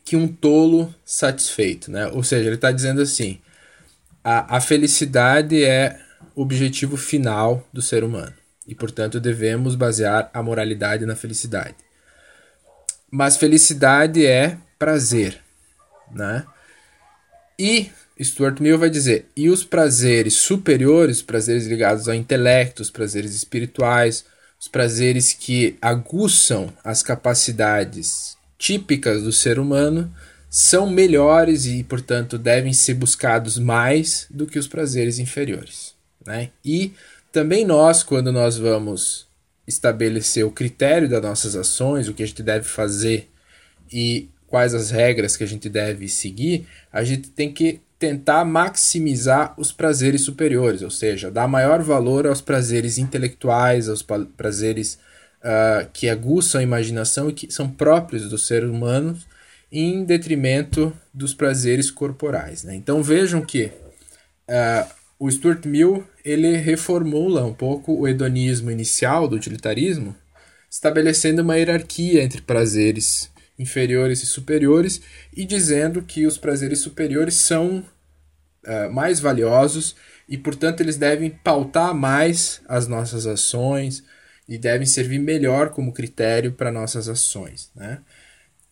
que 0.06 0.14
um 0.14 0.28
tolo 0.28 0.94
satisfeito, 1.04 1.90
né? 1.90 2.06
Ou 2.06 2.22
seja, 2.22 2.46
ele 2.46 2.54
está 2.54 2.70
dizendo 2.70 3.02
assim: 3.02 3.40
a, 4.22 4.56
a 4.56 4.60
felicidade 4.60 5.64
é 5.64 5.98
o 6.34 6.42
objetivo 6.42 6.96
final 6.96 7.68
do 7.72 7.82
ser 7.82 8.04
humano 8.04 8.32
e, 8.68 8.74
portanto, 8.74 9.18
devemos 9.18 9.74
basear 9.74 10.30
a 10.32 10.42
moralidade 10.44 11.04
na 11.04 11.16
felicidade. 11.16 11.74
Mas 13.10 13.36
felicidade 13.36 14.24
é 14.24 14.56
prazer, 14.78 15.40
né? 16.12 16.46
E 17.58 17.90
Stuart 18.22 18.60
Mill 18.60 18.78
vai 18.78 18.90
dizer: 18.90 19.26
e 19.36 19.50
os 19.50 19.64
prazeres 19.64 20.34
superiores, 20.34 21.20
prazeres 21.20 21.66
ligados 21.66 22.08
ao 22.08 22.14
intelecto, 22.14 22.80
os 22.80 22.90
prazeres 22.90 23.34
espirituais, 23.34 24.24
os 24.60 24.68
prazeres 24.68 25.32
que 25.32 25.76
aguçam 25.82 26.72
as 26.84 27.02
capacidades 27.02 28.35
típicas 28.58 29.22
do 29.22 29.32
ser 29.32 29.58
humano, 29.58 30.12
são 30.48 30.88
melhores 30.88 31.66
e, 31.66 31.82
portanto, 31.82 32.38
devem 32.38 32.72
ser 32.72 32.94
buscados 32.94 33.58
mais 33.58 34.26
do 34.30 34.46
que 34.46 34.58
os 34.58 34.66
prazeres 34.66 35.18
inferiores. 35.18 35.94
Né? 36.24 36.50
E 36.64 36.92
também 37.32 37.64
nós, 37.64 38.02
quando 38.02 38.32
nós 38.32 38.56
vamos 38.56 39.26
estabelecer 39.66 40.44
o 40.44 40.50
critério 40.50 41.08
das 41.08 41.22
nossas 41.22 41.56
ações, 41.56 42.08
o 42.08 42.14
que 42.14 42.22
a 42.22 42.26
gente 42.26 42.42
deve 42.42 42.64
fazer 42.64 43.28
e 43.92 44.28
quais 44.46 44.74
as 44.74 44.90
regras 44.90 45.36
que 45.36 45.44
a 45.44 45.46
gente 45.46 45.68
deve 45.68 46.08
seguir, 46.08 46.66
a 46.92 47.02
gente 47.02 47.28
tem 47.30 47.52
que 47.52 47.80
tentar 47.98 48.44
maximizar 48.44 49.54
os 49.58 49.72
prazeres 49.72 50.22
superiores, 50.22 50.82
ou 50.82 50.90
seja, 50.90 51.30
dar 51.30 51.48
maior 51.48 51.82
valor 51.82 52.26
aos 52.26 52.40
prazeres 52.40 52.98
intelectuais, 52.98 53.88
aos 53.88 54.02
prazeres 54.36 54.98
uh, 55.46 55.88
que 55.92 56.08
aguçam 56.08 56.60
a 56.60 56.64
imaginação 56.64 57.30
e 57.30 57.32
que 57.32 57.52
são 57.52 57.70
próprios 57.70 58.28
dos 58.28 58.46
seres 58.46 58.68
humanos, 58.68 59.26
em 59.70 60.04
detrimento 60.04 60.92
dos 61.14 61.32
prazeres 61.32 61.90
corporais. 61.90 62.64
Né? 62.64 62.74
Então 62.74 63.02
vejam 63.02 63.40
que 63.42 63.66
uh, 64.48 64.88
o 65.18 65.30
Stuart 65.30 65.64
Mill 65.64 66.04
ele 66.24 66.56
reformula 66.56 67.44
um 67.44 67.54
pouco 67.54 67.94
o 67.94 68.08
hedonismo 68.08 68.70
inicial 68.70 69.28
do 69.28 69.36
utilitarismo, 69.36 70.14
estabelecendo 70.70 71.42
uma 71.42 71.56
hierarquia 71.56 72.22
entre 72.22 72.42
prazeres 72.42 73.30
inferiores 73.58 74.22
e 74.22 74.26
superiores, 74.26 75.00
e 75.34 75.46
dizendo 75.46 76.02
que 76.02 76.26
os 76.26 76.36
prazeres 76.36 76.80
superiores 76.80 77.36
são 77.36 77.82
uh, 78.66 78.92
mais 78.92 79.18
valiosos 79.18 79.96
e, 80.28 80.36
portanto, 80.36 80.82
eles 80.82 80.98
devem 80.98 81.30
pautar 81.30 81.94
mais 81.94 82.60
as 82.68 82.86
nossas 82.86 83.26
ações 83.26 84.04
e 84.48 84.58
devem 84.58 84.86
servir 84.86 85.18
melhor 85.18 85.70
como 85.70 85.92
critério 85.92 86.52
para 86.52 86.72
nossas 86.72 87.08
ações. 87.08 87.70
Né? 87.74 88.00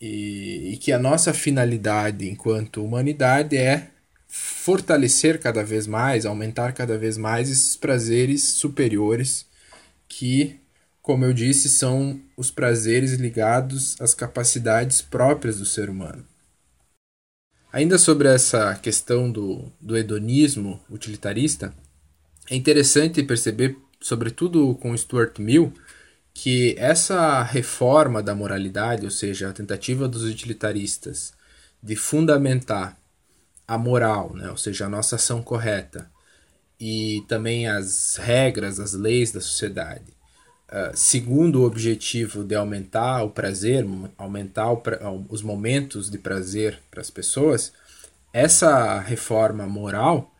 E, 0.00 0.72
e 0.72 0.76
que 0.76 0.92
a 0.92 0.98
nossa 0.98 1.32
finalidade 1.32 2.28
enquanto 2.28 2.84
humanidade 2.84 3.56
é 3.56 3.88
fortalecer 4.28 5.40
cada 5.40 5.62
vez 5.62 5.86
mais, 5.86 6.26
aumentar 6.26 6.72
cada 6.72 6.98
vez 6.98 7.16
mais 7.16 7.50
esses 7.50 7.76
prazeres 7.76 8.42
superiores 8.42 9.46
que 10.08 10.60
como 11.04 11.22
eu 11.22 11.34
disse, 11.34 11.68
são 11.68 12.18
os 12.34 12.50
prazeres 12.50 13.12
ligados 13.12 13.94
às 14.00 14.14
capacidades 14.14 15.02
próprias 15.02 15.58
do 15.58 15.66
ser 15.66 15.90
humano. 15.90 16.24
Ainda 17.70 17.98
sobre 17.98 18.26
essa 18.26 18.74
questão 18.76 19.30
do, 19.30 19.70
do 19.78 19.98
hedonismo 19.98 20.80
utilitarista, 20.88 21.74
é 22.50 22.56
interessante 22.56 23.22
perceber, 23.22 23.76
sobretudo 24.04 24.74
com 24.74 24.94
Stuart 24.94 25.38
Mill, 25.38 25.72
que 26.34 26.74
essa 26.76 27.42
reforma 27.42 28.22
da 28.22 28.34
moralidade, 28.34 29.06
ou 29.06 29.10
seja, 29.10 29.48
a 29.48 29.52
tentativa 29.52 30.06
dos 30.06 30.24
utilitaristas 30.24 31.32
de 31.82 31.96
fundamentar 31.96 32.98
a 33.66 33.78
moral, 33.78 34.34
né, 34.34 34.50
ou 34.50 34.58
seja, 34.58 34.84
a 34.84 34.90
nossa 34.90 35.16
ação 35.16 35.42
correta, 35.42 36.10
e 36.78 37.24
também 37.28 37.66
as 37.66 38.16
regras, 38.16 38.78
as 38.78 38.92
leis 38.92 39.32
da 39.32 39.40
sociedade, 39.40 40.12
ah, 40.68 40.92
segundo 40.94 41.62
o 41.62 41.64
objetivo 41.64 42.44
de 42.44 42.54
aumentar 42.54 43.22
o 43.22 43.30
prazer, 43.30 43.86
aumentar 44.18 44.70
o 44.70 44.76
pra, 44.76 45.00
os 45.30 45.40
momentos 45.40 46.10
de 46.10 46.18
prazer 46.18 46.78
para 46.90 47.00
as 47.00 47.08
pessoas, 47.08 47.72
essa 48.34 49.00
reforma 49.00 49.66
moral 49.66 50.33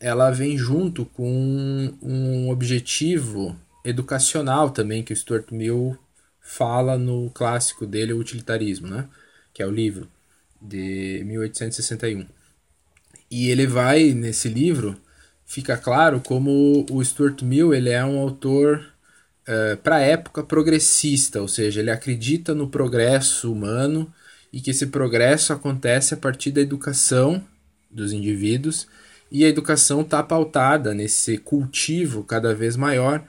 ela 0.00 0.30
vem 0.30 0.56
junto 0.56 1.04
com 1.04 1.94
um 2.00 2.50
objetivo 2.50 3.56
educacional 3.84 4.70
também 4.70 5.02
que 5.02 5.12
o 5.12 5.16
Stuart 5.16 5.50
Mill 5.50 5.98
fala 6.40 6.96
no 6.96 7.30
clássico 7.30 7.86
dele, 7.86 8.12
o 8.12 8.18
Utilitarismo, 8.18 8.86
né? 8.86 9.08
que 9.52 9.62
é 9.62 9.66
o 9.66 9.70
livro 9.70 10.08
de 10.60 11.22
1861. 11.24 12.26
E 13.30 13.50
ele 13.50 13.66
vai 13.66 14.12
nesse 14.12 14.48
livro 14.48 15.00
fica 15.48 15.78
claro 15.78 16.20
como 16.20 16.86
o 16.90 17.02
Stuart 17.02 17.42
Mill 17.42 17.72
ele 17.72 17.88
é 17.88 18.04
um 18.04 18.18
autor 18.18 18.84
uh, 19.48 19.76
para 19.78 19.96
a 19.96 20.00
época 20.00 20.42
progressista, 20.42 21.40
ou 21.40 21.48
seja, 21.48 21.80
ele 21.80 21.90
acredita 21.90 22.54
no 22.54 22.68
progresso 22.68 23.50
humano 23.50 24.12
e 24.52 24.60
que 24.60 24.70
esse 24.70 24.86
progresso 24.88 25.52
acontece 25.52 26.12
a 26.12 26.16
partir 26.18 26.52
da 26.52 26.60
educação 26.60 27.42
dos 27.90 28.12
indivíduos 28.12 28.86
e 29.30 29.44
a 29.44 29.48
educação 29.48 30.00
está 30.00 30.22
pautada 30.22 30.94
nesse 30.94 31.38
cultivo 31.38 32.24
cada 32.24 32.54
vez 32.54 32.76
maior 32.76 33.24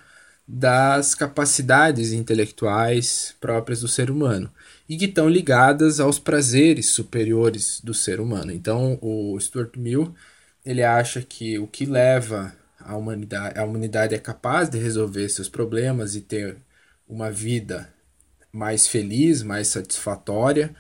das 0.47 1.13
capacidades 1.13 2.11
intelectuais 2.11 3.35
próprias 3.39 3.81
do 3.81 3.87
ser 3.87 4.09
humano 4.09 4.51
e 4.87 4.97
que 4.97 5.05
estão 5.05 5.29
ligadas 5.29 5.99
aos 5.99 6.17
prazeres 6.17 6.89
superiores 6.89 7.79
do 7.83 7.93
ser 7.93 8.19
humano. 8.19 8.51
Então, 8.51 8.97
o 9.01 9.39
Stuart 9.39 9.77
Mill 9.77 10.13
ele 10.65 10.83
acha 10.83 11.21
que 11.21 11.59
o 11.59 11.67
que 11.67 11.85
leva 11.85 12.53
a 12.79 12.95
humanidade, 12.95 13.59
a 13.59 13.63
humanidade 13.63 14.15
é 14.15 14.17
capaz 14.17 14.69
de 14.69 14.77
resolver 14.79 15.29
seus 15.29 15.49
problemas 15.49 16.15
e 16.15 16.21
ter 16.21 16.57
uma 17.07 17.31
vida 17.31 17.93
mais 18.51 18.87
feliz, 18.87 19.43
mais 19.43 19.67
satisfatória 19.67 20.75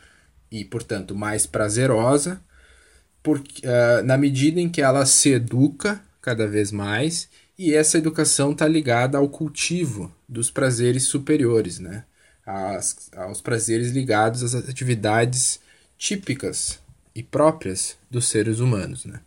e, 0.51 0.65
portanto, 0.65 1.15
mais 1.15 1.45
prazerosa, 1.45 2.41
porque, 3.21 3.65
uh, 3.67 4.03
na 4.03 4.17
medida 4.17 4.59
em 4.59 4.69
que 4.69 4.81
ela 4.81 5.05
se 5.05 5.31
educa 5.31 6.01
cada 6.21 6.47
vez 6.47 6.71
mais 6.71 7.29
e 7.57 7.73
essa 7.73 7.97
educação 7.97 8.51
está 8.51 8.67
ligada 8.67 9.17
ao 9.17 9.27
cultivo 9.27 10.13
dos 10.27 10.49
prazeres 10.49 11.03
superiores, 11.03 11.79
né? 11.79 12.05
As, 12.45 13.11
aos 13.15 13.41
prazeres 13.41 13.91
ligados 13.91 14.43
às 14.43 14.55
atividades 14.55 15.59
típicas 15.97 16.79
e 17.13 17.21
próprias 17.21 17.97
dos 18.09 18.27
seres 18.27 18.59
humanos. 18.59 19.05
Né? 19.05 19.19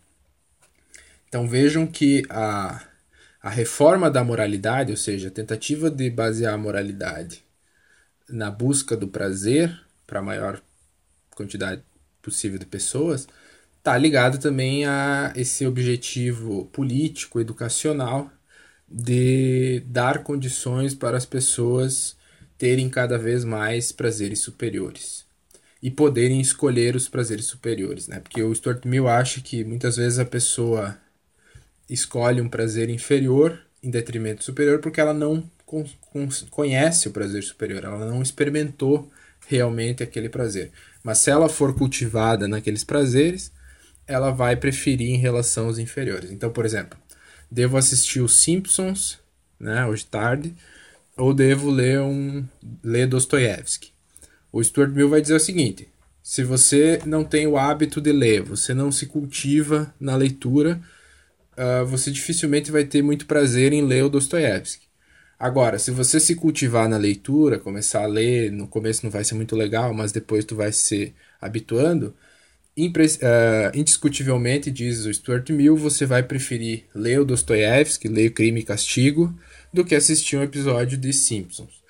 Então 1.29 1.47
vejam 1.47 1.87
que 1.87 2.23
a, 2.29 2.83
a 3.41 3.49
reforma 3.49 4.09
da 4.09 4.23
moralidade, 4.23 4.91
ou 4.91 4.97
seja, 4.97 5.29
a 5.29 5.31
tentativa 5.31 5.89
de 5.89 6.09
basear 6.09 6.53
a 6.53 6.57
moralidade 6.57 7.45
na 8.27 8.49
busca 8.49 8.97
do 8.97 9.07
prazer 9.07 9.79
para 10.05 10.19
a 10.19 10.23
maior 10.23 10.61
quantidade 11.35 11.81
possível 12.21 12.57
de 12.57 12.65
pessoas, 12.65 13.27
está 13.83 13.97
ligado 13.97 14.37
também 14.39 14.85
a 14.85 15.33
esse 15.35 15.67
objetivo 15.67 16.63
político, 16.71 17.41
educacional, 17.41 18.31
de 18.87 19.83
dar 19.85 20.23
condições 20.23 20.95
para 20.95 21.17
as 21.17 21.25
pessoas 21.25 22.15
terem 22.57 22.89
cada 22.89 23.17
vez 23.17 23.43
mais 23.43 23.91
prazeres 23.91 24.39
superiores 24.39 25.25
e 25.81 25.91
poderem 25.91 26.39
escolher 26.39 26.95
os 26.95 27.09
prazeres 27.09 27.43
superiores, 27.43 28.07
né? 28.07 28.21
Porque 28.21 28.41
o 28.41 28.55
Stuart 28.55 28.85
Mill 28.85 29.09
acha 29.09 29.41
que 29.41 29.65
muitas 29.65 29.97
vezes 29.97 30.17
a 30.17 30.23
pessoa 30.23 30.97
escolhe 31.89 32.39
um 32.39 32.47
prazer 32.47 32.89
inferior 32.89 33.59
em 33.83 33.91
detrimento 33.91 34.37
do 34.37 34.43
superior 34.45 34.79
porque 34.79 35.01
ela 35.01 35.13
não 35.13 35.43
conhece 36.51 37.09
o 37.09 37.11
prazer 37.11 37.43
superior, 37.43 37.83
ela 37.83 38.09
não 38.09 38.21
experimentou 38.21 39.11
realmente 39.45 40.01
aquele 40.01 40.29
prazer. 40.29 40.71
Mas 41.03 41.17
se 41.17 41.29
ela 41.29 41.49
for 41.49 41.75
cultivada 41.75 42.47
naqueles 42.47 42.85
prazeres, 42.85 43.51
ela 44.07 44.31
vai 44.31 44.55
preferir 44.55 45.09
em 45.09 45.17
relação 45.17 45.67
aos 45.67 45.77
inferiores. 45.77 46.31
Então, 46.31 46.51
por 46.51 46.65
exemplo, 46.65 46.97
devo 47.49 47.77
assistir 47.77 48.21
os 48.21 48.37
Simpsons, 48.37 49.19
né, 49.59 49.85
hoje 49.85 50.05
tarde, 50.05 50.55
ou 51.15 51.33
devo 51.33 51.69
ler 51.69 52.01
um 52.01 52.45
ler 52.83 53.07
Dostoiévski. 53.07 53.91
O 54.51 54.63
Stuart 54.63 54.91
Mill 54.91 55.09
vai 55.09 55.21
dizer 55.21 55.35
o 55.35 55.39
seguinte: 55.39 55.87
se 56.21 56.43
você 56.43 56.99
não 57.05 57.23
tem 57.23 57.47
o 57.47 57.57
hábito 57.57 58.01
de 58.01 58.11
ler, 58.11 58.41
você 58.41 58.73
não 58.73 58.91
se 58.91 59.05
cultiva 59.05 59.93
na 59.99 60.15
leitura, 60.15 60.81
uh, 61.57 61.85
você 61.85 62.11
dificilmente 62.11 62.71
vai 62.71 62.85
ter 62.85 63.01
muito 63.01 63.25
prazer 63.25 63.73
em 63.73 63.85
ler 63.85 64.03
o 64.03 64.09
Dostoiévski. 64.09 64.87
Agora, 65.37 65.77
se 65.77 65.91
você 65.91 66.19
se 66.19 66.35
cultivar 66.35 66.87
na 66.87 66.97
leitura, 66.97 67.59
começar 67.59 68.03
a 68.03 68.07
ler, 68.07 68.51
no 68.51 68.67
começo 68.67 69.03
não 69.03 69.11
vai 69.11 69.23
ser 69.23 69.35
muito 69.35 69.55
legal, 69.55 69.93
mas 69.93 70.11
depois 70.11 70.45
tu 70.45 70.55
vai 70.55 70.71
se 70.71 71.13
habituando, 71.41 72.15
uh, 72.77 73.77
indiscutivelmente, 73.77 74.71
diz 74.71 75.05
o 75.05 75.13
Stuart 75.13 75.49
Mill, 75.49 75.75
você 75.77 76.05
vai 76.05 76.23
preferir 76.23 76.85
ler 76.93 77.19
o 77.19 77.25
Dostoiévski, 77.25 78.07
ler 78.07 78.31
Crime 78.31 78.61
e 78.61 78.63
Castigo, 78.63 79.33
do 79.71 79.85
que 79.85 79.95
assistir 79.95 80.37
um 80.37 80.43
episódio 80.43 80.97
de 80.97 81.13
Simpsons. 81.13 81.83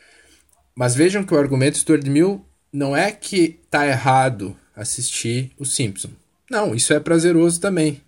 Mas 0.75 0.95
vejam 0.95 1.23
que 1.23 1.33
o 1.33 1.37
argumento 1.37 1.73
do 1.73 1.79
Stuart 1.79 2.05
Mill 2.07 2.45
não 2.71 2.95
é 2.95 3.11
que 3.11 3.59
tá 3.69 3.85
errado 3.87 4.55
assistir 4.75 5.51
o 5.57 5.65
Simpsons. 5.65 6.13
Não, 6.49 6.73
isso 6.73 6.93
é 6.93 6.99
prazeroso 6.99 7.61
também. 7.61 8.01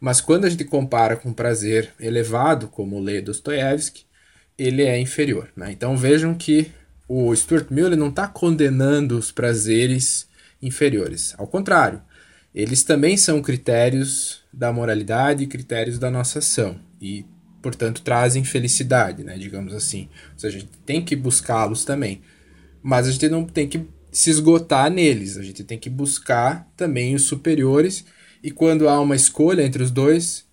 Mas 0.00 0.20
quando 0.20 0.44
a 0.44 0.50
gente 0.50 0.64
compara 0.64 1.16
com 1.16 1.32
prazer 1.32 1.92
elevado, 1.98 2.68
como 2.68 3.00
ler 3.00 3.22
Dostoiévski, 3.22 4.04
ele 4.56 4.82
é 4.82 4.98
inferior. 4.98 5.48
Né? 5.56 5.72
Então 5.72 5.96
vejam 5.96 6.34
que 6.34 6.70
o 7.08 7.34
Stuart 7.34 7.68
Mill 7.70 7.96
não 7.96 8.08
está 8.08 8.26
condenando 8.26 9.16
os 9.16 9.32
prazeres 9.32 10.28
inferiores. 10.60 11.34
Ao 11.38 11.46
contrário, 11.46 12.02
eles 12.54 12.82
também 12.82 13.16
são 13.16 13.42
critérios 13.42 14.42
da 14.52 14.72
moralidade 14.72 15.46
critérios 15.46 15.98
da 15.98 16.10
nossa 16.10 16.38
ação. 16.40 16.78
E, 17.00 17.24
portanto, 17.62 18.02
trazem 18.02 18.44
felicidade, 18.44 19.22
né? 19.22 19.36
digamos 19.38 19.74
assim. 19.74 20.08
Ou 20.32 20.38
seja, 20.38 20.56
a 20.56 20.60
gente 20.60 20.72
tem 20.84 21.04
que 21.04 21.14
buscá-los 21.14 21.84
também. 21.84 22.20
Mas 22.82 23.06
a 23.06 23.10
gente 23.10 23.28
não 23.28 23.44
tem 23.44 23.68
que 23.68 23.86
se 24.10 24.30
esgotar 24.30 24.90
neles. 24.90 25.36
A 25.36 25.42
gente 25.42 25.62
tem 25.62 25.78
que 25.78 25.90
buscar 25.90 26.70
também 26.76 27.14
os 27.14 27.24
superiores 27.24 28.04
e 28.42 28.50
quando 28.50 28.88
há 28.88 29.00
uma 29.00 29.16
escolha 29.16 29.62
entre 29.62 29.82
os 29.82 29.90
dois, 29.90 30.46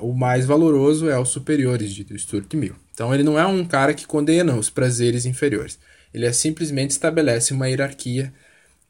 o 0.00 0.12
mais 0.12 0.44
valoroso 0.44 1.08
é 1.08 1.18
os 1.18 1.30
superiores 1.30 1.92
de 1.92 2.18
Stuart 2.18 2.52
Mill. 2.54 2.76
Então 2.92 3.14
ele 3.14 3.22
não 3.22 3.38
é 3.38 3.46
um 3.46 3.64
cara 3.64 3.94
que 3.94 4.06
condena 4.06 4.54
os 4.54 4.68
prazeres 4.68 5.24
inferiores. 5.24 5.78
Ele 6.12 6.26
é 6.26 6.32
simplesmente 6.32 6.90
estabelece 6.90 7.54
uma 7.54 7.68
hierarquia 7.68 8.32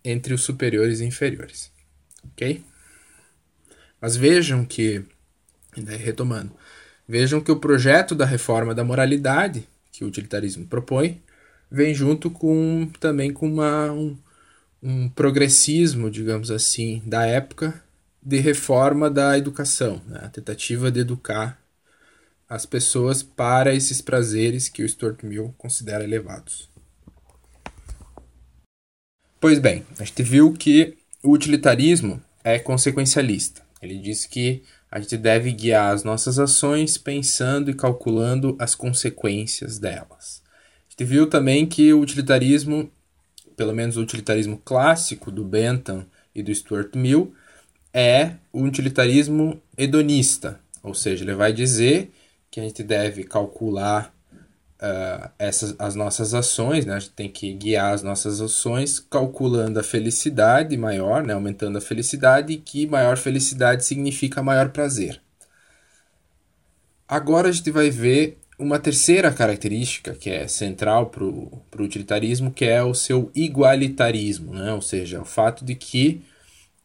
entre 0.05 0.35
os 0.35 0.43
superiores 0.43 1.01
e 1.01 1.05
inferiores. 1.05 1.71
Ok? 2.33 2.63
Mas 4.01 4.17
vejam 4.17 4.65
que, 4.65 5.05
retomando, 6.01 6.53
vejam 7.07 7.41
que 7.41 7.53
o 7.53 7.61
projeto 7.61 8.15
da 8.15 8.25
reforma 8.25 8.75
da 8.75 8.85
moralidade 8.85 9.67
que 9.93 10.05
o 10.05 10.09
utilitarismo 10.09 10.67
propõe 10.67 11.23
vem 11.71 11.95
junto 11.95 12.31
com 12.31 12.91
também 12.99 13.33
com 13.33 13.47
uma, 13.47 13.93
um, 13.93 14.17
um 14.83 15.09
progressismo, 15.09 16.11
digamos 16.11 16.51
assim, 16.51 17.03
da 17.07 17.27
época 17.27 17.83
de 18.23 18.39
reforma 18.39 19.11
da 19.11 19.37
educação, 19.37 20.01
né? 20.07 20.21
a 20.23 20.29
tentativa 20.29 20.91
de 20.91 21.01
educar 21.01 21.61
as 22.49 22.67
pessoas 22.67 23.23
para 23.23 23.75
esses 23.75 24.01
prazeres 24.01 24.69
que 24.69 24.83
o 24.83 24.89
Stuart 24.89 25.23
Mill 25.23 25.55
considera 25.57 26.05
elevados. 26.05 26.72
Pois 29.43 29.59
bem, 29.59 29.85
a 29.99 30.05
gente 30.05 30.23
viu 30.23 30.53
que 30.53 30.97
o 31.21 31.33
utilitarismo 31.33 32.23
é 32.45 32.61
consequencialista. 32.61 33.61
Ele 33.83 33.99
diz 33.99 34.25
que 34.25 34.63
a 34.89 35.01
gente 35.01 35.17
deve 35.17 35.51
guiar 35.51 35.93
as 35.93 36.05
nossas 36.05 36.39
ações 36.39 36.97
pensando 36.97 37.69
e 37.69 37.75
calculando 37.75 38.55
as 38.57 38.77
consequências 38.77 39.81
delas. 39.81 40.41
A 40.87 40.91
gente 40.91 41.05
viu 41.11 41.29
também 41.29 41.67
que 41.67 41.93
o 41.93 42.01
utilitarismo 42.01 42.89
pelo 43.57 43.73
menos 43.73 43.97
o 43.97 44.03
utilitarismo 44.03 44.61
clássico 44.65 45.29
do 45.29 45.43
Bentham 45.43 46.07
e 46.33 46.41
do 46.41 46.55
Stuart 46.55 46.95
Mill, 46.95 47.35
é 47.93 48.35
o 48.53 48.63
utilitarismo 48.63 49.61
hedonista, 49.77 50.61
ou 50.85 50.95
seja, 50.95 51.25
ele 51.25 51.35
vai 51.35 51.53
dizer 51.53 52.13
que 52.49 52.61
a 52.61 52.63
gente 52.63 52.85
deve 52.85 53.25
calcular 53.25 54.15
uh, 54.83 55.31
essas, 55.39 55.75
as 55.79 55.95
nossas 55.95 56.35
ações, 56.35 56.85
né? 56.85 56.95
a 56.95 56.99
gente 56.99 57.13
tem 57.13 57.29
que 57.31 57.53
guiar 57.55 57.95
as 57.95 58.03
nossas 58.03 58.41
ações 58.41 58.99
calculando 58.99 59.79
a 59.79 59.83
felicidade 59.83 60.77
maior, 60.77 61.23
né? 61.23 61.33
aumentando 61.33 61.79
a 61.79 61.81
felicidade, 61.81 62.53
e 62.53 62.57
que 62.57 62.87
maior 62.87 63.17
felicidade 63.17 63.85
significa 63.85 64.43
maior 64.43 64.71
prazer. 64.71 65.21
Agora 67.07 67.49
a 67.49 67.53
gente 67.53 67.71
vai 67.71 67.91
ver 67.91 68.39
uma 68.59 68.79
terceira 68.79 69.33
característica 69.33 70.15
que 70.15 70.31
é 70.31 70.47
central 70.49 71.07
para 71.07 71.25
o 71.25 71.63
utilitarismo, 71.79 72.51
que 72.51 72.65
é 72.65 72.83
o 72.83 72.95
seu 72.95 73.31
igualitarismo, 73.35 74.53
né? 74.55 74.73
ou 74.73 74.83
seja, 74.83 75.21
o 75.21 75.25
fato 75.25 75.65
de 75.65 75.75
que 75.75 76.23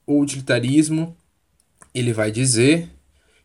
o 0.06 0.20
utilitarismo 0.20 1.18
ele 1.94 2.14
vai 2.14 2.32
dizer 2.32 2.90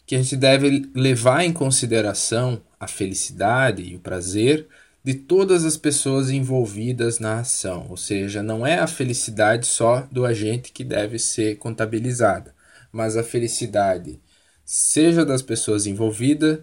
que 0.05 0.15
a 0.15 0.23
gente 0.23 0.37
deve 0.37 0.91
levar 0.95 1.45
em 1.45 1.53
consideração 1.53 2.61
a 2.83 2.89
felicidade 2.89 3.81
e 3.85 3.95
o 3.95 4.01
prazer 4.01 4.67
de 5.05 5.15
todas 5.15 5.65
as 5.65 5.77
pessoas 5.77 6.31
envolvidas 6.31 7.21
na 7.21 7.39
ação, 7.39 7.87
ou 7.89 7.97
seja, 7.97 8.43
não 8.43 8.67
é 8.67 8.81
a 8.81 8.89
felicidade 8.89 9.69
só 9.69 10.01
do 10.11 10.27
agente 10.27 10.73
que 10.73 10.83
deve 10.83 11.17
ser 11.17 11.59
contabilizada, 11.59 12.53
mas 12.91 13.17
a 13.17 13.23
felicidade 13.23 14.19
seja 14.65 15.25
das 15.25 15.43
pessoas 15.43 15.87
envolvidas, 15.87 16.59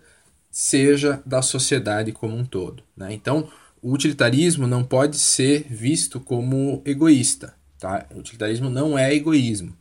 seja 0.52 1.24
da 1.26 1.42
sociedade 1.42 2.12
como 2.12 2.36
um 2.36 2.46
todo. 2.46 2.84
Né? 2.98 3.14
Então, 3.14 3.50
o 3.82 3.94
utilitarismo 3.94 4.68
não 4.68 4.84
pode 4.84 5.18
ser 5.18 5.68
visto 5.70 6.20
como 6.20 6.82
egoísta. 6.86 7.54
Tá? 7.80 8.06
O 8.14 8.20
utilitarismo 8.20 8.70
não 8.70 9.00
é 9.00 9.14
egoísmo. 9.14 9.74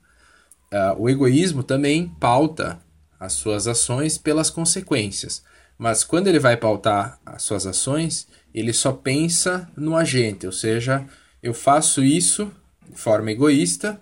Uh, 0.72 1.02
o 1.02 1.08
egoísmo 1.08 1.64
também 1.64 2.08
pauta 2.20 2.78
as 3.18 3.32
suas 3.32 3.66
ações 3.66 4.16
pelas 4.16 4.50
consequências. 4.50 5.42
Mas 5.78 6.02
quando 6.02 6.26
ele 6.26 6.40
vai 6.40 6.56
pautar 6.56 7.20
as 7.24 7.42
suas 7.42 7.66
ações, 7.66 8.26
ele 8.52 8.72
só 8.72 8.92
pensa 8.92 9.70
no 9.76 9.96
agente, 9.96 10.44
ou 10.44 10.52
seja, 10.52 11.06
eu 11.40 11.54
faço 11.54 12.02
isso 12.02 12.50
de 12.90 12.98
forma 12.98 13.30
egoísta 13.30 14.00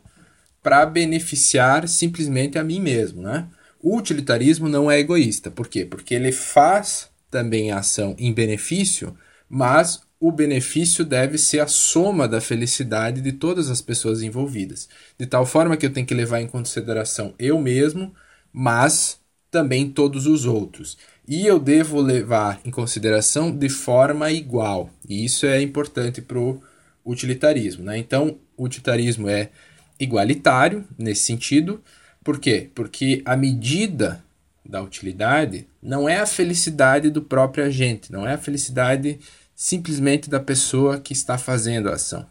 para 0.62 0.86
beneficiar 0.86 1.86
simplesmente 1.86 2.58
a 2.58 2.64
mim 2.64 2.80
mesmo, 2.80 3.22
né? 3.22 3.46
O 3.80 3.96
utilitarismo 3.96 4.68
não 4.68 4.90
é 4.90 4.98
egoísta. 4.98 5.50
Por 5.50 5.68
quê? 5.68 5.84
Porque 5.84 6.14
ele 6.14 6.32
faz 6.32 7.08
também 7.30 7.70
a 7.70 7.78
ação 7.78 8.16
em 8.18 8.32
benefício, 8.32 9.16
mas 9.48 10.00
o 10.18 10.32
benefício 10.32 11.04
deve 11.04 11.36
ser 11.36 11.60
a 11.60 11.66
soma 11.66 12.26
da 12.26 12.40
felicidade 12.40 13.20
de 13.20 13.32
todas 13.32 13.70
as 13.70 13.82
pessoas 13.82 14.22
envolvidas. 14.22 14.88
De 15.18 15.26
tal 15.26 15.44
forma 15.44 15.76
que 15.76 15.84
eu 15.84 15.92
tenho 15.92 16.06
que 16.06 16.14
levar 16.14 16.40
em 16.40 16.48
consideração 16.48 17.34
eu 17.38 17.60
mesmo, 17.60 18.14
mas 18.52 19.20
também 19.50 19.90
todos 19.90 20.26
os 20.26 20.46
outros. 20.46 20.96
E 21.28 21.46
eu 21.46 21.58
devo 21.58 22.00
levar 22.00 22.60
em 22.64 22.70
consideração 22.70 23.50
de 23.50 23.68
forma 23.68 24.30
igual. 24.30 24.90
E 25.08 25.24
isso 25.24 25.44
é 25.44 25.60
importante 25.60 26.22
para 26.22 26.38
o 26.38 26.62
utilitarismo. 27.04 27.84
Né? 27.84 27.98
Então, 27.98 28.38
o 28.56 28.64
utilitarismo 28.64 29.28
é 29.28 29.50
igualitário 29.98 30.84
nesse 30.98 31.22
sentido, 31.22 31.82
por 32.22 32.38
quê? 32.38 32.70
Porque 32.74 33.22
a 33.24 33.36
medida 33.36 34.22
da 34.64 34.82
utilidade 34.82 35.66
não 35.80 36.08
é 36.08 36.18
a 36.18 36.26
felicidade 36.26 37.08
do 37.08 37.22
próprio 37.22 37.64
agente, 37.64 38.10
não 38.10 38.26
é 38.26 38.34
a 38.34 38.38
felicidade 38.38 39.20
simplesmente 39.54 40.28
da 40.28 40.40
pessoa 40.40 40.98
que 40.98 41.12
está 41.12 41.38
fazendo 41.38 41.88
a 41.88 41.94
ação, 41.94 42.26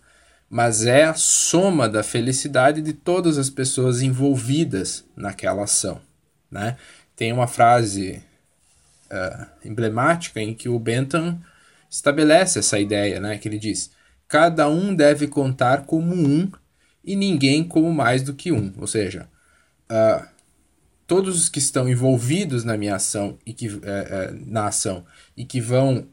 mas 0.50 0.86
é 0.86 1.06
a 1.06 1.14
soma 1.14 1.88
da 1.88 2.04
felicidade 2.04 2.82
de 2.82 2.94
todas 2.94 3.38
as 3.38 3.50
pessoas 3.50 4.02
envolvidas 4.02 5.06
naquela 5.16 5.64
ação. 5.64 6.02
Né? 6.52 6.76
Tem 7.16 7.32
uma 7.32 7.48
frase 7.48 8.22
uh, 9.12 9.46
emblemática 9.64 10.42
em 10.42 10.54
que 10.54 10.70
o 10.70 10.80
Bentham 10.80 11.40
estabelece 11.90 12.60
essa 12.60 12.80
ideia, 12.80 13.20
né? 13.20 13.38
Que 13.38 13.48
ele 13.48 13.58
diz: 13.58 13.92
cada 14.28 14.68
um 14.68 14.94
deve 14.94 15.28
contar 15.28 15.86
como 15.86 16.14
um 16.14 16.52
e 17.04 17.16
ninguém 17.16 17.64
como 17.64 17.94
mais 17.94 18.24
do 18.24 18.34
que 18.34 18.52
um. 18.52 18.74
Ou 18.78 18.88
seja, 18.88 19.30
uh, 19.92 20.26
todos 21.06 21.40
os 21.40 21.50
que 21.50 21.60
estão 21.60 21.88
envolvidos 21.88 22.64
na 22.64 22.76
minha 22.78 22.96
ação 22.96 23.38
e 23.46 23.54
que 23.54 23.68
uh, 23.68 23.78
uh, 23.78 23.82
na 24.46 24.68
ação 24.68 25.06
e 25.38 25.46
que 25.46 25.62
vão 25.62 26.08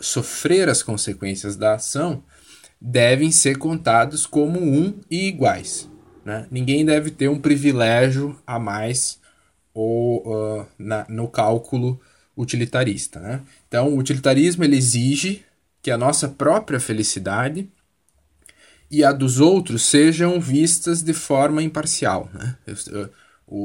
sofrer 0.00 0.68
as 0.68 0.82
consequências 0.82 1.54
da 1.54 1.74
ação 1.74 2.24
devem 2.80 3.30
ser 3.30 3.58
contados 3.58 4.26
como 4.26 4.58
um 4.58 4.98
e 5.08 5.28
iguais. 5.28 5.88
Né? 6.24 6.48
Ninguém 6.50 6.84
deve 6.84 7.12
ter 7.12 7.28
um 7.28 7.38
privilégio 7.38 8.36
a 8.44 8.58
mais 8.58 9.20
ou 9.72 10.66
na, 10.76 11.06
no 11.08 11.28
cálculo 11.28 12.00
utilitarista. 12.36 13.20
Né? 13.20 13.40
Então, 13.68 13.88
o 13.88 13.98
utilitarismo 13.98 14.64
ele 14.64 14.76
exige 14.76 15.44
que 15.80 15.90
a 15.90 15.98
nossa 15.98 16.28
própria 16.28 16.80
felicidade 16.80 17.68
e 18.90 19.02
a 19.02 19.10
dos 19.10 19.40
outros 19.40 19.84
sejam 19.86 20.40
vistas 20.40 21.02
de 21.02 21.12
forma 21.12 21.62
imparcial. 21.62 22.30
Né? 22.32 22.56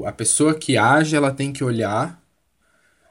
a 0.06 0.12
pessoa 0.12 0.54
que 0.54 0.78
age 0.78 1.16
ela 1.16 1.32
tem 1.32 1.54
que 1.54 1.64
olhar 1.64 2.22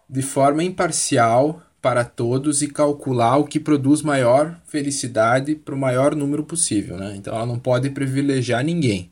de 0.09 0.21
forma 0.21 0.63
imparcial 0.63 1.63
para 1.81 2.05
todos 2.05 2.63
e 2.63 2.69
calcular 2.69 3.37
o 3.37 3.45
que 3.45 3.61
produz 3.61 4.03
maior 4.03 4.59
felicidade 4.67 5.55
para 5.55 5.75
o 5.75 5.79
maior 5.79 6.15
número 6.15 6.43
possível. 6.43 6.97
Né? 6.97 7.15
Então 7.17 7.35
ela 7.35 7.47
não 7.47 7.59
pode 7.59 7.91
privilegiar 7.91 8.65
ninguém. 8.65 9.11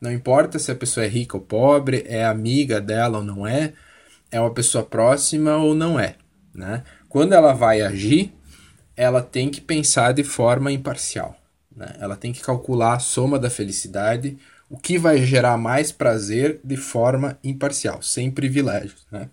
Não 0.00 0.12
importa 0.12 0.58
se 0.58 0.70
a 0.70 0.74
pessoa 0.74 1.06
é 1.06 1.08
rica 1.08 1.36
ou 1.36 1.42
pobre, 1.42 2.04
é 2.06 2.24
amiga 2.24 2.80
dela 2.80 3.18
ou 3.18 3.24
não 3.24 3.46
é, 3.46 3.72
é 4.30 4.40
uma 4.40 4.52
pessoa 4.52 4.84
próxima 4.84 5.56
ou 5.56 5.74
não 5.74 5.98
é. 5.98 6.16
Né? 6.54 6.82
Quando 7.08 7.32
ela 7.32 7.52
vai 7.52 7.82
agir, 7.82 8.32
ela 8.96 9.22
tem 9.22 9.50
que 9.50 9.60
pensar 9.60 10.12
de 10.12 10.24
forma 10.24 10.72
imparcial. 10.72 11.36
Né? 11.74 11.94
Ela 12.00 12.16
tem 12.16 12.32
que 12.32 12.40
calcular 12.40 12.94
a 12.94 12.98
soma 12.98 13.38
da 13.38 13.50
felicidade, 13.50 14.38
o 14.68 14.78
que 14.78 14.98
vai 14.98 15.24
gerar 15.24 15.56
mais 15.56 15.92
prazer 15.92 16.60
de 16.64 16.76
forma 16.76 17.38
imparcial, 17.44 18.02
sem 18.02 18.30
privilégios. 18.30 19.06
Né? 19.12 19.28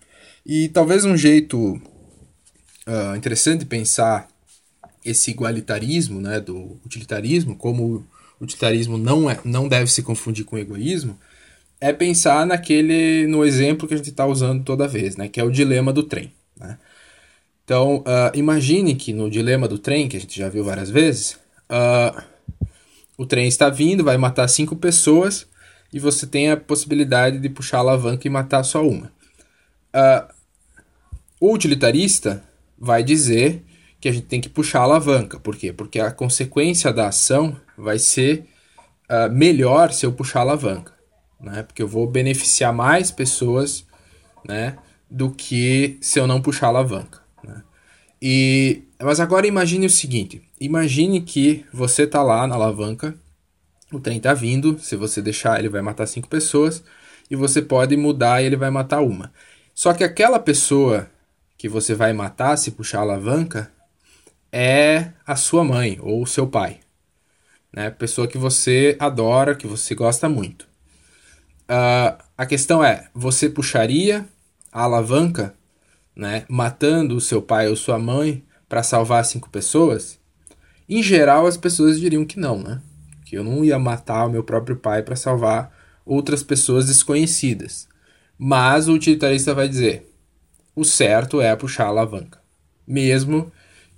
E 0.46 0.68
talvez 0.70 1.06
um 1.06 1.18
jeito 1.18 1.82
uh, 2.88 3.16
interessante 3.16 3.60
de 3.60 3.66
pensar 3.66 4.28
esse 5.04 5.32
igualitarismo 5.32 6.22
né, 6.22 6.40
do 6.40 6.80
utilitarismo, 6.86 7.56
como 7.56 8.06
o 8.40 8.44
utilitarismo 8.44 8.98
não, 8.98 9.30
é, 9.30 9.38
não 9.44 9.68
deve 9.68 9.90
se 9.92 10.04
confundir 10.04 10.46
com 10.46 10.58
egoísmo, 10.58 11.18
é 11.84 11.92
pensar 11.92 12.48
naquele 12.48 13.28
no 13.28 13.44
exemplo 13.44 13.90
que 13.90 13.94
a 13.94 13.98
gente 13.98 14.10
está 14.10 14.26
usando 14.26 14.64
toda 14.64 14.88
vez, 14.88 15.18
né, 15.18 15.28
que 15.28 15.38
é 15.38 15.44
o 15.44 15.52
dilema 15.52 15.92
do 15.92 16.02
trem. 16.02 16.32
Né? 16.58 16.78
Então, 17.66 17.98
uh, 17.98 18.32
imagine 18.34 18.96
que 18.96 19.12
no 19.12 19.30
dilema 19.30 19.68
do 19.68 19.78
trem, 19.78 20.08
que 20.08 20.16
a 20.16 20.20
gente 20.20 20.40
já 20.40 20.48
viu 20.48 20.64
várias 20.64 20.90
vezes, 20.90 21.38
uh, 21.70 22.24
o 23.18 23.26
trem 23.26 23.50
está 23.50 23.70
vindo, 23.70 24.02
vai 24.02 24.16
matar 24.16 24.48
cinco 24.48 24.78
pessoas 24.78 25.46
e 25.92 26.00
você 26.00 26.26
tem 26.26 26.52
a 26.52 26.56
possibilidade 26.56 27.38
de 27.38 27.50
puxar 27.50 27.80
a 27.80 27.82
alavanca 27.82 28.26
e 28.26 28.32
matar 28.32 28.64
só 28.64 28.82
uma. 28.82 29.12
Uh, 29.94 30.34
o 31.38 31.54
utilitarista 31.54 32.46
vai 32.80 33.04
dizer 33.04 33.62
que 34.00 34.08
a 34.08 34.12
gente 34.14 34.28
tem 34.28 34.40
que 34.40 34.48
puxar 34.48 34.80
a 34.80 34.84
alavanca. 34.84 35.38
Por 35.38 35.58
quê? 35.58 35.74
Porque 35.74 36.00
a 36.00 36.12
consequência 36.12 36.94
da 36.94 37.10
ação 37.10 37.58
vai 37.78 38.00
ser 38.00 38.46
melhor 39.32 39.92
se 39.92 40.06
eu 40.06 40.14
puxar 40.14 40.40
a 40.40 40.44
alavanca. 40.44 40.93
Né? 41.44 41.62
Porque 41.62 41.84
eu 41.84 41.88
vou 41.88 42.08
beneficiar 42.08 42.74
mais 42.74 43.12
pessoas 43.12 43.86
né, 44.48 44.78
do 45.12 45.30
que 45.30 45.98
se 46.02 46.18
eu 46.18 46.26
não 46.26 46.42
puxar 46.42 46.68
a 46.68 46.70
alavanca. 46.70 47.20
Né? 47.44 47.62
E, 48.22 48.84
mas 49.02 49.20
agora 49.20 49.46
imagine 49.46 49.86
o 49.86 49.90
seguinte: 49.90 50.42
imagine 50.60 51.22
que 51.22 51.66
você 51.74 52.08
tá 52.08 52.24
lá 52.24 52.48
na 52.48 52.56
alavanca, 52.56 53.14
o 53.92 54.00
trem 54.00 54.20
tá 54.22 54.34
vindo, 54.34 54.80
se 54.80 54.96
você 54.96 55.22
deixar 55.22 55.60
ele 55.60 55.70
vai 55.70 55.82
matar 55.82 56.08
cinco 56.08 56.30
pessoas 56.30 56.82
e 57.30 57.36
você 57.36 57.62
pode 57.62 57.98
mudar 57.98 58.42
e 58.42 58.46
ele 58.46 58.56
vai 58.56 58.70
matar 58.70 59.02
uma. 59.02 59.32
Só 59.76 59.94
que 59.94 60.04
aquela 60.04 60.40
pessoa 60.40 61.10
que 61.58 61.68
você 61.68 61.94
vai 61.94 62.14
matar 62.14 62.58
se 62.58 62.72
puxar 62.72 63.00
a 63.00 63.02
alavanca 63.02 63.72
é 64.52 65.12
a 65.26 65.36
sua 65.36 65.64
mãe 65.64 65.98
ou 66.02 66.22
o 66.22 66.28
seu 66.28 66.48
pai, 66.48 66.80
né? 67.72 67.90
Pessoa 67.90 68.28
que 68.28 68.38
você 68.38 68.96
adora, 69.00 69.56
que 69.56 69.68
você 69.68 69.94
gosta 69.96 70.30
muito. 70.30 70.73
Uh, 71.64 72.22
a 72.38 72.46
questão 72.46 72.84
é: 72.84 73.08
você 73.14 73.50
puxaria 73.50 74.28
a 74.72 74.84
alavanca 74.84 75.56
né, 76.16 76.46
matando 76.48 77.16
o 77.16 77.22
seu 77.22 77.42
pai 77.42 77.68
ou 77.68 77.76
sua 77.76 77.98
mãe 77.98 78.44
para 78.70 78.84
salvar 78.84 79.26
cinco 79.26 79.50
pessoas, 79.50 80.20
em 80.88 81.02
geral 81.02 81.46
as 81.46 81.58
pessoas 81.58 82.00
diriam 82.00 82.26
que 82.26 82.40
não, 82.40 82.62
né? 82.62 82.82
Que 83.26 83.38
eu 83.38 83.44
não 83.44 83.64
ia 83.64 83.80
matar 83.80 84.26
o 84.26 84.30
meu 84.30 84.44
próprio 84.44 84.76
pai 84.76 85.02
para 85.02 85.16
salvar 85.16 85.72
outras 86.06 86.44
pessoas 86.44 86.86
desconhecidas. 86.86 87.88
Mas 88.38 88.88
o 88.88 88.94
utilitarista 88.94 89.54
vai 89.54 89.68
dizer: 89.68 90.12
o 90.76 90.84
certo 90.84 91.42
é 91.42 91.56
puxar 91.56 91.86
a 91.86 91.88
alavanca, 91.88 92.40
mesmo 92.86 93.52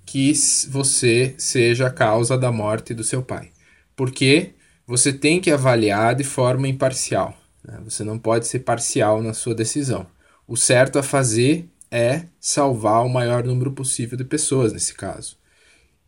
que 0.05 0.31
você 0.69 1.33
seja 1.37 1.87
a 1.87 1.91
causa 1.91 2.37
da 2.37 2.51
morte 2.51 2.93
do 2.93 3.03
seu 3.03 3.23
pai. 3.23 3.49
Porque 3.95 4.53
você 4.85 5.11
tem 5.11 5.41
que 5.41 5.49
avaliar 5.49 6.13
de 6.13 6.23
forma 6.23 6.67
imparcial. 6.67 7.35
Né? 7.65 7.79
Você 7.83 8.03
não 8.03 8.17
pode 8.19 8.47
ser 8.47 8.59
parcial 8.59 9.21
na 9.21 9.33
sua 9.33 9.55
decisão. 9.55 10.07
O 10.47 10.55
certo 10.55 10.99
a 10.99 11.03
fazer 11.03 11.67
é 11.89 12.25
salvar 12.39 13.03
o 13.03 13.09
maior 13.09 13.43
número 13.43 13.71
possível 13.71 14.17
de 14.17 14.23
pessoas 14.23 14.73
nesse 14.73 14.93
caso. 14.93 15.37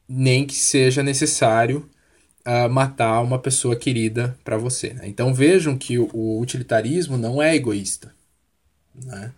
Nem 0.08 0.46
que 0.46 0.56
seja 0.56 1.04
necessário 1.04 1.90
uh, 2.46 2.70
matar 2.70 3.22
uma 3.22 3.40
pessoa 3.40 3.76
querida 3.76 4.38
para 4.44 4.58
você. 4.58 4.94
Né? 4.94 5.08
Então 5.08 5.34
vejam 5.34 5.78
que 5.78 5.98
o, 5.98 6.10
o, 6.14 6.40
utilitarismo 6.40 7.18
não 7.18 7.42
é 7.42 7.56
egoísta. 7.56 8.14
Né? 8.96 9.34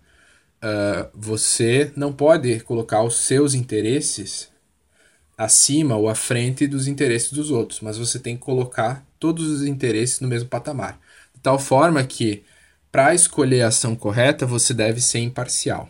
Uh, 0.62 1.08
você 1.14 1.90
não 1.96 2.12
pode 2.12 2.60
colocar 2.60 3.02
os 3.02 3.16
seus 3.16 3.54
interesses 3.54 4.50
acima 5.36 5.96
ou 5.96 6.08
à 6.08 6.14
frente 6.14 6.66
dos 6.66 6.86
interesses 6.86 7.32
dos 7.32 7.50
outros, 7.50 7.80
mas 7.80 7.96
você 7.96 8.18
tem 8.18 8.36
que 8.36 8.42
colocar 8.42 9.06
todos 9.18 9.46
os 9.48 9.64
interesses 9.64 10.20
no 10.20 10.28
mesmo 10.28 10.50
patamar. 10.50 11.00
De 11.40 11.44
tal 11.44 11.58
forma 11.58 12.04
que, 12.04 12.44
para 12.92 13.14
escolher 13.14 13.62
a 13.62 13.68
ação 13.68 13.96
correta, 13.96 14.44
você 14.44 14.74
deve 14.74 15.00
ser 15.00 15.20
imparcial. 15.20 15.88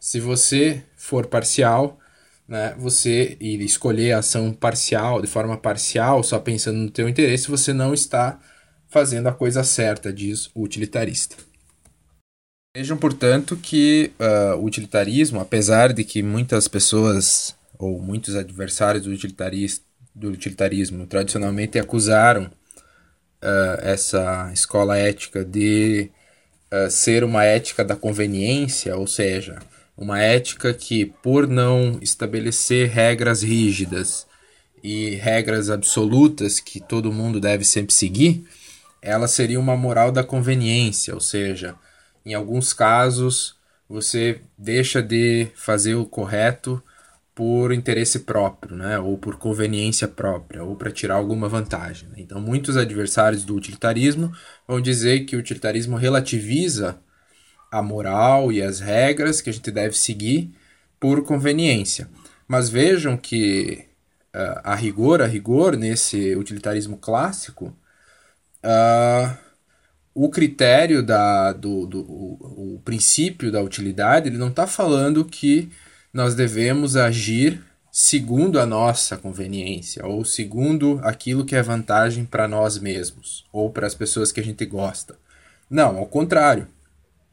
Se 0.00 0.18
você 0.18 0.82
for 0.96 1.26
parcial, 1.26 1.96
né, 2.48 2.74
você 2.76 3.36
ir 3.38 3.60
escolher 3.60 4.14
a 4.14 4.18
ação 4.18 4.52
parcial, 4.52 5.22
de 5.22 5.28
forma 5.28 5.56
parcial, 5.56 6.24
só 6.24 6.40
pensando 6.40 6.76
no 6.76 6.90
teu 6.90 7.08
interesse, 7.08 7.46
você 7.46 7.72
não 7.72 7.94
está 7.94 8.40
fazendo 8.88 9.28
a 9.28 9.32
coisa 9.32 9.62
certa, 9.62 10.12
diz 10.12 10.50
o 10.56 10.64
utilitarista. 10.64 11.36
Vejam, 12.76 12.96
portanto, 12.96 13.56
que 13.56 14.10
uh, 14.18 14.56
o 14.56 14.64
utilitarismo, 14.64 15.38
apesar 15.38 15.92
de 15.92 16.02
que 16.02 16.20
muitas 16.20 16.66
pessoas 16.66 17.54
ou 17.78 18.02
muitos 18.02 18.34
adversários 18.34 19.04
do, 19.04 19.10
do 20.16 20.30
utilitarismo 20.30 21.06
tradicionalmente 21.06 21.78
acusaram 21.78 22.50
uh, 23.42 23.80
essa 23.82 24.50
escola 24.52 24.96
ética 24.96 25.44
de 25.44 26.10
uh, 26.72 26.90
ser 26.90 27.24
uma 27.24 27.44
ética 27.44 27.84
da 27.84 27.96
conveniência, 27.96 28.96
ou 28.96 29.06
seja, 29.06 29.58
uma 29.96 30.20
ética 30.20 30.72
que, 30.72 31.04
por 31.04 31.46
não 31.46 31.98
estabelecer 32.00 32.88
regras 32.88 33.42
rígidas 33.42 34.26
e 34.82 35.16
regras 35.16 35.70
absolutas 35.70 36.60
que 36.60 36.80
todo 36.80 37.12
mundo 37.12 37.40
deve 37.40 37.64
sempre 37.64 37.92
seguir, 37.92 38.44
ela 39.02 39.26
seria 39.26 39.58
uma 39.58 39.76
moral 39.76 40.12
da 40.12 40.22
conveniência, 40.22 41.14
ou 41.14 41.20
seja, 41.20 41.74
em 42.24 42.34
alguns 42.34 42.72
casos 42.72 43.56
você 43.88 44.40
deixa 44.56 45.02
de 45.02 45.48
fazer 45.54 45.94
o 45.94 46.04
correto 46.04 46.82
por 47.38 47.72
interesse 47.72 48.18
próprio, 48.18 48.74
né, 48.74 48.98
ou 48.98 49.16
por 49.16 49.36
conveniência 49.36 50.08
própria, 50.08 50.64
ou 50.64 50.74
para 50.74 50.90
tirar 50.90 51.14
alguma 51.14 51.48
vantagem. 51.48 52.08
Né? 52.08 52.16
Então, 52.18 52.40
muitos 52.40 52.76
adversários 52.76 53.44
do 53.44 53.54
utilitarismo 53.54 54.32
vão 54.66 54.80
dizer 54.80 55.20
que 55.20 55.36
o 55.36 55.38
utilitarismo 55.38 55.96
relativiza 55.96 56.98
a 57.70 57.80
moral 57.80 58.50
e 58.50 58.60
as 58.60 58.80
regras 58.80 59.40
que 59.40 59.50
a 59.50 59.52
gente 59.52 59.70
deve 59.70 59.96
seguir 59.96 60.52
por 60.98 61.22
conveniência. 61.22 62.08
Mas 62.48 62.68
vejam 62.68 63.16
que 63.16 63.84
uh, 64.34 64.58
a 64.64 64.74
rigor, 64.74 65.22
a 65.22 65.26
rigor, 65.26 65.76
nesse 65.76 66.34
utilitarismo 66.34 66.96
clássico, 66.96 67.66
uh, 68.64 69.38
o 70.12 70.28
critério 70.28 71.04
da, 71.04 71.52
do, 71.52 71.86
do 71.86 72.00
o, 72.00 72.74
o, 72.74 72.80
princípio 72.84 73.52
da 73.52 73.62
utilidade, 73.62 74.28
ele 74.28 74.38
não 74.38 74.48
está 74.48 74.66
falando 74.66 75.24
que 75.24 75.70
nós 76.12 76.34
devemos 76.34 76.96
agir 76.96 77.62
segundo 77.90 78.60
a 78.60 78.66
nossa 78.66 79.16
conveniência 79.16 80.06
ou 80.06 80.24
segundo 80.24 81.00
aquilo 81.02 81.44
que 81.44 81.56
é 81.56 81.62
vantagem 81.62 82.24
para 82.24 82.46
nós 82.46 82.78
mesmos 82.78 83.44
ou 83.52 83.70
para 83.70 83.86
as 83.86 83.94
pessoas 83.94 84.30
que 84.30 84.40
a 84.40 84.44
gente 84.44 84.64
gosta. 84.66 85.16
Não, 85.70 85.98
ao 85.98 86.06
contrário 86.06 86.68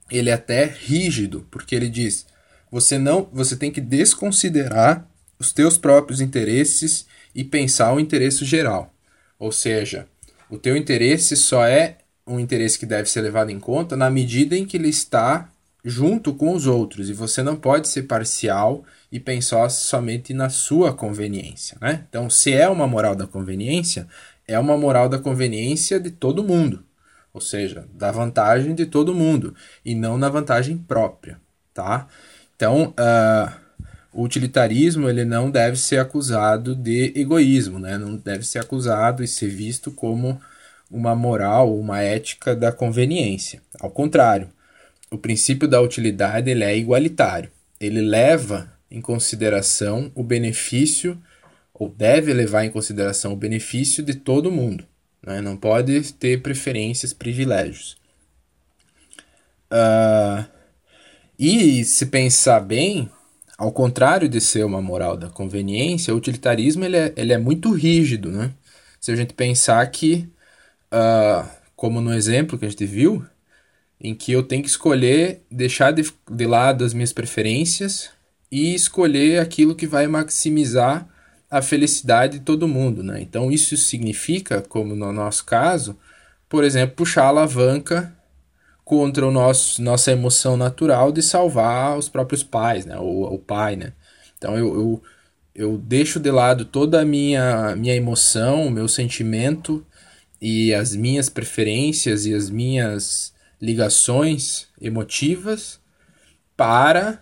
ele 0.09 0.30
é 0.30 0.34
até 0.34 0.65
rígido, 0.65 1.47
porque 1.49 1.76
ele 1.76 1.89
diz: 1.89 2.26
você 2.71 2.97
não, 2.97 3.28
você 3.32 3.55
tem 3.55 3.71
que 3.71 3.82
desconsiderar 3.82 5.07
os 5.39 5.51
teus 5.51 5.78
próprios 5.78 6.21
interesses 6.21 7.05
e 7.34 7.43
pensar 7.43 7.93
o 7.93 7.99
interesse 7.99 8.45
geral. 8.45 8.93
Ou 9.38 9.51
seja, 9.51 10.07
o 10.49 10.57
teu 10.57 10.78
interesse 10.78 11.36
só 11.36 11.65
é 11.65 11.97
um 12.26 12.39
interesse 12.39 12.80
que 12.80 12.86
deve 12.86 13.09
ser 13.09 13.21
levado 13.21 13.49
em 13.49 13.59
conta 13.59 13.95
na 13.95 14.09
medida 14.09 14.55
em 14.55 14.65
que 14.65 14.78
ele 14.78 14.89
está 14.89 15.49
junto 15.88 16.33
com 16.33 16.51
os 16.51 16.65
outros 16.65 17.11
e 17.11 17.13
você 17.13 17.43
não 17.43 17.55
pode 17.55 17.88
ser 17.88 18.03
parcial 18.03 18.83
e 19.11 19.19
pensar 19.19 19.69
somente 19.69 20.33
na 20.33 20.49
sua 20.49 20.91
conveniência, 20.91 21.77
né? 21.79 22.03
Então, 22.09 22.27
se 22.27 22.51
é 22.51 22.67
uma 22.67 22.88
moral 22.88 23.15
da 23.15 23.27
conveniência, 23.27 24.07
é 24.47 24.57
uma 24.57 24.75
moral 24.75 25.07
da 25.07 25.19
conveniência 25.19 25.99
de 25.99 26.09
todo 26.09 26.43
mundo, 26.43 26.83
ou 27.31 27.39
seja, 27.39 27.88
da 27.93 28.11
vantagem 28.11 28.73
de 28.73 28.88
todo 28.88 29.13
mundo 29.13 29.53
e 29.86 29.93
não 29.93 30.17
na 30.17 30.27
vantagem 30.27 30.75
própria, 30.75 31.39
tá? 31.71 32.07
Então, 32.55 32.91
uh, 32.99 33.53
o 34.11 34.23
utilitarismo 34.23 35.07
ele 35.07 35.23
não 35.23 35.51
deve 35.51 35.77
ser 35.77 35.99
acusado 35.99 36.75
de 36.75 37.13
egoísmo, 37.15 37.77
né? 37.77 37.95
Não 37.95 38.15
deve 38.15 38.43
ser 38.43 38.57
acusado 38.57 39.23
e 39.23 39.27
ser 39.27 39.49
visto 39.49 39.91
como 39.91 40.41
uma 40.89 41.15
moral, 41.15 41.77
uma 41.77 42.01
ética 42.01 42.55
da 42.55 42.71
conveniência. 42.71 43.61
Ao 43.79 43.91
contrário, 43.91 44.49
o 45.16 45.18
princípio 45.18 45.68
da 45.68 45.82
utilidade 45.82 46.51
ele 46.51 46.63
é 46.63 46.78
igualitário. 46.78 47.49
Ele 47.80 48.01
leva 48.01 48.72
em 48.91 49.01
consideração 49.01 50.11
o 50.13 50.24
benefício 50.24 51.18
ou 51.74 51.89
deve 51.89 52.34
levar 52.34 52.66
em 52.66 52.70
consideração 52.70 53.34
o 53.34 53.38
benefício 53.38 54.03
de 54.03 54.13
todo 54.13 54.51
mundo. 54.51 54.86
Né? 55.26 55.41
Não 55.41 55.57
pode 55.57 56.13
ter 56.13 56.41
preferências, 56.41 57.13
privilégios. 57.13 57.97
Uh, 59.72 60.45
e 61.39 61.84
se 61.84 62.05
pensar 62.05 62.59
bem, 62.59 63.09
ao 63.57 63.72
contrário 63.72 64.30
de 64.30 64.39
ser 64.39 64.66
uma 64.66 64.82
moral 64.82 65.18
da 65.18 65.30
conveniência, 65.30 66.13
o 66.13 66.18
utilitarismo 66.18 66.86
ele 66.86 66.97
é, 66.97 67.13
ele 67.16 67.34
é 67.34 67.38
muito 67.38 67.72
rígido. 67.72 68.32
Né? 68.32 68.51
Se 68.99 69.11
a 69.11 69.16
gente 69.16 69.34
pensar 69.34 69.86
que, 69.88 70.30
uh, 70.93 71.49
como 71.76 71.99
no 72.01 72.13
exemplo 72.13 72.57
que 72.57 72.66
a 72.66 72.70
gente 72.70 72.86
viu, 72.86 73.26
em 74.06 74.14
que 74.14 74.32
eu 74.32 74.43
tenho 74.43 74.62
que 74.62 74.70
escolher 74.70 75.41
deixar 75.49 75.91
de, 75.91 76.12
de 76.30 76.45
lado 76.45 76.86
as 76.86 76.93
minhas 76.93 77.12
preferências 77.12 78.12
e 78.51 78.76
escolher 78.76 79.39
aquilo 79.39 79.76
que 79.76 79.88
vai 79.88 80.06
maximizar 80.06 81.10
a 81.49 81.60
felicidade 81.60 82.38
de 82.38 82.45
todo 82.45 82.68
mundo, 82.68 83.01
né? 83.01 83.20
Então 83.20 83.51
isso 83.51 83.76
significa, 83.76 84.62
como 84.62 84.95
no 84.95 85.12
nosso 85.12 85.43
caso, 85.45 85.97
por 86.47 86.64
exemplo, 86.64 86.95
puxar 86.95 87.24
a 87.24 87.28
alavanca 87.30 88.16
contra 88.84 89.26
o 89.26 89.32
nosso 89.32 89.82
nossa 89.82 90.12
emoção 90.12 90.56
natural 90.56 91.12
de 91.12 91.24
salvar 91.24 91.97
os 91.97 92.08
próprios 92.08 92.43
pais, 92.43 92.86
né? 92.86 92.97
Ou 92.99 93.34
o 93.34 93.39
pai, 93.39 93.76
né? 93.76 93.93
Então 94.38 94.56
eu, 94.56 94.68
eu, 94.76 95.03
eu 95.56 95.78
deixo 95.80 96.20
de 96.20 96.30
lado 96.30 96.64
toda 96.66 97.01
a 97.01 97.06
minha 97.06 97.76
minha 97.76 97.95
emoção, 97.95 98.68
o 98.68 98.72
meu 98.72 98.88
sentimento 98.88 99.84
e 100.39 100.74
as 100.76 100.95
minhas 100.95 101.28
preferências 101.28 102.28
e 102.28 102.36
as 102.36 102.51
minhas 102.51 103.34
ligações 103.66 104.68
emotivas 104.80 105.80
para 106.55 107.22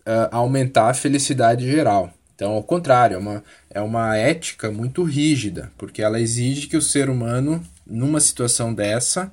uh, 0.00 0.28
aumentar 0.30 0.90
a 0.90 0.94
felicidade 0.94 1.68
geral. 1.68 2.12
Então, 2.34 2.52
ao 2.52 2.62
contrário, 2.62 3.14
é 3.14 3.18
uma, 3.18 3.44
é 3.70 3.80
uma 3.80 4.16
ética 4.16 4.70
muito 4.70 5.02
rígida, 5.02 5.72
porque 5.78 6.02
ela 6.02 6.20
exige 6.20 6.66
que 6.66 6.76
o 6.76 6.82
ser 6.82 7.08
humano, 7.08 7.64
numa 7.86 8.20
situação 8.20 8.74
dessa, 8.74 9.32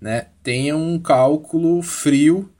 né, 0.00 0.26
tenha 0.42 0.76
um 0.76 0.98
cálculo 0.98 1.82
frio 1.82 2.50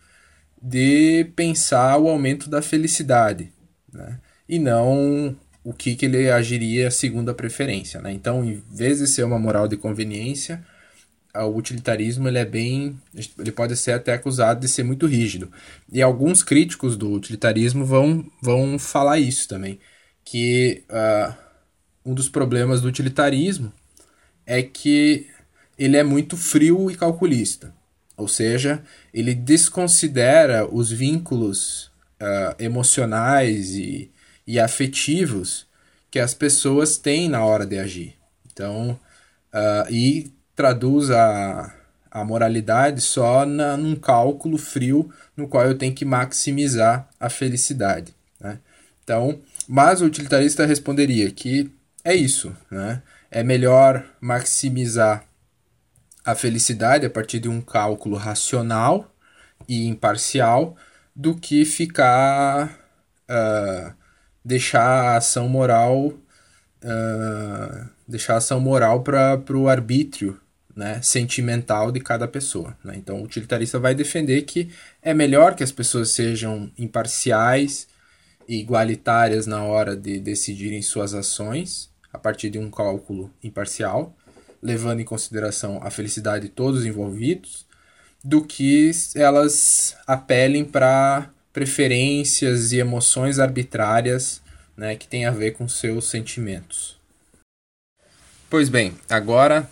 de 0.61 1.25
pensar 1.37 1.99
o 1.99 2.09
aumento 2.09 2.49
da 2.49 2.63
felicidade, 2.63 3.53
né, 3.93 4.19
e 4.49 4.59
não 4.59 5.37
o 5.65 5.73
que, 5.73 5.95
que 5.95 6.07
ele 6.07 6.31
agiria 6.31 6.91
segundo 6.91 7.31
a 7.31 7.35
preferência. 7.35 8.01
Né? 8.01 8.13
Então, 8.13 8.45
em 8.45 8.63
vez 8.73 8.99
de 8.99 9.07
ser 9.07 9.25
uma 9.25 9.39
moral 9.39 9.69
de 9.69 9.77
conveniência, 9.77 10.65
o 11.45 11.57
utilitarismo 11.57 12.29
ele 12.29 12.39
é 12.39 12.45
bem 12.45 13.01
ele 13.39 13.53
pode 13.53 13.77
ser 13.77 13.93
até 13.93 14.13
acusado 14.15 14.61
de 14.61 14.69
ser 14.69 14.83
muito 14.83 15.07
rígido. 15.07 15.51
E 15.93 16.03
alguns 16.03 16.43
críticos 16.43 16.97
do 16.97 17.13
utilitarismo 17.13 17.85
vão 17.85 18.31
vão 18.43 18.79
falar 18.79 19.19
isso 19.19 19.49
também 19.49 19.79
que 20.25 20.85
uh, 20.91 21.35
um 22.05 22.13
dos 22.13 22.29
problemas 22.29 22.83
do 22.83 22.89
utilitarismo 22.89 23.73
é 24.45 24.63
que 24.63 25.27
ele 25.79 25.97
é 25.97 26.03
muito 26.03 26.37
frio 26.37 26.91
e 26.91 26.97
calculista. 26.97 27.75
Ou 28.17 28.29
seja 28.29 28.83
ele 29.15 29.35
desconsidera 29.35 30.69
os 30.71 30.91
vínculos 30.91 31.87
uh, 32.21 32.55
emocionais 32.59 33.71
e, 33.71 34.11
e 34.47 34.59
afetivos 34.59 35.67
que 36.11 36.19
as 36.19 36.35
pessoas 36.35 36.99
têm 36.99 37.29
na 37.29 37.45
hora 37.45 37.65
de 37.65 37.79
agir. 37.79 38.15
Então 38.53 38.99
uh, 39.53 39.91
e 39.91 40.33
traduz 40.59 41.09
a, 41.09 41.73
a 42.11 42.25
moralidade 42.25 43.01
só 43.01 43.47
na, 43.47 43.77
num 43.77 43.95
cálculo 43.95 44.59
frio 44.59 45.09
no 45.37 45.47
qual 45.47 45.65
eu 45.65 45.79
tenho 45.79 45.95
que 45.95 46.05
maximizar 46.05 47.09
a 47.21 47.31
felicidade. 47.31 48.13
Né? 48.41 48.59
Então, 49.05 49.41
mas 49.69 50.03
o 50.03 50.07
utilitarista 50.07 50.67
responderia 50.67 51.31
que 51.31 51.71
é 52.03 52.13
isso, 52.13 52.57
né? 52.69 53.01
é 53.31 53.45
melhor 53.45 54.05
maximizar 54.21 55.23
a 56.25 56.35
felicidade 56.35 57.07
a 57.07 57.11
partir 57.11 57.39
de 57.39 57.49
um 57.49 57.61
cálculo 57.61 58.17
racional 58.17 59.15
e 59.69 59.87
imparcial 59.87 60.77
do 61.15 61.37
que 61.37 61.65
ficar 61.65 62.81
uh, 63.31 63.95
deixar 64.45 64.83
a 64.83 65.17
ação 65.19 65.49
moral 65.49 66.07
uh, 66.09 67.89
deixar 68.09 68.35
a 68.35 68.39
ação 68.39 68.59
moral 68.59 69.05
para 69.05 69.57
o 69.57 69.69
arbítrio 69.69 70.41
né, 70.79 71.03
sentimental 71.03 71.91
de 71.91 71.99
cada 71.99 72.29
pessoa. 72.29 72.79
Né? 72.85 72.95
Então, 72.97 73.21
o 73.21 73.25
utilitarista 73.25 73.81
vai 73.81 73.97
defender 73.97 74.43
que 74.43 74.71
é 75.03 75.13
melhor 75.13 75.57
que 75.57 75.65
as 75.65 75.73
pessoas 75.73 76.11
sejam 76.11 76.71
imparciais 76.79 77.89
e 78.47 78.61
igualitárias 78.61 79.45
na 79.45 79.65
hora 79.65 79.97
de 79.97 80.21
decidirem 80.21 80.81
suas 80.81 81.15
ações, 81.15 81.91
a 82.13 82.17
partir 82.17 82.49
de 82.49 82.61
um 82.61 82.71
cálculo 82.71 83.29
imparcial, 83.43 84.17
levando 84.63 85.01
em 85.01 85.05
consideração 85.05 85.81
a 85.83 85.91
felicidade 85.91 86.47
de 86.47 86.53
todos 86.53 86.81
os 86.81 86.87
envolvidos, 86.87 87.67
do 88.23 88.45
que 88.45 88.93
elas 89.17 89.97
apelem 90.07 90.65
para 90.65 91.29
preferências 91.53 92.71
e 92.71 92.79
emoções 92.79 93.41
arbitrárias 93.41 94.41
né, 94.77 94.95
que 94.95 95.09
têm 95.09 95.27
a 95.27 95.33
ver 95.33 95.53
com 95.53 95.67
seus 95.67 96.09
sentimentos. 96.09 96.97
Pois 98.49 98.69
bem, 98.69 98.95
agora 99.11 99.69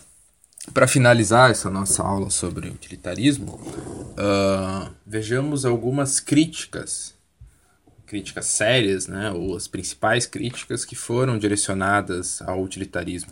para 0.73 0.87
finalizar 0.87 1.51
essa 1.51 1.69
nossa 1.69 2.03
aula 2.03 2.29
sobre 2.29 2.69
utilitarismo, 2.69 3.53
uh, 3.53 4.93
vejamos 5.05 5.65
algumas 5.65 6.19
críticas, 6.19 7.15
críticas 8.05 8.45
sérias, 8.45 9.07
né, 9.07 9.31
ou 9.31 9.55
as 9.55 9.67
principais 9.67 10.25
críticas 10.25 10.85
que 10.85 10.95
foram 10.95 11.37
direcionadas 11.37 12.41
ao 12.41 12.61
utilitarismo 12.61 13.31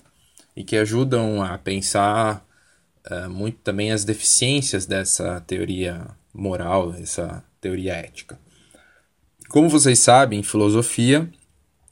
e 0.55 0.63
que 0.63 0.77
ajudam 0.77 1.43
a 1.43 1.57
pensar 1.57 2.45
uh, 3.09 3.29
muito 3.29 3.57
também 3.59 3.91
as 3.91 4.05
deficiências 4.05 4.85
dessa 4.85 5.41
teoria 5.41 6.07
moral, 6.33 6.93
essa 6.95 7.43
teoria 7.59 7.93
ética. 7.93 8.39
Como 9.49 9.69
vocês 9.69 9.99
sabem, 9.99 10.39
em 10.39 10.43
filosofia, 10.43 11.29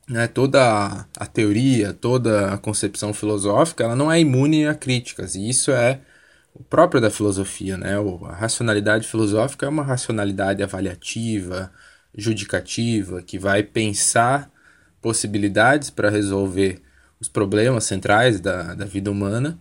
né, 0.08 0.28
toda 0.28 1.06
a 1.18 1.26
teoria, 1.26 1.94
toda 1.94 2.54
a 2.54 2.58
concepção 2.58 3.14
filosófica, 3.14 3.84
ela 3.84 3.96
não 3.96 4.12
é 4.12 4.20
imune 4.20 4.68
a 4.68 4.76
críticas, 4.76 5.36
e 5.36 5.50
isso 5.50 5.72
é 5.72 6.02
o 6.54 6.64
próprio 6.64 7.02
da 7.02 7.10
filosofia, 7.10 7.78
né? 7.78 7.96
A 8.26 8.34
racionalidade 8.34 9.08
filosófica 9.08 9.66
é 9.66 9.70
uma 9.70 9.84
racionalidade 9.84 10.62
avaliativa, 10.62 11.72
judicativa, 12.16 13.22
que 13.22 13.40
vai 13.40 13.64
pensar 13.64 14.52
possibilidades 15.02 15.90
para 15.90 16.10
resolver 16.10 16.82
os 17.20 17.28
problemas 17.28 17.86
centrais 17.86 18.40
da, 18.40 18.76
da 18.76 18.86
vida 18.86 19.10
humana, 19.10 19.58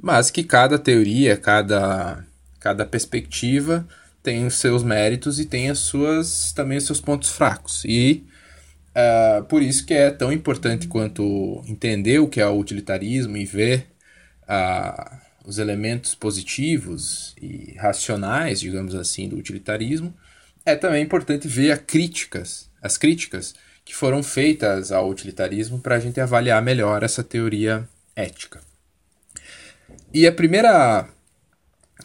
mas 0.00 0.30
que 0.30 0.42
cada 0.42 0.78
teoria, 0.78 1.36
cada, 1.36 2.24
cada 2.58 2.84
perspectiva 2.84 3.86
tem 4.22 4.46
os 4.46 4.54
seus 4.54 4.82
méritos 4.82 5.38
e 5.38 5.44
tem 5.44 5.70
as 5.70 5.78
suas 5.78 6.52
também 6.52 6.78
os 6.78 6.84
seus 6.84 7.00
pontos 7.00 7.30
fracos. 7.30 7.84
E 7.84 8.24
Uh, 8.94 9.42
por 9.44 9.62
isso 9.62 9.86
que 9.86 9.94
é 9.94 10.10
tão 10.10 10.30
importante 10.30 10.86
quanto 10.86 11.62
entender 11.66 12.18
o 12.18 12.28
que 12.28 12.40
é 12.40 12.46
o 12.46 12.58
utilitarismo 12.58 13.36
e 13.36 13.44
ver 13.44 13.86
uh, 14.42 15.16
os 15.46 15.58
elementos 15.58 16.14
positivos 16.14 17.34
e 17.40 17.74
racionais, 17.78 18.60
digamos 18.60 18.94
assim, 18.94 19.28
do 19.28 19.36
utilitarismo, 19.36 20.14
é 20.64 20.76
também 20.76 21.02
importante 21.02 21.48
ver 21.48 21.84
críticas, 21.84 22.70
as 22.80 22.96
críticas 22.96 23.54
que 23.84 23.94
foram 23.94 24.22
feitas 24.22 24.92
ao 24.92 25.08
utilitarismo 25.08 25.80
para 25.80 25.96
a 25.96 26.00
gente 26.00 26.20
avaliar 26.20 26.62
melhor 26.62 27.02
essa 27.02 27.24
teoria 27.24 27.88
ética. 28.14 28.60
E 30.14 30.26
a 30.26 30.32
primeira 30.32 31.08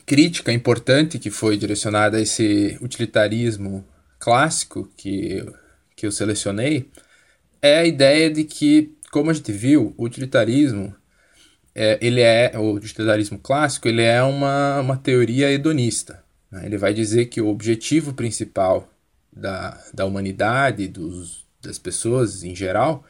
crítica 0.05 0.51
importante 0.51 1.19
que 1.19 1.29
foi 1.29 1.57
direcionada 1.57 2.17
a 2.17 2.21
esse 2.21 2.77
utilitarismo 2.81 3.85
clássico 4.17 4.89
que, 4.97 5.45
que 5.98 6.06
eu 6.06 6.12
selecionei 6.12 6.89
é 7.60 7.80
a 7.80 7.86
ideia 7.86 8.30
de 8.30 8.43
que, 8.43 8.95
como 9.12 9.32
a 9.32 9.34
gente 9.34 9.52
viu, 9.52 9.95
o 9.98 10.06
utilitarismo 10.06 10.95
é, 11.76 11.98
ele 12.00 12.22
é 12.22 12.54
o 12.56 12.74
utilitarismo 12.74 13.38
clássico 13.38 13.88
ele 13.88 14.04
é 14.04 14.22
uma, 14.22 14.80
uma 14.80 14.95
teoria 14.95 15.52
hedonista. 15.52 16.24
Né? 16.52 16.66
Ele 16.68 16.78
vai 16.78 16.93
dizer 16.93 17.26
que 17.26 17.41
o 17.41 17.48
objetivo 17.48 18.14
principal 18.14 18.88
da, 19.34 19.84
da 19.93 20.06
humanidade, 20.06 20.88
dos, 20.88 21.45
das 21.62 21.80
pessoas 21.80 22.43
em 22.43 22.56
geral, 22.56 23.04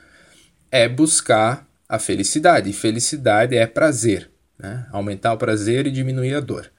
é 0.72 0.88
buscar 0.88 1.68
a 1.90 2.00
felicidade. 2.00 2.70
E 2.70 2.74
felicidade 2.74 3.56
é 3.56 3.68
prazer, 3.68 4.30
né? 4.58 4.88
aumentar 4.92 5.34
o 5.34 5.38
prazer 5.38 5.88
e 5.88 5.92
diminuir 5.92 6.36
a 6.36 6.40
dor. 6.40 6.72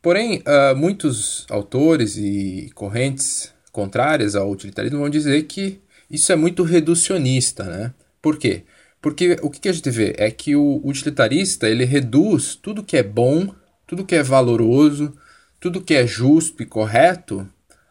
Porém, 0.00 0.42
uh, 0.46 0.76
muitos 0.76 1.46
autores 1.48 2.16
e 2.16 2.70
correntes 2.74 3.53
contrárias 3.74 4.36
ao 4.36 4.48
utilitarismo 4.48 5.00
vão 5.00 5.10
dizer 5.10 5.42
que 5.42 5.80
isso 6.08 6.32
é 6.32 6.36
muito 6.36 6.62
reducionista. 6.62 7.64
Né? 7.64 7.92
Por 8.22 8.38
quê? 8.38 8.62
Porque 9.02 9.36
o 9.42 9.50
que 9.50 9.68
a 9.68 9.72
gente 9.72 9.90
vê 9.90 10.14
é 10.16 10.30
que 10.30 10.54
o 10.54 10.80
utilitarista 10.84 11.68
ele 11.68 11.84
reduz 11.84 12.54
tudo 12.54 12.84
que 12.84 12.96
é 12.96 13.02
bom, 13.02 13.52
tudo 13.84 14.04
que 14.04 14.14
é 14.14 14.22
valoroso, 14.22 15.12
tudo 15.60 15.82
que 15.82 15.92
é 15.92 16.06
justo 16.06 16.62
e 16.62 16.66
correto 16.66 17.46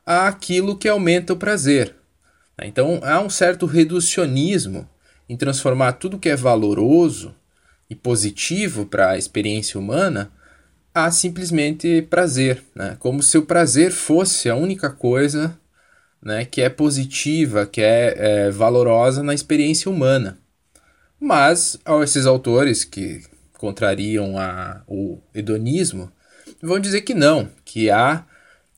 àquilo 0.06 0.78
que 0.78 0.88
aumenta 0.88 1.34
o 1.34 1.38
prazer. 1.38 1.94
Então 2.64 3.02
há 3.04 3.20
um 3.20 3.30
certo 3.30 3.66
reducionismo 3.66 4.90
em 5.28 5.36
transformar 5.36 5.94
tudo 5.94 6.18
que 6.18 6.30
é 6.30 6.36
valoroso 6.36 7.36
e 7.90 7.96
positivo 7.96 8.86
para 8.86 9.12
a 9.12 9.18
experiência 9.18 9.78
humana 9.78 10.32
a 10.96 11.12
simplesmente 11.12 12.04
prazer, 12.04 12.64
né? 12.74 12.96
como 13.00 13.22
se 13.22 13.38
o 13.38 13.46
prazer 13.46 13.92
fosse 13.92 14.50
a 14.50 14.56
única 14.56 14.90
coisa 14.90 15.60
né, 16.24 16.46
que 16.46 16.62
é 16.62 16.70
positiva, 16.70 17.66
que 17.66 17.82
é, 17.82 18.16
é 18.18 18.52
valorosa 18.52 19.22
na 19.22 19.34
experiência 19.34 19.92
humana. 19.92 20.38
Mas 21.20 21.78
esses 22.04 22.26
autores 22.26 22.84
que 22.84 23.22
contrariam 23.58 24.38
a, 24.38 24.82
o 24.88 25.20
hedonismo 25.34 26.12
vão 26.62 26.80
dizer 26.80 27.02
que 27.02 27.14
não, 27.14 27.50
que 27.64 27.90
há 27.90 28.26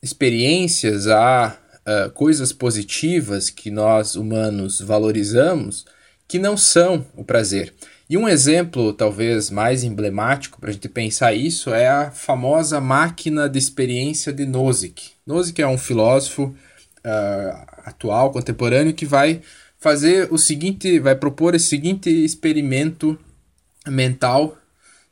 experiências, 0.02 1.08
há 1.08 1.56
uh, 1.86 2.10
coisas 2.10 2.52
positivas 2.52 3.50
que 3.50 3.70
nós 3.70 4.14
humanos 4.14 4.80
valorizamos 4.80 5.84
que 6.28 6.38
não 6.38 6.56
são 6.56 7.06
o 7.16 7.24
prazer. 7.24 7.72
E 8.08 8.16
um 8.16 8.28
exemplo 8.28 8.92
talvez 8.92 9.50
mais 9.50 9.82
emblemático 9.82 10.60
para 10.60 10.70
a 10.70 10.72
gente 10.72 10.88
pensar 10.88 11.34
isso 11.34 11.74
é 11.74 11.88
a 11.88 12.10
famosa 12.10 12.80
máquina 12.80 13.48
de 13.48 13.58
experiência 13.58 14.32
de 14.32 14.46
Nozick. 14.46 15.10
Nozick 15.26 15.60
é 15.60 15.66
um 15.66 15.78
filósofo 15.78 16.54
uh, 17.06 17.66
atual, 17.84 18.32
contemporâneo, 18.32 18.92
que 18.92 19.06
vai 19.06 19.40
fazer 19.78 20.32
o 20.32 20.36
seguinte, 20.36 20.98
vai 20.98 21.14
propor 21.14 21.54
esse 21.54 21.66
seguinte 21.66 22.10
experimento 22.10 23.18
mental, 23.86 24.58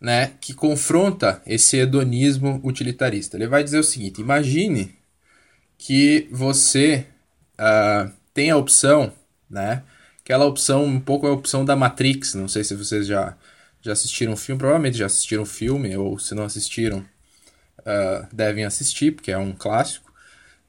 né, 0.00 0.32
que 0.40 0.52
confronta 0.52 1.40
esse 1.46 1.78
hedonismo 1.78 2.60
utilitarista. 2.64 3.36
Ele 3.36 3.46
vai 3.46 3.62
dizer 3.62 3.78
o 3.78 3.84
seguinte: 3.84 4.20
imagine 4.20 4.94
que 5.78 6.28
você 6.30 7.06
uh, 7.58 8.10
tem 8.34 8.50
a 8.50 8.56
opção, 8.56 9.12
né, 9.48 9.82
aquela 10.22 10.44
opção 10.44 10.84
um 10.84 11.00
pouco 11.00 11.26
a 11.26 11.32
opção 11.32 11.64
da 11.64 11.76
Matrix. 11.76 12.34
Não 12.34 12.48
sei 12.48 12.64
se 12.64 12.74
vocês 12.74 13.06
já 13.06 13.36
já 13.80 13.92
assistiram 13.92 14.32
o 14.32 14.36
filme, 14.36 14.58
provavelmente 14.58 14.96
já 14.96 15.04
assistiram 15.04 15.42
o 15.42 15.46
filme 15.46 15.94
ou 15.94 16.18
se 16.18 16.34
não 16.34 16.44
assistiram 16.44 17.04
uh, 17.80 18.26
devem 18.32 18.64
assistir 18.64 19.12
porque 19.12 19.30
é 19.30 19.36
um 19.36 19.52
clássico 19.52 20.03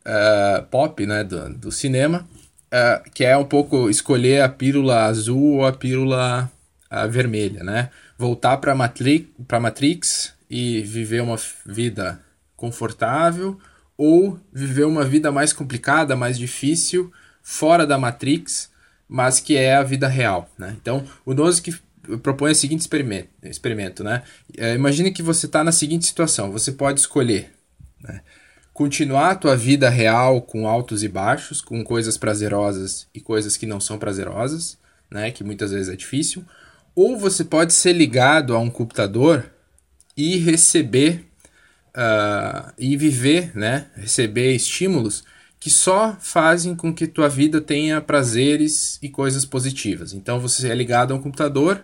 uh, 0.06 0.64
pop, 0.68 1.06
né, 1.06 1.24
do, 1.24 1.53
do 1.53 1.72
cinema. 1.72 2.28
Uh, 2.66 3.10
que 3.12 3.24
é 3.24 3.38
um 3.38 3.45
pouco 3.45 3.89
escolher 3.89 4.41
a 4.41 4.49
pílula 4.49 5.06
azul 5.06 5.58
ou 5.58 5.66
a 5.66 5.72
pílula 5.72 6.51
uh, 6.91 7.10
vermelha, 7.10 7.64
né? 7.64 7.89
Voltar 8.18 8.58
para 8.58 8.76
Matrix, 8.76 9.28
Matrix 9.62 10.34
e 10.49 10.82
viver 10.82 11.22
uma 11.22 11.38
vida 11.66 12.20
confortável 12.56 13.58
ou 13.97 14.39
viver 14.51 14.86
uma 14.86 15.06
vida 15.06 15.32
mais 15.32 15.53
complicada, 15.53 16.16
mais 16.16 16.38
difícil, 16.38 17.14
fora 17.41 17.86
da 17.86 17.97
Matrix, 17.97 18.70
mas 19.08 19.39
que 19.39 19.56
é 19.56 19.76
a 19.76 19.84
vida 19.84 20.08
real, 20.08 20.49
né? 20.58 20.76
Então, 20.82 21.06
o 21.26 21.34
Nozick 21.34 21.74
propõe 22.22 22.51
o 22.51 22.56
seguinte 22.56 22.82
experimento, 22.82 23.30
experimento 23.43 24.03
né? 24.03 24.24
Uh, 24.58 24.76
imagine 24.76 25.12
que 25.12 25.22
você 25.22 25.45
está 25.45 25.64
na 25.64 25.72
seguinte 25.72 26.06
situação, 26.06 26.51
você 26.51 26.72
pode 26.72 26.99
escolher, 26.99 27.53
né? 28.01 28.22
Continuar 28.76 29.32
a 29.32 29.36
tua 29.36 29.55
vida 29.55 29.89
real 29.89 30.41
com 30.41 30.67
altos 30.67 31.01
e 31.01 31.07
baixos, 31.07 31.61
com 31.61 31.82
coisas 31.82 32.17
prazerosas 32.17 33.07
e 33.13 33.21
coisas 33.21 33.55
que 33.55 33.65
não 33.65 33.80
são 33.80 33.97
prazerosas, 33.97 34.78
né, 35.09 35.32
que 35.32 35.45
muitas 35.45 35.71
vezes 35.71 35.88
é 35.88 35.95
difícil, 35.95 36.43
ou 36.93 37.17
você 37.17 37.45
pode 37.45 37.71
ser 37.71 37.93
ligado 37.93 38.53
a 38.53 38.59
um 38.59 38.69
computador 38.69 39.49
e 40.17 40.36
receber 40.39 41.26
uh, 41.95 42.69
e 42.78 42.97
viver, 42.97 43.55
né, 43.55 43.88
receber 43.95 44.53
estímulos 44.53 45.23
que 45.57 45.69
só 45.69 46.17
fazem 46.19 46.76
com 46.76 46.93
que 46.93 47.07
tua 47.07 47.30
vida 47.30 47.61
tenha 47.61 48.01
prazeres 48.01 48.99
e 49.01 49.07
coisas 49.07 49.45
positivas. 49.45 50.11
Então 50.11 50.38
você 50.38 50.69
é 50.69 50.76
ligado 50.76 51.13
a 51.13 51.15
um 51.15 51.21
computador 51.21 51.82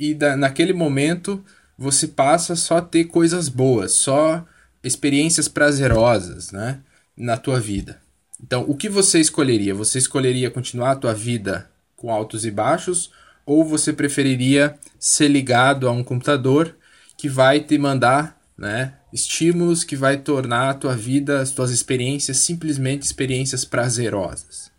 e 0.00 0.14
da, 0.14 0.38
naquele 0.38 0.72
momento 0.72 1.44
você 1.76 2.08
passa 2.08 2.56
só 2.56 2.78
a 2.78 2.82
ter 2.82 3.04
coisas 3.04 3.50
boas, 3.50 3.92
só 3.92 4.46
experiências 4.84 5.48
prazerosas, 5.48 6.52
né, 6.52 6.80
na 7.16 7.36
tua 7.36 7.58
vida. 7.58 8.00
Então, 8.42 8.64
o 8.68 8.76
que 8.76 8.88
você 8.88 9.18
escolheria? 9.18 9.74
Você 9.74 9.98
escolheria 9.98 10.50
continuar 10.50 10.92
a 10.92 10.96
tua 10.96 11.14
vida 11.14 11.70
com 11.96 12.10
altos 12.10 12.44
e 12.44 12.50
baixos 12.50 13.10
ou 13.46 13.64
você 13.64 13.92
preferiria 13.92 14.78
ser 14.98 15.28
ligado 15.28 15.88
a 15.88 15.92
um 15.92 16.04
computador 16.04 16.76
que 17.16 17.28
vai 17.28 17.60
te 17.60 17.78
mandar, 17.78 18.40
né, 18.56 18.94
estímulos 19.12 19.84
que 19.84 19.96
vai 19.96 20.18
tornar 20.18 20.70
a 20.70 20.74
tua 20.74 20.96
vida, 20.96 21.40
as 21.40 21.50
tuas 21.50 21.70
experiências 21.70 22.38
simplesmente 22.38 23.02
experiências 23.02 23.64
prazerosas? 23.64 24.72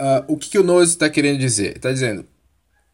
Uh, 0.00 0.24
o 0.28 0.36
que, 0.36 0.50
que 0.50 0.58
o 0.58 0.62
Nose 0.62 0.92
está 0.92 1.08
querendo 1.08 1.38
dizer? 1.38 1.76
Está 1.76 1.92
dizendo, 1.92 2.26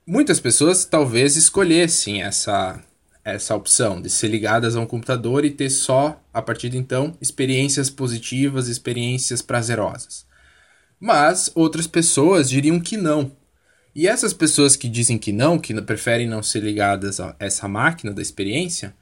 muitas 0.07 0.39
pessoas 0.39 0.85
talvez 0.85 1.37
escolhessem 1.37 2.23
essa 2.23 2.81
essa 3.25 3.55
opção 3.55 4.01
de 4.01 4.11
ser 4.11 4.29
ligadas 4.29 4.75
a 4.75 4.81
um 4.81 4.87
computador 4.87 5.45
e 5.45 5.51
ter 5.51 5.71
só, 5.71 6.21
a 6.33 6.43
partir 6.43 6.69
de 6.69 6.79
então, 6.79 7.17
experiências 7.21 7.89
positivas, 7.89 8.69
experiências 8.69 9.41
prazerosas. 9.41 10.27
Mas 10.99 11.51
outras 11.55 11.87
pessoas 11.87 12.49
diriam 12.49 12.81
que 12.81 12.97
não. 12.97 13.33
E 13.95 14.09
essas 14.09 14.33
pessoas 14.33 14.75
que 14.75 14.89
dizem 14.89 15.19
que 15.19 15.33
não, 15.33 15.59
que 15.59 15.79
preferem 15.83 16.29
não 16.29 16.43
ser 16.43 16.61
ligadas 16.61 17.21
a 17.21 17.37
essa 17.39 17.69
máquina 17.69 18.13
da 18.13 18.23
experiência, 18.23 18.95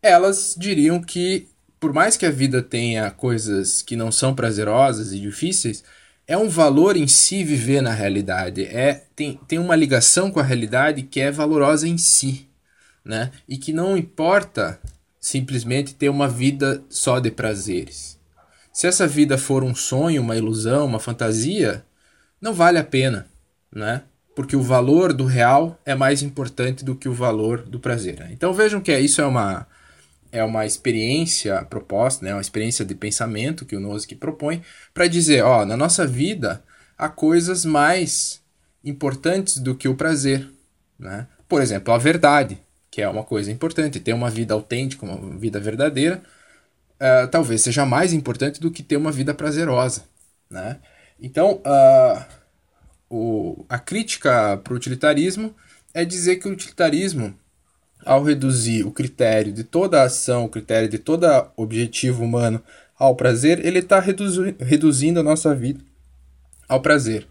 elas 0.00 0.54
diriam 0.56 1.00
que, 1.00 1.48
por 1.78 1.92
mais 1.92 2.16
que 2.16 2.24
a 2.24 2.30
vida 2.30 2.62
tenha 2.62 3.10
coisas 3.10 3.82
que 3.82 3.96
não 3.96 4.12
são 4.12 4.34
prazerosas 4.34 5.12
e 5.12 5.20
difíceis, 5.20 5.82
é 6.26 6.36
um 6.36 6.48
valor 6.48 6.96
em 6.96 7.08
si 7.08 7.42
viver 7.44 7.82
na 7.82 7.92
realidade. 7.92 8.64
É, 8.64 9.04
tem, 9.14 9.38
tem 9.48 9.58
uma 9.58 9.76
ligação 9.76 10.30
com 10.30 10.38
a 10.38 10.44
realidade 10.44 11.02
que 11.02 11.20
é 11.20 11.30
valorosa 11.30 11.86
em 11.88 11.98
si 11.98 12.51
né? 13.04 13.30
E 13.48 13.56
que 13.56 13.72
não 13.72 13.96
importa 13.96 14.80
simplesmente 15.20 15.94
ter 15.94 16.08
uma 16.08 16.28
vida 16.28 16.82
só 16.88 17.18
de 17.18 17.30
prazeres. 17.30 18.18
Se 18.72 18.86
essa 18.86 19.06
vida 19.06 19.36
for 19.36 19.62
um 19.62 19.74
sonho, 19.74 20.22
uma 20.22 20.36
ilusão, 20.36 20.86
uma 20.86 20.98
fantasia, 20.98 21.84
não 22.40 22.52
vale 22.52 22.78
a 22.78 22.84
pena, 22.84 23.26
né? 23.72 24.02
Porque 24.34 24.56
o 24.56 24.62
valor 24.62 25.12
do 25.12 25.26
real 25.26 25.78
é 25.84 25.94
mais 25.94 26.22
importante 26.22 26.84
do 26.84 26.96
que 26.96 27.08
o 27.08 27.12
valor 27.12 27.62
do 27.62 27.78
prazer. 27.78 28.18
Né? 28.18 28.30
Então 28.32 28.52
vejam 28.52 28.80
que 28.80 28.98
isso 28.98 29.20
é 29.20 29.26
uma 29.26 29.66
é 30.34 30.42
uma 30.42 30.64
experiência 30.64 31.62
proposta, 31.66 32.24
né? 32.24 32.32
Uma 32.32 32.40
experiência 32.40 32.86
de 32.86 32.94
pensamento 32.94 33.66
que 33.66 33.76
o 33.76 33.80
Nozick 33.80 34.14
propõe 34.14 34.62
para 34.94 35.06
dizer, 35.06 35.44
ó, 35.44 35.66
na 35.66 35.76
nossa 35.76 36.06
vida 36.06 36.64
há 36.96 37.08
coisas 37.08 37.66
mais 37.66 38.40
importantes 38.82 39.58
do 39.58 39.74
que 39.74 39.86
o 39.86 39.94
prazer, 39.94 40.48
né? 40.98 41.28
Por 41.46 41.60
exemplo, 41.60 41.92
a 41.92 41.98
verdade 41.98 42.58
que 42.92 43.00
é 43.00 43.08
uma 43.08 43.24
coisa 43.24 43.50
importante. 43.50 43.98
Ter 43.98 44.12
uma 44.12 44.30
vida 44.30 44.52
autêntica, 44.52 45.06
uma 45.06 45.38
vida 45.38 45.58
verdadeira, 45.58 46.22
uh, 47.00 47.26
talvez 47.28 47.62
seja 47.62 47.86
mais 47.86 48.12
importante 48.12 48.60
do 48.60 48.70
que 48.70 48.82
ter 48.82 48.98
uma 48.98 49.10
vida 49.10 49.32
prazerosa. 49.32 50.04
Né? 50.50 50.78
Então, 51.18 51.62
uh, 51.64 52.24
o, 53.08 53.64
a 53.66 53.78
crítica 53.78 54.60
para 54.62 54.74
o 54.74 54.76
utilitarismo 54.76 55.54
é 55.94 56.04
dizer 56.04 56.36
que 56.36 56.46
o 56.46 56.52
utilitarismo, 56.52 57.34
ao 58.04 58.22
reduzir 58.22 58.84
o 58.86 58.92
critério 58.92 59.54
de 59.54 59.64
toda 59.64 60.02
ação, 60.02 60.44
o 60.44 60.48
critério 60.50 60.88
de 60.88 60.98
todo 60.98 61.26
objetivo 61.56 62.22
humano 62.22 62.62
ao 62.98 63.16
prazer, 63.16 63.64
ele 63.64 63.78
está 63.78 64.00
reduzi 64.00 64.54
reduzindo 64.60 65.18
a 65.18 65.22
nossa 65.22 65.54
vida 65.54 65.80
ao 66.68 66.82
prazer. 66.82 67.26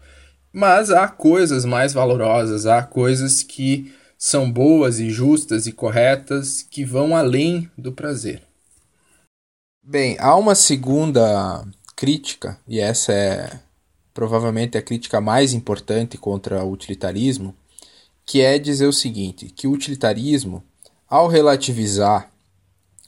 Mas 0.52 0.90
há 0.90 1.06
coisas 1.06 1.64
mais 1.64 1.92
valorosas, 1.92 2.66
há 2.66 2.82
coisas 2.82 3.44
que 3.44 3.92
são 4.24 4.48
boas 4.48 5.00
e 5.00 5.10
justas 5.10 5.66
e 5.66 5.72
corretas 5.72 6.62
que 6.62 6.84
vão 6.84 7.16
além 7.16 7.68
do 7.76 7.90
prazer. 7.90 8.40
Bem, 9.82 10.16
há 10.20 10.36
uma 10.36 10.54
segunda 10.54 11.66
crítica, 11.96 12.56
e 12.68 12.78
essa 12.78 13.12
é 13.12 13.58
provavelmente 14.14 14.78
a 14.78 14.82
crítica 14.82 15.20
mais 15.20 15.52
importante 15.52 16.16
contra 16.16 16.62
o 16.62 16.70
utilitarismo, 16.70 17.52
que 18.24 18.40
é 18.40 18.60
dizer 18.60 18.86
o 18.86 18.92
seguinte, 18.92 19.46
que 19.46 19.66
o 19.66 19.72
utilitarismo, 19.72 20.62
ao 21.08 21.26
relativizar 21.26 22.30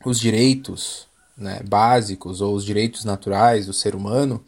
os 0.04 0.18
direitos 0.18 1.06
né, 1.38 1.60
básicos 1.64 2.40
ou 2.40 2.56
os 2.56 2.64
direitos 2.64 3.04
naturais 3.04 3.66
do 3.66 3.72
ser 3.72 3.94
humano, 3.94 4.44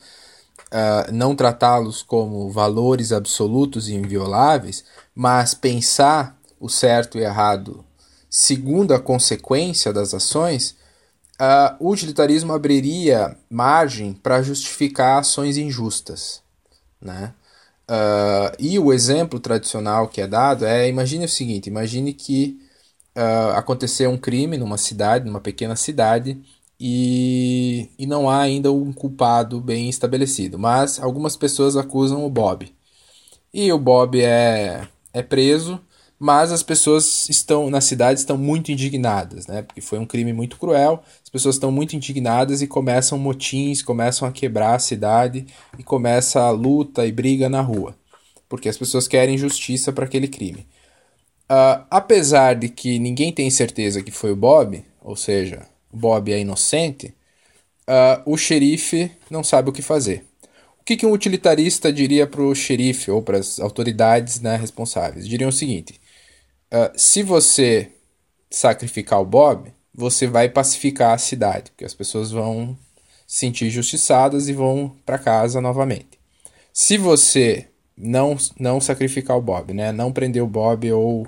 uh, 0.72 1.12
não 1.12 1.36
tratá-los 1.36 2.02
como 2.02 2.50
valores 2.50 3.12
absolutos 3.12 3.88
e 3.88 3.94
invioláveis, 3.94 4.84
mas 5.14 5.54
pensar 5.54 6.36
o 6.66 6.68
certo 6.68 7.18
e 7.18 7.22
errado 7.22 7.84
segundo 8.36 8.92
a 8.92 9.00
consequência 9.00 9.92
das 9.92 10.12
ações, 10.12 10.76
uh, 11.40 11.74
o 11.80 11.90
utilitarismo 11.90 12.52
abriria 12.52 13.36
margem 13.48 14.12
para 14.12 14.42
justificar 14.42 15.20
ações 15.20 15.56
injustas. 15.56 16.42
Né? 17.00 17.32
Uh, 17.88 18.52
e 18.58 18.78
o 18.78 18.92
exemplo 18.92 19.40
tradicional 19.40 20.08
que 20.08 20.20
é 20.20 20.26
dado 20.26 20.66
é: 20.66 20.88
imagine 20.88 21.24
o 21.24 21.28
seguinte, 21.28 21.68
imagine 21.68 22.12
que 22.12 22.58
uh, 23.16 23.56
aconteceu 23.56 24.10
um 24.10 24.18
crime 24.18 24.58
numa 24.58 24.76
cidade, 24.76 25.24
numa 25.24 25.40
pequena 25.40 25.76
cidade, 25.76 26.38
e, 26.78 27.88
e 27.98 28.06
não 28.06 28.28
há 28.28 28.40
ainda 28.40 28.70
um 28.70 28.92
culpado 28.92 29.60
bem 29.62 29.88
estabelecido, 29.88 30.58
mas 30.58 31.00
algumas 31.00 31.36
pessoas 31.36 31.74
acusam 31.74 32.26
o 32.26 32.28
Bob. 32.28 32.70
E 33.54 33.72
o 33.72 33.78
Bob 33.78 34.20
é, 34.20 34.86
é 35.14 35.22
preso, 35.22 35.80
mas 36.18 36.50
as 36.50 36.62
pessoas 36.62 37.28
estão 37.28 37.68
na 37.68 37.80
cidade 37.80 38.20
estão 38.20 38.38
muito 38.38 38.72
indignadas, 38.72 39.46
né? 39.46 39.62
Porque 39.62 39.80
foi 39.80 39.98
um 39.98 40.06
crime 40.06 40.32
muito 40.32 40.58
cruel. 40.58 41.02
As 41.22 41.28
pessoas 41.28 41.56
estão 41.56 41.70
muito 41.70 41.94
indignadas 41.94 42.62
e 42.62 42.66
começam 42.66 43.18
motins, 43.18 43.82
começam 43.82 44.26
a 44.26 44.32
quebrar 44.32 44.74
a 44.74 44.78
cidade 44.78 45.46
e 45.78 45.82
começa 45.82 46.40
a 46.40 46.50
luta 46.50 47.06
e 47.06 47.12
briga 47.12 47.48
na 47.48 47.60
rua, 47.60 47.94
porque 48.48 48.68
as 48.68 48.78
pessoas 48.78 49.06
querem 49.06 49.36
justiça 49.36 49.92
para 49.92 50.06
aquele 50.06 50.28
crime. 50.28 50.66
Uh, 51.50 51.84
apesar 51.90 52.54
de 52.54 52.68
que 52.68 52.98
ninguém 52.98 53.32
tem 53.32 53.48
certeza 53.50 54.02
que 54.02 54.10
foi 54.10 54.32
o 54.32 54.36
Bob, 54.36 54.82
ou 55.00 55.14
seja, 55.14 55.68
o 55.92 55.96
Bob 55.96 56.32
é 56.32 56.40
inocente, 56.40 57.14
uh, 57.88 58.22
o 58.24 58.36
xerife 58.36 59.12
não 59.30 59.44
sabe 59.44 59.68
o 59.70 59.72
que 59.72 59.82
fazer. 59.82 60.24
O 60.80 60.84
que, 60.84 60.96
que 60.96 61.06
um 61.06 61.12
utilitarista 61.12 61.92
diria 61.92 62.26
para 62.26 62.42
o 62.42 62.54
xerife 62.54 63.10
ou 63.10 63.22
para 63.22 63.38
as 63.38 63.60
autoridades 63.60 64.40
né, 64.40 64.56
responsáveis? 64.56 65.26
Diriam 65.28 65.48
o 65.50 65.52
seguinte: 65.52 66.00
uh, 66.72 66.92
se 66.96 67.22
você 67.22 67.92
sacrificar 68.50 69.20
o 69.20 69.26
Bob, 69.26 69.72
você 69.94 70.26
vai 70.26 70.48
pacificar 70.48 71.14
a 71.14 71.18
cidade, 71.18 71.70
porque 71.70 71.84
as 71.84 71.94
pessoas 71.94 72.30
vão 72.30 72.76
se 73.26 73.40
sentir 73.40 73.70
justiçadas 73.70 74.48
e 74.48 74.52
vão 74.52 74.94
para 75.04 75.18
casa 75.18 75.60
novamente. 75.60 76.18
Se 76.72 76.98
você 76.98 77.68
não 77.96 78.36
não 78.58 78.80
sacrificar 78.80 79.36
o 79.36 79.42
Bob, 79.42 79.72
né, 79.72 79.90
não 79.92 80.12
prender 80.12 80.42
o 80.42 80.46
Bob 80.46 80.92
ou 80.92 81.26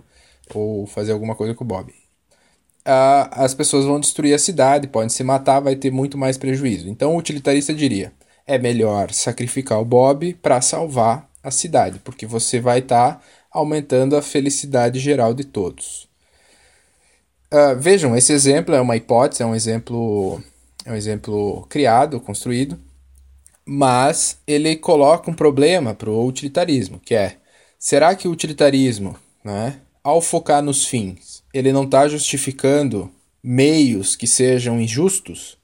ou 0.55 0.87
fazer 0.87 1.13
alguma 1.13 1.35
coisa 1.35 1.55
com 1.55 1.65
o 1.65 1.67
Bob. 1.67 1.93
Uh, 2.87 3.29
as 3.33 3.53
pessoas 3.55 3.85
vão 3.85 4.01
destruir 4.01 4.35
a 4.35 4.39
cidade, 4.39 4.87
podem 4.89 5.11
se 5.11 5.23
matar, 5.23 5.61
vai 5.61 5.77
ter 5.77 5.91
muito 5.91 6.17
mais 6.17 6.39
prejuízo. 6.39 6.89
Então 6.89 7.15
o 7.15 7.19
utilitarista 7.19 7.75
diria: 7.75 8.13
é 8.47 8.59
melhor 8.59 9.13
sacrificar 9.13 9.81
o 9.81 9.85
Bob 9.85 10.35
para 10.35 10.61
salvar 10.61 11.29
a 11.43 11.51
cidade, 11.51 11.99
porque 12.01 12.27
você 12.27 12.61
vai 12.61 12.79
estar 12.79 13.17
tá 13.17 13.21
aumentando 13.51 14.17
a 14.17 14.23
felicidade 14.23 14.99
geral 14.99 15.35
de 15.35 15.45
todos. 15.45 16.09
Uh, 17.53 17.79
vejam, 17.79 18.17
esse 18.17 18.33
exemplo 18.33 18.75
é 18.75 18.81
uma 18.81 18.97
hipótese, 18.97 19.43
é 19.43 19.47
um 19.47 19.55
exemplo, 19.55 20.43
é 20.85 20.93
um 20.93 20.97
exemplo 20.97 21.67
criado, 21.69 22.21
construído, 22.21 22.79
mas 23.65 24.39
ele 24.47 24.77
coloca 24.77 25.31
um 25.31 25.35
problema 25.35 25.95
para 25.95 26.11
o 26.11 26.27
utilitarismo, 26.27 27.01
que 27.01 27.15
é: 27.15 27.37
será 27.79 28.15
que 28.15 28.29
o 28.29 28.31
utilitarismo, 28.31 29.17
né, 29.43 29.81
ao 30.03 30.21
focar 30.21 30.63
nos 30.63 30.87
fins, 30.87 31.43
ele 31.53 31.73
não 31.73 31.85
está 31.85 32.07
justificando 32.09 33.11
meios 33.43 34.17
que 34.17 34.27
sejam 34.27 34.81
injustos, 34.81 35.57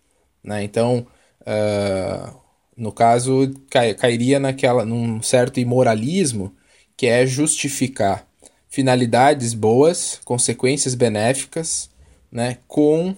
né? 0.42 0.62
Então, 0.64 1.06
uh, 1.42 2.34
no 2.76 2.92
caso, 2.92 3.52
cai, 3.70 3.94
cairia 3.94 4.38
naquela, 4.40 4.84
num 4.84 5.22
certo 5.22 5.60
imoralismo 5.60 6.54
que 6.96 7.06
é 7.06 7.26
justificar 7.26 8.26
finalidades 8.68 9.54
boas, 9.54 10.20
consequências 10.24 10.94
benéficas, 10.94 11.88
né, 12.30 12.58
com 12.66 13.14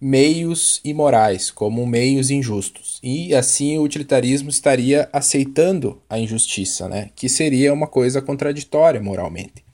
meios 0.00 0.80
imorais, 0.84 1.50
como 1.50 1.86
meios 1.86 2.30
injustos. 2.30 3.00
E 3.02 3.34
assim 3.34 3.78
o 3.78 3.82
utilitarismo 3.82 4.48
estaria 4.48 5.08
aceitando 5.12 6.00
a 6.08 6.18
injustiça, 6.18 6.88
né, 6.88 7.10
que 7.16 7.28
seria 7.28 7.72
uma 7.72 7.86
coisa 7.86 8.22
contraditória 8.22 9.00
moralmente. 9.00 9.64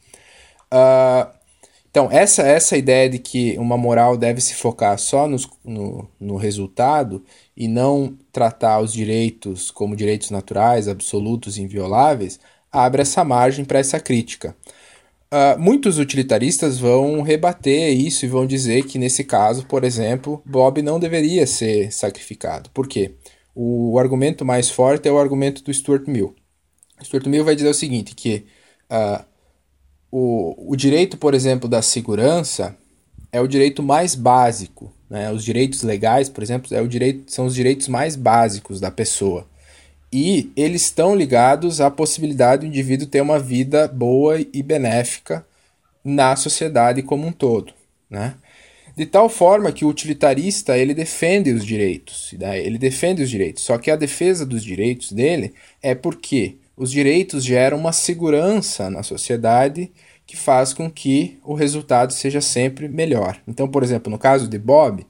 Uh, 0.72 1.30
então, 1.92 2.08
essa, 2.10 2.40
essa 2.40 2.74
ideia 2.74 3.10
de 3.10 3.18
que 3.18 3.58
uma 3.58 3.76
moral 3.76 4.16
deve 4.16 4.40
se 4.40 4.54
focar 4.54 4.98
só 4.98 5.28
nos, 5.28 5.46
no, 5.62 6.08
no 6.18 6.36
resultado 6.36 7.22
e 7.54 7.68
não 7.68 8.16
tratar 8.32 8.80
os 8.80 8.94
direitos 8.94 9.70
como 9.70 9.94
direitos 9.94 10.30
naturais, 10.30 10.88
absolutos 10.88 11.58
invioláveis, 11.58 12.40
abre 12.72 13.02
essa 13.02 13.22
margem 13.22 13.64
para 13.64 13.78
essa 13.78 14.00
crítica. 14.00 14.56
Uh, 15.32 15.58
muitos 15.58 15.98
utilitaristas 15.98 16.78
vão 16.78 17.22
rebater 17.22 17.96
isso 17.96 18.24
e 18.24 18.28
vão 18.28 18.46
dizer 18.46 18.84
que, 18.84 18.98
nesse 18.98 19.24
caso, 19.24 19.64
por 19.66 19.84
exemplo, 19.84 20.42
Bob 20.44 20.82
não 20.82 21.00
deveria 21.00 21.46
ser 21.46 21.92
sacrificado. 21.92 22.70
Por 22.70 22.86
quê? 22.86 23.14
O, 23.54 23.92
o 23.92 23.98
argumento 23.98 24.44
mais 24.44 24.70
forte 24.70 25.08
é 25.08 25.12
o 25.12 25.18
argumento 25.18 25.62
do 25.62 25.72
Stuart 25.72 26.06
Mill. 26.06 26.34
Stuart 27.02 27.26
Mill 27.26 27.44
vai 27.44 27.54
dizer 27.54 27.68
o 27.68 27.74
seguinte, 27.74 28.14
que 28.14 28.44
uh, 28.90 29.24
o, 30.10 30.72
o 30.72 30.76
direito, 30.76 31.16
por 31.16 31.32
exemplo, 31.32 31.68
da 31.68 31.80
segurança 31.80 32.76
é 33.32 33.40
o 33.40 33.48
direito 33.48 33.82
mais 33.82 34.14
básico. 34.14 34.92
Né? 35.08 35.32
Os 35.32 35.42
direitos 35.42 35.82
legais, 35.82 36.28
por 36.28 36.42
exemplo, 36.42 36.74
é 36.76 36.82
o 36.82 36.86
direito, 36.88 37.32
são 37.32 37.46
os 37.46 37.54
direitos 37.54 37.88
mais 37.88 38.16
básicos 38.16 38.80
da 38.80 38.90
pessoa. 38.90 39.46
E 40.12 40.52
eles 40.54 40.82
estão 40.82 41.16
ligados 41.16 41.80
à 41.80 41.90
possibilidade 41.90 42.62
do 42.62 42.66
indivíduo 42.66 43.06
ter 43.06 43.22
uma 43.22 43.38
vida 43.38 43.88
boa 43.88 44.38
e 44.40 44.62
benéfica 44.62 45.44
na 46.04 46.36
sociedade 46.36 47.02
como 47.02 47.26
um 47.26 47.32
todo. 47.32 47.72
Né? 48.10 48.34
De 48.94 49.06
tal 49.06 49.28
forma 49.28 49.72
que 49.72 49.86
o 49.86 49.88
utilitarista 49.88 50.76
ele 50.76 50.92
defende 50.92 51.50
os 51.50 51.64
direitos, 51.64 52.34
né? 52.38 52.58
ele 52.58 52.76
defende 52.76 53.22
os 53.22 53.30
direitos, 53.30 53.62
só 53.62 53.78
que 53.78 53.90
a 53.90 53.96
defesa 53.96 54.44
dos 54.44 54.62
direitos 54.62 55.12
dele 55.12 55.54
é 55.82 55.94
porque 55.94 56.56
os 56.76 56.90
direitos 56.90 57.42
geram 57.42 57.78
uma 57.78 57.92
segurança 57.92 58.90
na 58.90 59.02
sociedade 59.02 59.90
que 60.26 60.36
faz 60.36 60.74
com 60.74 60.90
que 60.90 61.38
o 61.42 61.54
resultado 61.54 62.12
seja 62.12 62.40
sempre 62.40 62.88
melhor. 62.88 63.40
Então, 63.46 63.66
por 63.66 63.82
exemplo, 63.82 64.10
no 64.10 64.18
caso 64.18 64.46
de 64.46 64.58
Bob, 64.58 65.06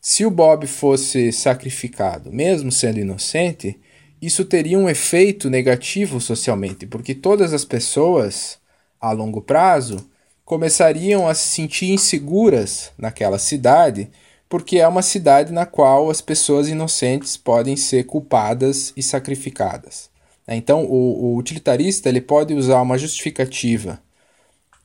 se 0.00 0.26
o 0.26 0.30
Bob 0.30 0.66
fosse 0.66 1.32
sacrificado, 1.32 2.32
mesmo 2.32 2.72
sendo 2.72 2.98
inocente, 2.98 3.78
isso 4.22 4.44
teria 4.44 4.78
um 4.78 4.88
efeito 4.88 5.50
negativo 5.50 6.20
socialmente, 6.20 6.86
porque 6.86 7.12
todas 7.12 7.52
as 7.52 7.64
pessoas, 7.64 8.56
a 9.00 9.10
longo 9.10 9.42
prazo, 9.42 10.08
começariam 10.44 11.26
a 11.26 11.34
se 11.34 11.48
sentir 11.48 11.90
inseguras 11.90 12.92
naquela 12.96 13.36
cidade, 13.36 14.08
porque 14.48 14.78
é 14.78 14.86
uma 14.86 15.02
cidade 15.02 15.52
na 15.52 15.66
qual 15.66 16.08
as 16.08 16.20
pessoas 16.20 16.68
inocentes 16.68 17.36
podem 17.36 17.76
ser 17.76 18.04
culpadas 18.04 18.92
e 18.96 19.02
sacrificadas. 19.02 20.08
Né? 20.46 20.54
Então, 20.54 20.84
o, 20.84 21.34
o 21.34 21.36
utilitarista 21.36 22.08
ele 22.08 22.20
pode 22.20 22.54
usar 22.54 22.80
uma 22.80 22.98
justificativa 22.98 24.00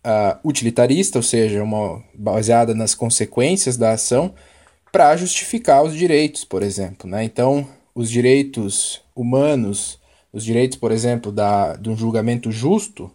uh, 0.03 0.47
utilitarista, 0.47 1.19
ou 1.19 1.23
seja, 1.23 1.61
uma 1.61 2.03
baseada 2.13 2.73
nas 2.73 2.95
consequências 2.95 3.77
da 3.77 3.91
ação, 3.91 4.33
para 4.91 5.15
justificar 5.15 5.83
os 5.83 5.93
direitos, 5.93 6.43
por 6.43 6.63
exemplo. 6.63 7.07
Né? 7.07 7.23
Então, 7.23 7.67
os 7.93 8.09
direitos 8.09 9.01
humanos, 9.21 9.99
os 10.31 10.43
direitos, 10.43 10.77
por 10.77 10.91
exemplo, 10.91 11.31
da, 11.31 11.75
de 11.75 11.89
um 11.89 11.97
julgamento 11.97 12.51
justo, 12.51 13.11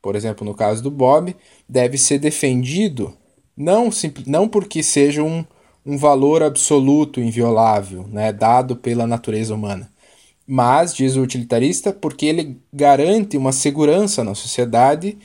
por 0.00 0.16
exemplo, 0.16 0.44
no 0.44 0.54
caso 0.54 0.82
do 0.82 0.90
Bob, 0.90 1.36
deve 1.68 1.96
ser 1.98 2.18
defendido 2.18 3.16
não, 3.56 3.90
não 4.26 4.48
porque 4.48 4.82
seja 4.82 5.22
um, 5.22 5.44
um 5.84 5.96
valor 5.96 6.42
absoluto, 6.42 7.20
inviolável, 7.20 8.06
né, 8.08 8.32
dado 8.32 8.76
pela 8.76 9.06
natureza 9.06 9.54
humana, 9.54 9.90
mas, 10.46 10.94
diz 10.94 11.16
o 11.16 11.22
utilitarista, 11.22 11.92
porque 11.92 12.26
ele 12.26 12.60
garante 12.72 13.36
uma 13.36 13.52
segurança 13.52 14.24
na 14.24 14.34
sociedade, 14.34 15.18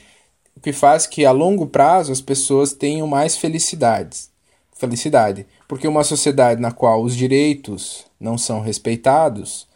o 0.56 0.60
que 0.60 0.72
faz 0.72 1.06
que 1.06 1.24
a 1.24 1.30
longo 1.30 1.66
prazo 1.66 2.12
as 2.12 2.20
pessoas 2.20 2.72
tenham 2.72 3.06
mais 3.06 3.36
felicidades. 3.36 4.30
Felicidade. 4.74 5.46
Porque 5.66 5.86
uma 5.86 6.04
sociedade 6.04 6.60
na 6.60 6.70
qual 6.72 7.02
os 7.02 7.16
direitos 7.16 8.06
não 8.18 8.38
são 8.38 8.60
respeitados 8.60 9.67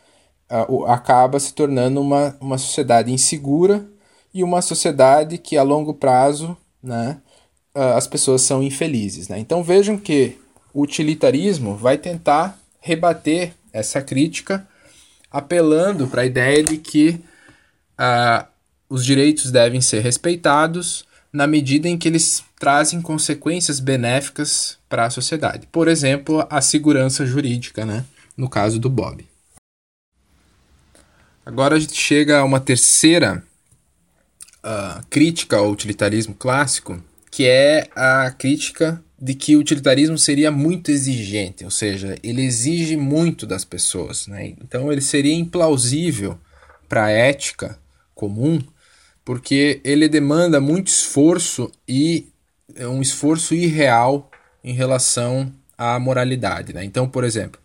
acaba 0.86 1.40
se 1.40 1.52
tornando 1.54 2.00
uma, 2.00 2.36
uma 2.40 2.58
sociedade 2.58 3.12
insegura 3.12 3.86
e 4.34 4.42
uma 4.42 4.60
sociedade 4.62 5.38
que 5.38 5.56
a 5.56 5.62
longo 5.62 5.94
prazo 5.94 6.56
né, 6.82 7.18
as 7.74 8.06
pessoas 8.06 8.42
são 8.42 8.62
infelizes. 8.62 9.28
Né? 9.28 9.38
Então 9.38 9.62
vejam 9.62 9.96
que 9.96 10.38
o 10.74 10.82
utilitarismo 10.82 11.76
vai 11.76 11.96
tentar 11.96 12.58
rebater 12.80 13.54
essa 13.72 14.02
crítica 14.02 14.66
apelando 15.30 16.06
para 16.06 16.22
a 16.22 16.26
ideia 16.26 16.62
de 16.62 16.76
que 16.76 17.20
uh, 17.98 18.46
os 18.88 19.04
direitos 19.04 19.50
devem 19.50 19.80
ser 19.80 20.00
respeitados 20.00 21.06
na 21.32 21.46
medida 21.46 21.88
em 21.88 21.96
que 21.96 22.08
eles 22.08 22.44
trazem 22.60 23.00
consequências 23.00 23.80
benéficas 23.80 24.76
para 24.88 25.06
a 25.06 25.10
sociedade. 25.10 25.66
Por 25.72 25.88
exemplo, 25.88 26.46
a 26.50 26.60
segurança 26.60 27.24
jurídica, 27.24 27.86
né? 27.86 28.04
no 28.36 28.48
caso 28.48 28.78
do 28.78 28.90
Bob. 28.90 29.24
Agora 31.44 31.74
a 31.74 31.78
gente 31.78 31.94
chega 31.94 32.38
a 32.38 32.44
uma 32.44 32.60
terceira 32.60 33.42
uh, 34.64 35.04
crítica 35.10 35.56
ao 35.56 35.70
utilitarismo 35.70 36.34
clássico, 36.34 37.02
que 37.30 37.46
é 37.46 37.88
a 37.96 38.30
crítica 38.30 39.02
de 39.20 39.34
que 39.34 39.56
o 39.56 39.60
utilitarismo 39.60 40.18
seria 40.18 40.50
muito 40.50 40.90
exigente, 40.90 41.64
ou 41.64 41.70
seja, 41.70 42.16
ele 42.22 42.42
exige 42.42 42.96
muito 42.96 43.46
das 43.46 43.64
pessoas. 43.64 44.26
Né? 44.26 44.54
Então 44.62 44.90
ele 44.90 45.00
seria 45.00 45.34
implausível 45.34 46.38
para 46.88 47.04
a 47.04 47.10
ética 47.10 47.78
comum, 48.14 48.60
porque 49.24 49.80
ele 49.84 50.08
demanda 50.08 50.60
muito 50.60 50.88
esforço 50.88 51.70
e 51.88 52.28
é 52.74 52.86
um 52.86 53.00
esforço 53.00 53.54
irreal 53.54 54.30
em 54.62 54.72
relação 54.72 55.52
à 55.78 55.98
moralidade. 55.98 56.72
Né? 56.72 56.84
Então, 56.84 57.08
por 57.08 57.24
exemplo, 57.24 57.61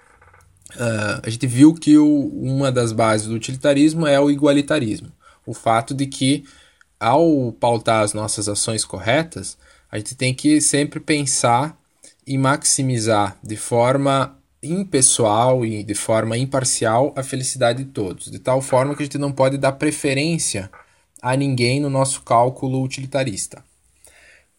uh, 0.78 1.22
a 1.24 1.30
gente 1.30 1.45
viu 1.48 1.74
que 1.74 1.98
o, 1.98 2.28
uma 2.28 2.72
das 2.72 2.91
bases 2.91 3.28
do 3.28 3.36
utilitarismo 3.36 4.08
é 4.08 4.20
o 4.20 4.30
igualitarismo. 4.30 5.12
O 5.45 5.54
fato 5.54 5.94
de 5.94 6.06
que, 6.06 6.44
ao 6.99 7.52
pautar 7.54 8.04
as 8.04 8.14
nossas 8.14 8.48
ações 8.48 8.86
corretas, 8.86 9.58
a 9.91 9.98
gente 9.98 10.16
tem 10.16 10.34
que 10.34 10.62
sempre 10.62 10.99
pensar 10.99 11.78
em 12.26 12.38
maximizar 12.38 13.38
de 13.44 13.56
forma 13.56 14.38
impessoal 14.62 15.66
e 15.66 15.84
de 15.84 15.94
forma 15.94 16.38
imparcial 16.38 17.14
a 17.16 17.24
felicidade 17.24 17.84
de 17.84 17.91
todos, 17.91 18.30
de 18.30 18.40
tal 18.40 18.62
forma 18.62 18.95
que 18.95 19.04
a 19.04 19.06
gente 19.06 19.18
não 19.18 19.32
pode 19.32 19.58
dar 19.58 19.74
preferência 19.74 20.70
a 21.22 21.36
ninguém 21.36 21.80
no 21.80 21.90
nosso 21.90 22.22
cálculo 22.22 22.84
utilitarista. 22.84 23.64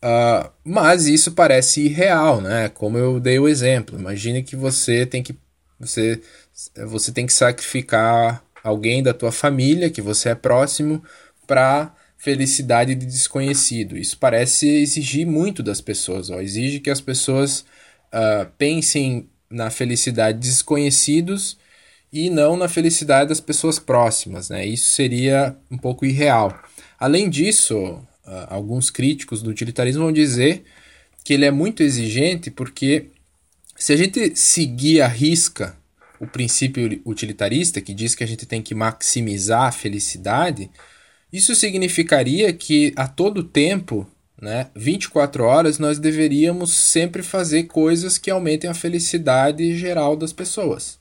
Uh, 0.03 0.49
mas 0.65 1.07
isso 1.07 1.33
parece 1.33 1.87
irreal, 1.87 2.41
né? 2.41 2.69
Como 2.69 2.97
eu 2.97 3.19
dei 3.19 3.39
o 3.39 3.49
exemplo. 3.49 3.99
Imagine 3.99 4.43
que 4.43 4.55
você 4.55 5.05
tem 5.05 5.23
que 5.23 5.37
você, 5.79 6.21
você 6.87 7.13
tem 7.13 7.27
que 7.27 7.33
sacrificar 7.33 8.43
alguém 8.63 9.03
da 9.03 9.15
tua 9.15 9.33
família 9.33 9.91
que 9.91 10.03
você 10.03 10.31
é 10.31 10.35
próximo 10.35 11.03
para 11.47 11.95
felicidade 12.19 12.95
de 12.95 13.07
desconhecido. 13.07 13.97
Isso 13.97 14.19
parece 14.19 14.69
exigir 14.69 15.27
muito 15.27 15.63
das 15.63 15.81
pessoas. 15.81 16.31
Ó. 16.31 16.41
Exige 16.41 16.81
que 16.81 16.91
as 16.91 17.01
pessoas 17.01 17.61
uh, 18.13 18.47
pensem 18.59 19.29
na 19.49 19.71
felicidade 19.71 20.39
de 20.39 20.49
desconhecidos 20.49 21.57
e 22.13 22.29
não 22.29 22.57
na 22.57 22.69
felicidade 22.69 23.29
das 23.29 23.41
pessoas 23.41 23.79
próximas. 23.79 24.51
Né? 24.51 24.67
Isso 24.67 24.91
seria 24.91 25.57
um 25.71 25.79
pouco 25.79 26.05
irreal. 26.05 26.61
Além 26.99 27.31
disso, 27.31 27.77
uh, 27.77 28.05
alguns 28.49 28.91
críticos 28.91 29.41
do 29.41 29.51
utilitarismo 29.51 30.03
vão 30.03 30.13
dizer 30.13 30.65
que 31.25 31.33
ele 31.35 31.45
é 31.45 31.51
muito 31.51 31.83
exigente 31.83 32.51
porque 32.51 33.11
se 33.79 33.93
a 33.93 33.97
gente 33.97 34.35
seguir 34.37 35.01
a 35.01 35.09
risca 35.09 35.77
o 36.21 36.27
princípio 36.27 37.01
utilitarista, 37.05 37.81
que 37.81 37.95
diz 37.95 38.15
que 38.15 38.25
a 38.25 38.27
gente 38.27 38.45
tem 38.45 38.61
que 38.61 38.75
maximizar 38.75 39.65
a 39.65 39.73
felicidade, 39.73 40.69
isso 41.33 41.55
significaria 41.55 42.53
que 42.53 42.93
a 42.97 43.07
todo 43.07 43.45
tempo, 43.45 44.07
né, 44.41 44.69
24 44.75 45.45
horas, 45.45 45.79
nós 45.79 45.99
deveríamos 45.99 46.75
sempre 46.75 47.23
fazer 47.23 47.65
coisas 47.65 48.19
que 48.19 48.31
aumentem 48.31 48.69
a 48.69 48.75
felicidade 48.75 49.77
geral 49.77 50.17
das 50.17 50.33
pessoas. 50.33 50.99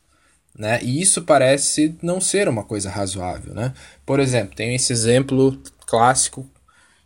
Né? 0.57 0.79
E 0.83 1.01
isso 1.01 1.21
parece 1.21 1.95
não 2.01 2.19
ser 2.19 2.49
uma 2.49 2.63
coisa 2.63 2.89
razoável. 2.89 3.53
Né? 3.53 3.73
Por 4.05 4.19
exemplo, 4.19 4.55
tem 4.55 4.75
esse 4.75 4.91
exemplo 4.91 5.61
clássico 5.85 6.49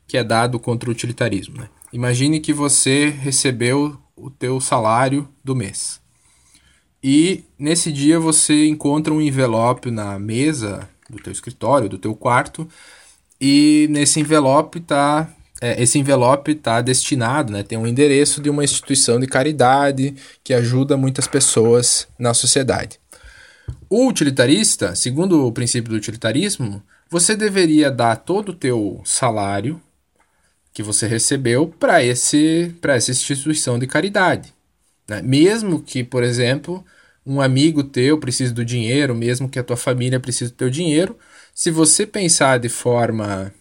que 0.08 0.18
é 0.18 0.24
dado 0.24 0.60
contra 0.60 0.90
o 0.90 0.92
utilitarismo. 0.92 1.58
Né? 1.58 1.70
Imagine 1.94 2.40
que 2.40 2.54
você 2.54 3.10
recebeu 3.10 4.01
o 4.22 4.30
teu 4.30 4.60
salário 4.60 5.28
do 5.44 5.56
mês. 5.56 6.00
E 7.04 7.44
nesse 7.58 7.92
dia 7.92 8.20
você 8.20 8.68
encontra 8.68 9.14
um 9.14 9.22
envelope 9.22 9.90
na 9.90 10.20
mesa 10.20 10.88
do 11.10 11.18
teu 11.18 11.34
escritório, 11.34 11.90
do 11.90 11.98
teu 11.98 12.16
quarto, 12.16 12.68
e 13.40 13.88
nesse 13.90 14.20
envelope 14.20 14.80
tá 14.80 15.28
é, 15.62 15.82
esse 15.82 16.00
envelope 16.00 16.54
está 16.54 16.82
destinado, 16.82 17.54
né, 17.54 17.62
tem 17.62 17.78
um 17.78 17.86
endereço 17.86 18.42
de 18.42 18.50
uma 18.50 18.64
instituição 18.64 19.20
de 19.20 19.28
caridade 19.28 20.16
que 20.44 20.56
ajuda 20.56 20.98
muitas 20.98 21.28
pessoas 21.28 22.08
na 22.18 22.34
sociedade. 22.34 23.00
O 23.88 24.08
utilitarista, 24.08 24.96
segundo 24.96 25.46
o 25.46 25.52
princípio 25.52 25.92
do 25.92 25.98
utilitarismo, 25.98 26.82
você 27.08 27.36
deveria 27.36 27.92
dar 27.92 28.16
todo 28.16 28.50
o 28.50 28.56
teu 28.56 29.02
salário 29.06 29.80
que 30.74 30.84
você 30.84 31.08
recebeu 31.08 31.68
para 31.68 32.04
esse 32.04 32.74
para 32.82 32.96
essa 32.96 33.12
instituição 33.12 33.78
de 33.78 33.88
caridade, 33.88 34.54
né? 35.08 35.22
mesmo 35.22 35.82
que, 35.82 36.04
por 36.04 36.24
exemplo, 36.24 36.84
um 37.26 37.42
amigo 37.42 37.84
teu 37.84 38.18
precise 38.18 38.54
do 38.54 38.66
dinheiro, 38.66 39.14
mesmo 39.16 39.50
que 39.50 39.60
a 39.60 39.64
tua 39.64 39.78
família 39.78 40.20
precise 40.20 40.52
do 40.52 40.58
teu 40.58 40.70
dinheiro, 40.70 41.18
se 41.54 41.70
você 41.70 42.06
pensar 42.06 42.60
de 42.60 42.70
forma 42.70 43.54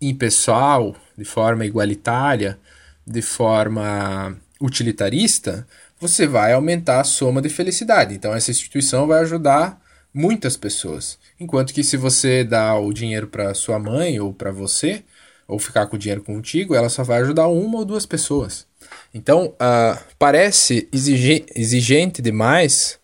impessoal, 0.00 0.96
de 1.16 1.24
forma 1.24 1.64
igualitária, 1.64 2.58
de 3.06 3.22
forma 3.22 4.36
utilitarista, 4.60 5.66
você 6.00 6.26
vai 6.26 6.52
aumentar 6.52 7.00
a 7.00 7.04
soma 7.04 7.40
de 7.40 7.48
felicidade. 7.48 8.14
Então 8.14 8.34
essa 8.34 8.50
instituição 8.50 9.06
vai 9.06 9.20
ajudar 9.20 9.80
muitas 10.12 10.56
pessoas. 10.56 11.18
Enquanto 11.38 11.72
que 11.72 11.84
se 11.84 11.96
você 11.96 12.42
dá 12.42 12.74
o 12.78 12.92
dinheiro 12.92 13.26
para 13.28 13.54
sua 13.54 13.78
mãe 13.78 14.18
ou 14.18 14.32
para 14.32 14.50
você, 14.50 15.04
ou 15.46 15.58
ficar 15.58 15.86
com 15.86 15.96
o 15.96 15.98
dinheiro 15.98 16.22
contigo, 16.22 16.74
ela 16.74 16.88
só 16.88 17.02
vai 17.02 17.20
ajudar 17.20 17.46
uma 17.48 17.78
ou 17.78 17.84
duas 17.84 18.04
pessoas. 18.04 18.66
Então, 19.14 19.54
uh, 19.54 19.98
parece 20.18 20.88
exigente 20.92 22.20
demais 22.20 22.98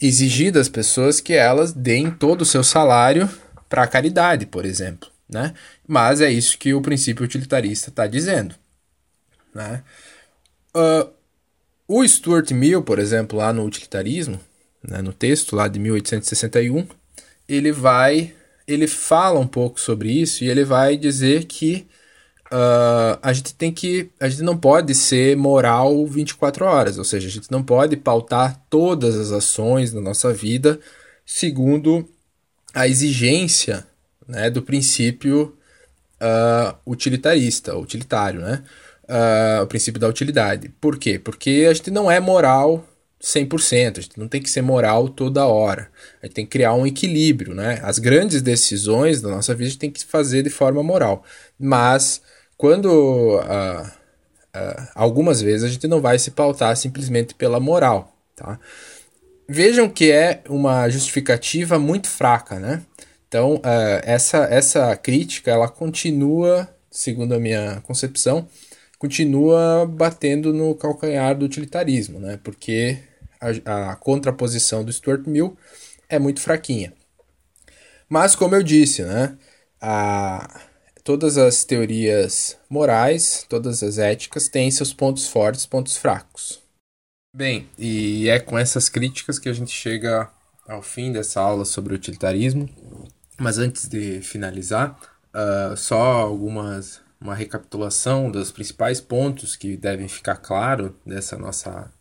exigir 0.00 0.52
das 0.52 0.68
pessoas 0.68 1.20
que 1.20 1.32
elas 1.32 1.72
deem 1.72 2.10
todo 2.10 2.42
o 2.42 2.46
seu 2.46 2.62
salário 2.62 3.28
para 3.68 3.82
a 3.82 3.88
caridade, 3.88 4.46
por 4.46 4.64
exemplo. 4.64 5.08
Né? 5.28 5.52
Mas 5.86 6.20
é 6.20 6.30
isso 6.30 6.56
que 6.56 6.72
o 6.72 6.80
princípio 6.80 7.24
utilitarista 7.24 7.90
está 7.90 8.06
dizendo. 8.06 8.54
Né? 9.54 9.82
Uh, 10.74 11.10
o 11.86 12.06
Stuart 12.06 12.50
Mill, 12.52 12.82
por 12.82 12.98
exemplo, 12.98 13.38
lá 13.38 13.52
no 13.52 13.64
Utilitarismo, 13.64 14.40
né, 14.82 15.02
no 15.02 15.12
texto 15.12 15.56
lá 15.56 15.68
de 15.68 15.78
1861, 15.78 16.86
ele 17.48 17.72
vai, 17.72 18.34
ele 18.68 18.86
fala 18.86 19.40
um 19.40 19.46
pouco 19.46 19.80
sobre 19.80 20.12
isso 20.12 20.44
e 20.44 20.48
ele 20.48 20.62
vai 20.62 20.96
dizer 20.96 21.46
que 21.46 21.86
uh, 22.52 23.18
a 23.22 23.32
gente 23.32 23.54
tem 23.54 23.72
que, 23.72 24.10
a 24.20 24.28
gente 24.28 24.42
não 24.42 24.56
pode 24.56 24.94
ser 24.94 25.36
moral 25.36 26.06
24 26.06 26.66
horas, 26.66 26.98
ou 26.98 27.04
seja, 27.04 27.26
a 27.26 27.30
gente 27.30 27.50
não 27.50 27.62
pode 27.62 27.96
pautar 27.96 28.62
todas 28.68 29.16
as 29.16 29.32
ações 29.32 29.92
da 29.92 30.00
nossa 30.00 30.32
vida 30.32 30.78
segundo 31.24 32.08
a 32.74 32.86
exigência 32.86 33.86
né, 34.26 34.50
do 34.50 34.62
princípio 34.62 35.56
uh, 36.20 36.76
utilitarista, 36.86 37.76
utilitário, 37.76 38.40
né? 38.40 38.62
Uh, 39.04 39.62
o 39.62 39.66
princípio 39.66 39.98
da 39.98 40.06
utilidade. 40.06 40.68
Por 40.80 40.98
quê? 40.98 41.18
Porque 41.18 41.66
a 41.68 41.72
gente 41.72 41.90
não 41.90 42.10
é 42.10 42.20
moral 42.20 42.86
100%, 43.20 43.98
a 43.98 44.00
gente 44.00 44.18
não 44.18 44.28
tem 44.28 44.40
que 44.40 44.48
ser 44.48 44.62
moral 44.62 45.08
toda 45.08 45.46
hora. 45.46 45.90
A 46.22 46.26
gente 46.26 46.34
tem 46.34 46.44
que 46.44 46.52
criar 46.52 46.74
um 46.74 46.86
equilíbrio, 46.86 47.54
né? 47.54 47.80
As 47.82 47.98
grandes 47.98 48.40
decisões 48.40 49.20
da 49.20 49.28
nossa 49.28 49.54
vida 49.54 49.66
a 49.66 49.70
gente 49.70 49.78
tem 49.78 49.90
que 49.90 50.04
fazer 50.04 50.42
de 50.42 50.50
forma 50.50 50.82
moral. 50.82 51.24
Mas 51.58 52.22
quando 52.56 52.86
uh, 52.86 53.82
uh, 53.82 54.88
algumas 54.94 55.40
vezes 55.40 55.64
a 55.64 55.68
gente 55.68 55.88
não 55.88 56.00
vai 56.00 56.18
se 56.18 56.30
pautar 56.30 56.76
simplesmente 56.76 57.34
pela 57.34 57.58
moral, 57.58 58.16
tá? 58.36 58.58
Vejam 59.48 59.88
que 59.88 60.10
é 60.12 60.42
uma 60.48 60.88
justificativa 60.88 61.78
muito 61.78 62.08
fraca, 62.08 62.58
né? 62.58 62.82
Então, 63.26 63.56
uh, 63.56 64.00
essa, 64.02 64.44
essa 64.44 64.96
crítica, 64.96 65.50
ela 65.50 65.68
continua, 65.68 66.68
segundo 66.90 67.34
a 67.34 67.38
minha 67.40 67.80
concepção, 67.82 68.48
continua 68.98 69.86
batendo 69.86 70.52
no 70.52 70.74
calcanhar 70.74 71.36
do 71.36 71.46
utilitarismo, 71.46 72.18
né? 72.18 72.38
Porque 72.42 72.98
a, 73.40 73.92
a 73.92 73.96
contraposição 73.96 74.84
do 74.84 74.92
Stuart 74.92 75.26
Mill 75.26 75.56
é 76.08 76.18
muito 76.18 76.40
fraquinha. 76.40 76.92
Mas, 78.08 78.34
como 78.34 78.54
eu 78.54 78.62
disse, 78.62 79.02
né? 79.02 79.36
A, 79.80 80.60
todas 81.04 81.38
as 81.38 81.64
teorias 81.64 82.56
morais, 82.68 83.44
todas 83.48 83.82
as 83.82 83.98
éticas 83.98 84.48
têm 84.48 84.70
seus 84.70 84.92
pontos 84.92 85.28
fortes, 85.28 85.66
pontos 85.66 85.96
fracos. 85.96 86.62
Bem, 87.34 87.68
e 87.78 88.28
é 88.28 88.40
com 88.40 88.58
essas 88.58 88.88
críticas 88.88 89.38
que 89.38 89.48
a 89.48 89.52
gente 89.52 89.70
chega 89.70 90.30
ao 90.66 90.82
fim 90.82 91.12
dessa 91.12 91.40
aula 91.40 91.64
sobre 91.64 91.94
utilitarismo. 91.94 92.68
Mas 93.38 93.58
antes 93.58 93.88
de 93.88 94.20
finalizar, 94.20 94.98
uh, 95.34 95.76
só 95.76 96.00
algumas 96.00 97.00
uma 97.20 97.34
recapitulação 97.34 98.30
dos 98.30 98.52
principais 98.52 99.00
pontos 99.00 99.56
que 99.56 99.76
devem 99.76 100.08
ficar 100.08 100.36
claro 100.36 100.96
dessa 101.04 101.36
nossa 101.36 101.92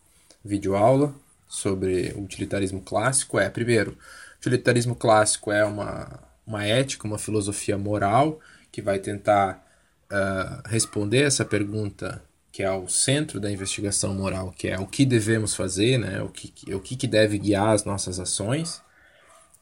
videoaula 0.45 1.14
sobre 1.48 2.14
o 2.15 2.24
utilitarismo 2.24 2.82
clássico 2.82 3.40
é, 3.40 3.49
primeiro, 3.49 3.98
utilitarismo 4.40 4.95
clássico 4.95 5.52
é 5.52 5.64
uma, 5.65 6.19
uma 6.45 6.65
ética, 6.65 7.07
uma 7.07 7.18
filosofia 7.18 7.78
moral 7.78 8.40
que 8.72 8.82
vai 8.82 8.99
tentar 8.99 9.65
uh, 10.11 10.68
responder 10.68 11.24
essa 11.24 11.45
pergunta 11.45 12.22
que 12.52 12.64
é 12.64 12.72
o 12.72 12.88
centro 12.88 13.40
da 13.40 13.52
investigação 13.52 14.15
moral, 14.15 14.52
que 14.52 14.68
é 14.68 14.80
o 14.80 14.88
que 14.88 15.06
devemos 15.06 15.53
fazer, 15.53 15.99
né? 15.99 16.24
o, 16.24 16.30
que, 16.30 16.74
o 16.74 16.80
que 16.80 17.06
deve 17.06 17.38
guiar 17.38 17.69
as 17.69 17.86
nossas 17.86 18.19
ações, 18.19 18.82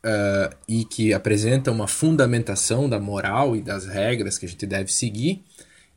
uh, 0.05 0.55
e 0.65 0.85
que 0.85 1.13
apresenta 1.13 1.71
uma 1.71 1.89
fundamentação 1.89 2.87
da 2.87 2.97
moral 2.97 3.53
e 3.53 3.61
das 3.61 3.85
regras 3.85 4.37
que 4.37 4.45
a 4.45 4.49
gente 4.49 4.65
deve 4.65 4.93
seguir. 4.93 5.43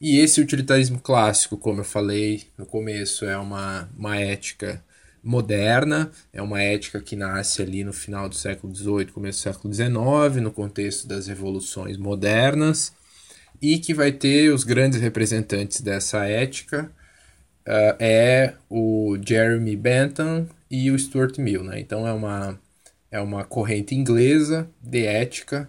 E 0.01 0.19
esse 0.19 0.41
utilitarismo 0.41 0.99
clássico, 0.99 1.57
como 1.57 1.81
eu 1.81 1.85
falei 1.85 2.49
no 2.59 2.67
começo, 2.67 3.25
é 3.25 3.37
uma, 3.37 3.89
uma 3.97 4.17
ética 4.17 4.83
moderna, 5.23 6.11
é 6.33 6.41
uma 6.41 6.63
ética 6.63 7.01
que 7.01 7.17
nasce 7.17 7.63
ali 7.63 7.85
no 7.85 7.93
final 7.93 8.29
do 8.29 8.35
século 8.35 8.75
XVIII, 8.75 9.07
começo 9.07 9.41
do 9.41 9.43
século 9.43 9.75
XIX, 9.75 10.43
no 10.43 10.53
contexto 10.53 11.07
das 11.07 11.27
revoluções 11.27 11.97
modernas, 11.97 12.93
e 13.61 13.79
que 13.79 13.95
vai 13.95 14.13
ter 14.13 14.53
os 14.53 14.65
grandes 14.65 15.01
representantes 15.01 15.81
dessa 15.81 16.25
ética 16.25 16.91
uh, 17.67 17.97
é 17.99 18.55
o 18.71 19.17
Jeremy 19.21 19.77
Bentham 19.77 20.49
e 20.71 20.91
o 20.91 20.99
Stuart 20.99 21.39
Mill, 21.39 21.65
né? 21.65 21.81
Então 21.81 22.07
é 22.07 22.13
uma 22.13 22.59
é 23.11 23.21
uma 23.21 23.45
corrente 23.45 23.95
inglesa 23.95 24.69
de 24.83 25.07
ética 25.07 25.69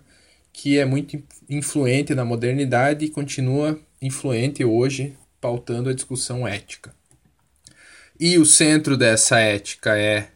que 0.51 0.77
é 0.77 0.85
muito 0.85 1.21
influente 1.49 2.13
na 2.13 2.25
modernidade 2.25 3.05
e 3.05 3.09
continua 3.09 3.79
influente 4.01 4.63
hoje, 4.63 5.15
pautando 5.39 5.89
a 5.89 5.93
discussão 5.93 6.47
ética. 6.47 6.93
E 8.19 8.37
o 8.37 8.45
centro 8.45 8.97
dessa 8.97 9.39
ética 9.39 9.97
é 9.97 10.31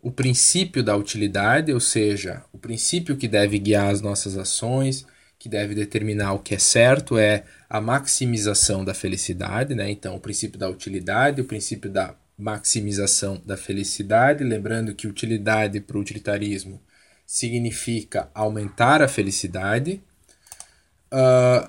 o 0.00 0.12
princípio 0.12 0.84
da 0.84 0.96
utilidade, 0.96 1.72
ou 1.72 1.80
seja, 1.80 2.44
o 2.52 2.58
princípio 2.58 3.16
que 3.16 3.26
deve 3.26 3.58
guiar 3.58 3.90
as 3.90 4.00
nossas 4.00 4.38
ações, 4.38 5.04
que 5.36 5.48
deve 5.48 5.74
determinar 5.74 6.34
o 6.34 6.38
que 6.38 6.54
é 6.54 6.58
certo 6.58 7.18
é 7.18 7.42
a 7.68 7.80
maximização 7.80 8.84
da 8.84 8.94
felicidade, 8.94 9.74
né? 9.74 9.90
Então, 9.90 10.14
o 10.14 10.20
princípio 10.20 10.56
da 10.56 10.68
utilidade, 10.68 11.40
o 11.40 11.44
princípio 11.44 11.90
da 11.90 12.14
maximização 12.38 13.42
da 13.44 13.56
felicidade, 13.56 14.44
lembrando 14.44 14.94
que 14.94 15.08
utilidade 15.08 15.80
para 15.80 15.96
o 15.96 16.00
utilitarismo 16.00 16.80
significa 17.26 18.30
aumentar 18.32 19.02
a 19.02 19.08
felicidade. 19.08 20.00
Uh, 21.12 21.68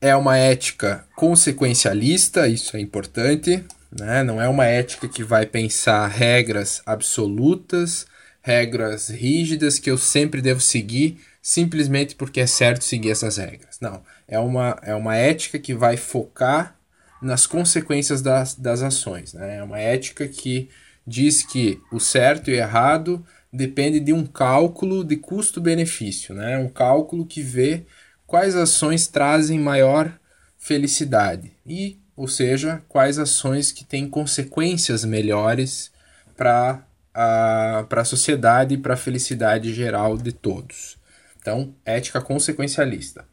é 0.00 0.16
uma 0.16 0.38
ética 0.38 1.06
consequencialista, 1.14 2.48
isso 2.48 2.76
é 2.76 2.80
importante, 2.80 3.64
né? 3.98 4.22
não 4.22 4.40
é 4.40 4.48
uma 4.48 4.66
ética 4.66 5.08
que 5.08 5.22
vai 5.22 5.46
pensar 5.46 6.06
regras 6.06 6.82
absolutas, 6.86 8.06
regras 8.40 9.08
rígidas 9.08 9.78
que 9.78 9.90
eu 9.90 9.98
sempre 9.98 10.40
devo 10.40 10.60
seguir 10.60 11.20
simplesmente 11.42 12.14
porque 12.14 12.40
é 12.40 12.46
certo 12.46 12.84
seguir 12.84 13.10
essas 13.10 13.36
regras. 13.36 13.78
Não, 13.80 14.02
é 14.28 14.38
uma, 14.38 14.78
é 14.82 14.94
uma 14.94 15.16
ética 15.16 15.58
que 15.58 15.74
vai 15.74 15.96
focar 15.96 16.76
nas 17.20 17.46
consequências 17.46 18.22
das, 18.22 18.54
das 18.54 18.82
ações. 18.82 19.34
Né? 19.34 19.58
É 19.58 19.62
uma 19.62 19.78
ética 19.78 20.26
que 20.26 20.70
diz 21.06 21.42
que 21.42 21.80
o 21.90 21.98
certo 21.98 22.50
e 22.50 22.54
errado 22.54 23.24
depende 23.52 24.00
de 24.00 24.12
um 24.12 24.24
cálculo 24.24 25.04
de 25.04 25.16
custo-benefício, 25.16 26.34
né? 26.34 26.56
um 26.58 26.68
cálculo 26.68 27.26
que 27.26 27.42
vê 27.42 27.84
quais 28.26 28.56
ações 28.56 29.06
trazem 29.06 29.58
maior 29.58 30.12
felicidade 30.56 31.52
e, 31.66 31.98
ou 32.16 32.28
seja, 32.28 32.82
quais 32.88 33.18
ações 33.18 33.72
que 33.72 33.84
têm 33.84 34.08
consequências 34.08 35.04
melhores 35.04 35.90
para 36.36 36.84
a, 37.14 37.86
a 37.88 38.04
sociedade 38.04 38.74
e 38.74 38.78
para 38.78 38.94
a 38.94 38.96
felicidade 38.96 39.72
geral 39.72 40.16
de 40.16 40.32
todos. 40.32 40.96
Então, 41.40 41.74
ética 41.84 42.20
consequencialista. 42.20 43.24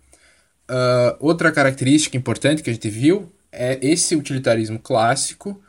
Uh, 0.70 1.16
outra 1.20 1.52
característica 1.52 2.18
importante 2.18 2.62
que 2.62 2.70
a 2.70 2.74
gente 2.74 2.90
viu 2.90 3.32
é 3.52 3.80
esse 3.82 4.16
utilitarismo 4.16 4.80
clássico. 4.80 5.62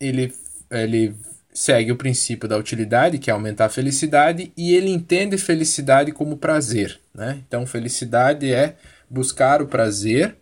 Ele, 0.00 0.32
ele 0.70 1.14
segue 1.52 1.92
o 1.92 1.96
princípio 1.96 2.48
da 2.48 2.56
utilidade, 2.56 3.18
que 3.18 3.30
é 3.30 3.32
aumentar 3.32 3.66
a 3.66 3.70
felicidade, 3.70 4.52
e 4.56 4.74
ele 4.74 4.90
entende 4.90 5.36
felicidade 5.36 6.12
como 6.12 6.36
prazer. 6.36 6.98
Né? 7.14 7.42
Então, 7.46 7.66
felicidade 7.66 8.52
é 8.52 8.76
buscar 9.08 9.60
o 9.60 9.66
prazer 9.66 10.36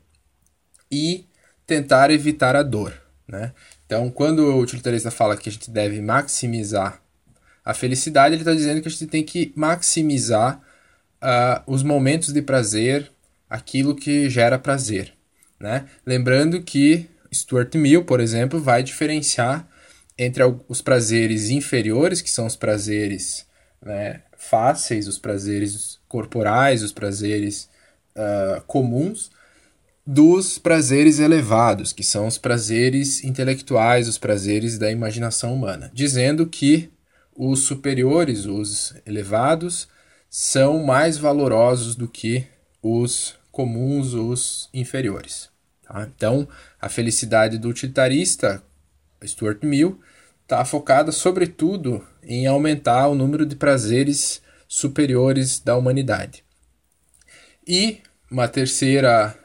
e 0.91 1.25
tentar 1.71 2.11
evitar 2.11 2.57
a 2.57 2.65
dor. 2.65 2.93
Né? 3.29 3.53
Então, 3.87 4.11
quando 4.11 4.41
o 4.41 4.61
utilitarista 4.61 5.09
fala 5.09 5.37
que 5.37 5.49
a 5.49 5.53
gente 5.53 5.71
deve 5.71 6.03
maximizar 6.03 7.01
a 7.65 7.73
felicidade, 7.73 8.35
ele 8.35 8.43
está 8.43 8.53
dizendo 8.53 8.83
que 8.83 8.89
a 8.89 8.91
gente 8.91 9.07
tem 9.07 9.23
que 9.23 9.53
maximizar 9.55 10.61
uh, 11.23 11.63
os 11.73 11.85
momentos 11.85 12.33
de 12.33 12.43
prazer, 12.43 13.09
aquilo 13.49 13.95
que 13.95 14.29
gera 14.29 14.59
prazer. 14.59 15.13
Né? 15.61 15.87
Lembrando 16.05 16.61
que 16.61 17.09
Stuart 17.33 17.73
Mill, 17.77 18.05
por 18.05 18.19
exemplo, 18.19 18.61
vai 18.61 18.83
diferenciar 18.83 19.69
entre 20.19 20.43
os 20.69 20.83
prazeres 20.83 21.51
inferiores, 21.51 22.21
que 22.21 22.31
são 22.31 22.47
os 22.47 22.57
prazeres 22.57 23.47
né, 23.81 24.23
fáceis, 24.37 25.07
os 25.07 25.19
prazeres 25.19 26.01
corporais, 26.09 26.83
os 26.83 26.93
prazeres 26.93 27.69
uh, 28.17 28.61
comuns, 28.67 29.31
dos 30.13 30.59
prazeres 30.59 31.21
elevados, 31.21 31.93
que 31.93 32.03
são 32.03 32.27
os 32.27 32.37
prazeres 32.37 33.23
intelectuais, 33.23 34.09
os 34.09 34.19
prazeres 34.19 34.77
da 34.77 34.91
imaginação 34.91 35.55
humana, 35.55 35.89
dizendo 35.95 36.49
que 36.49 36.91
os 37.33 37.61
superiores, 37.61 38.45
os 38.45 38.93
elevados, 39.07 39.87
são 40.29 40.83
mais 40.83 41.17
valorosos 41.17 41.95
do 41.95 42.09
que 42.09 42.45
os 42.83 43.37
comuns, 43.53 44.13
os 44.13 44.69
inferiores. 44.75 45.49
Tá? 45.87 46.11
Então, 46.13 46.49
a 46.81 46.89
felicidade 46.89 47.57
do 47.57 47.69
utilitarista, 47.69 48.61
Stuart 49.25 49.63
Mill, 49.63 50.01
está 50.43 50.65
focada 50.65 51.13
sobretudo 51.13 52.05
em 52.25 52.49
aumentar 52.49 53.07
o 53.07 53.15
número 53.15 53.47
de 53.47 53.55
prazeres 53.55 54.43
superiores 54.67 55.61
da 55.61 55.77
humanidade. 55.77 56.43
E 57.65 58.01
uma 58.29 58.49
terceira 58.49 59.39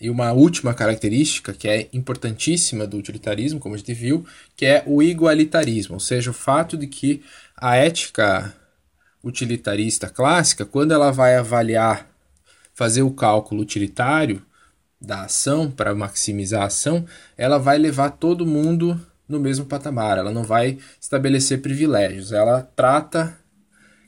e 0.00 0.08
uma 0.08 0.32
última 0.32 0.72
característica 0.72 1.52
que 1.52 1.68
é 1.68 1.88
importantíssima 1.92 2.86
do 2.86 2.96
utilitarismo, 2.96 3.60
como 3.60 3.74
a 3.74 3.78
gente 3.78 3.92
viu, 3.92 4.24
que 4.56 4.64
é 4.64 4.82
o 4.86 5.02
igualitarismo, 5.02 5.94
ou 5.94 6.00
seja, 6.00 6.30
o 6.30 6.34
fato 6.34 6.76
de 6.76 6.86
que 6.86 7.22
a 7.54 7.76
ética 7.76 8.54
utilitarista 9.22 10.08
clássica, 10.08 10.64
quando 10.64 10.92
ela 10.92 11.10
vai 11.10 11.36
avaliar, 11.36 12.08
fazer 12.72 13.02
o 13.02 13.10
cálculo 13.10 13.60
utilitário 13.60 14.42
da 14.98 15.22
ação 15.22 15.70
para 15.70 15.94
maximizar 15.94 16.62
a 16.62 16.66
ação, 16.66 17.04
ela 17.36 17.58
vai 17.58 17.76
levar 17.76 18.10
todo 18.10 18.46
mundo 18.46 18.98
no 19.28 19.38
mesmo 19.38 19.66
patamar, 19.66 20.16
ela 20.16 20.32
não 20.32 20.42
vai 20.42 20.78
estabelecer 20.98 21.60
privilégios, 21.60 22.32
ela 22.32 22.62
trata 22.74 23.38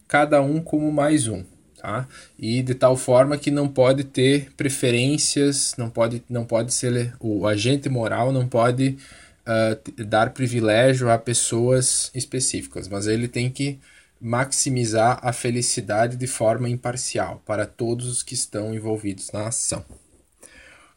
cada 0.08 0.40
um 0.40 0.60
como 0.60 0.90
mais 0.90 1.28
um. 1.28 1.44
Tá? 1.82 2.06
E 2.38 2.62
de 2.62 2.76
tal 2.76 2.96
forma 2.96 3.36
que 3.36 3.50
não 3.50 3.66
pode 3.66 4.04
ter 4.04 4.52
preferências, 4.56 5.74
não 5.76 5.90
pode, 5.90 6.22
não 6.30 6.44
pode 6.44 6.72
ser 6.72 7.12
o 7.18 7.44
agente 7.44 7.88
moral 7.88 8.30
não 8.30 8.46
pode 8.46 8.96
uh, 9.44 10.04
dar 10.04 10.30
privilégio 10.30 11.10
a 11.10 11.18
pessoas 11.18 12.08
específicas, 12.14 12.86
mas 12.86 13.08
ele 13.08 13.26
tem 13.26 13.50
que 13.50 13.80
maximizar 14.20 15.18
a 15.22 15.32
felicidade 15.32 16.16
de 16.16 16.28
forma 16.28 16.68
imparcial 16.68 17.42
para 17.44 17.66
todos 17.66 18.06
os 18.06 18.22
que 18.22 18.34
estão 18.34 18.72
envolvidos 18.72 19.32
na 19.32 19.48
ação. 19.48 19.84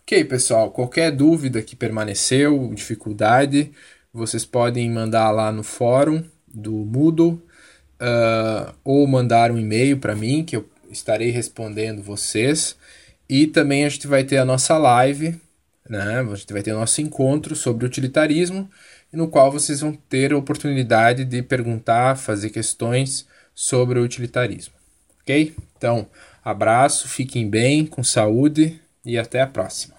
Ok, 0.03 0.23
pessoal, 0.25 0.69
qualquer 0.69 1.11
dúvida 1.11 1.63
que 1.63 1.75
permaneceu, 1.75 2.71
dificuldade, 2.75 3.71
vocês 4.13 4.45
podem 4.45 4.87
mandar 4.91 5.31
lá 5.31 5.51
no 5.51 5.63
fórum 5.63 6.23
do 6.47 6.71
Moodle 6.71 7.41
uh, 7.99 8.71
ou 8.83 9.07
mandar 9.07 9.49
um 9.51 9.57
e-mail 9.57 9.97
para 9.97 10.15
mim 10.15 10.43
que 10.43 10.55
eu 10.55 10.69
estarei 10.95 11.29
respondendo 11.29 12.01
vocês. 12.01 12.75
E 13.29 13.47
também 13.47 13.85
a 13.85 13.89
gente 13.89 14.07
vai 14.07 14.23
ter 14.23 14.37
a 14.37 14.45
nossa 14.45 14.77
live, 14.77 15.39
né? 15.89 16.19
A 16.19 16.35
gente 16.35 16.53
vai 16.53 16.61
ter 16.63 16.73
o 16.73 16.79
nosso 16.79 17.01
encontro 17.01 17.55
sobre 17.55 17.85
utilitarismo 17.85 18.69
no 19.15 19.27
qual 19.27 19.51
vocês 19.51 19.79
vão 19.79 19.93
ter 19.93 20.33
a 20.33 20.37
oportunidade 20.37 21.23
de 21.23 21.41
perguntar, 21.41 22.17
fazer 22.17 22.49
questões 22.49 23.25
sobre 23.53 23.99
o 23.99 24.03
utilitarismo. 24.03 24.73
Ok? 25.21 25.55
Então, 25.77 26.07
abraço, 26.43 27.07
fiquem 27.07 27.49
bem, 27.49 27.85
com 27.85 28.03
saúde 28.03 28.79
e 29.03 29.17
até 29.17 29.41
a 29.41 29.47
próxima. 29.47 29.95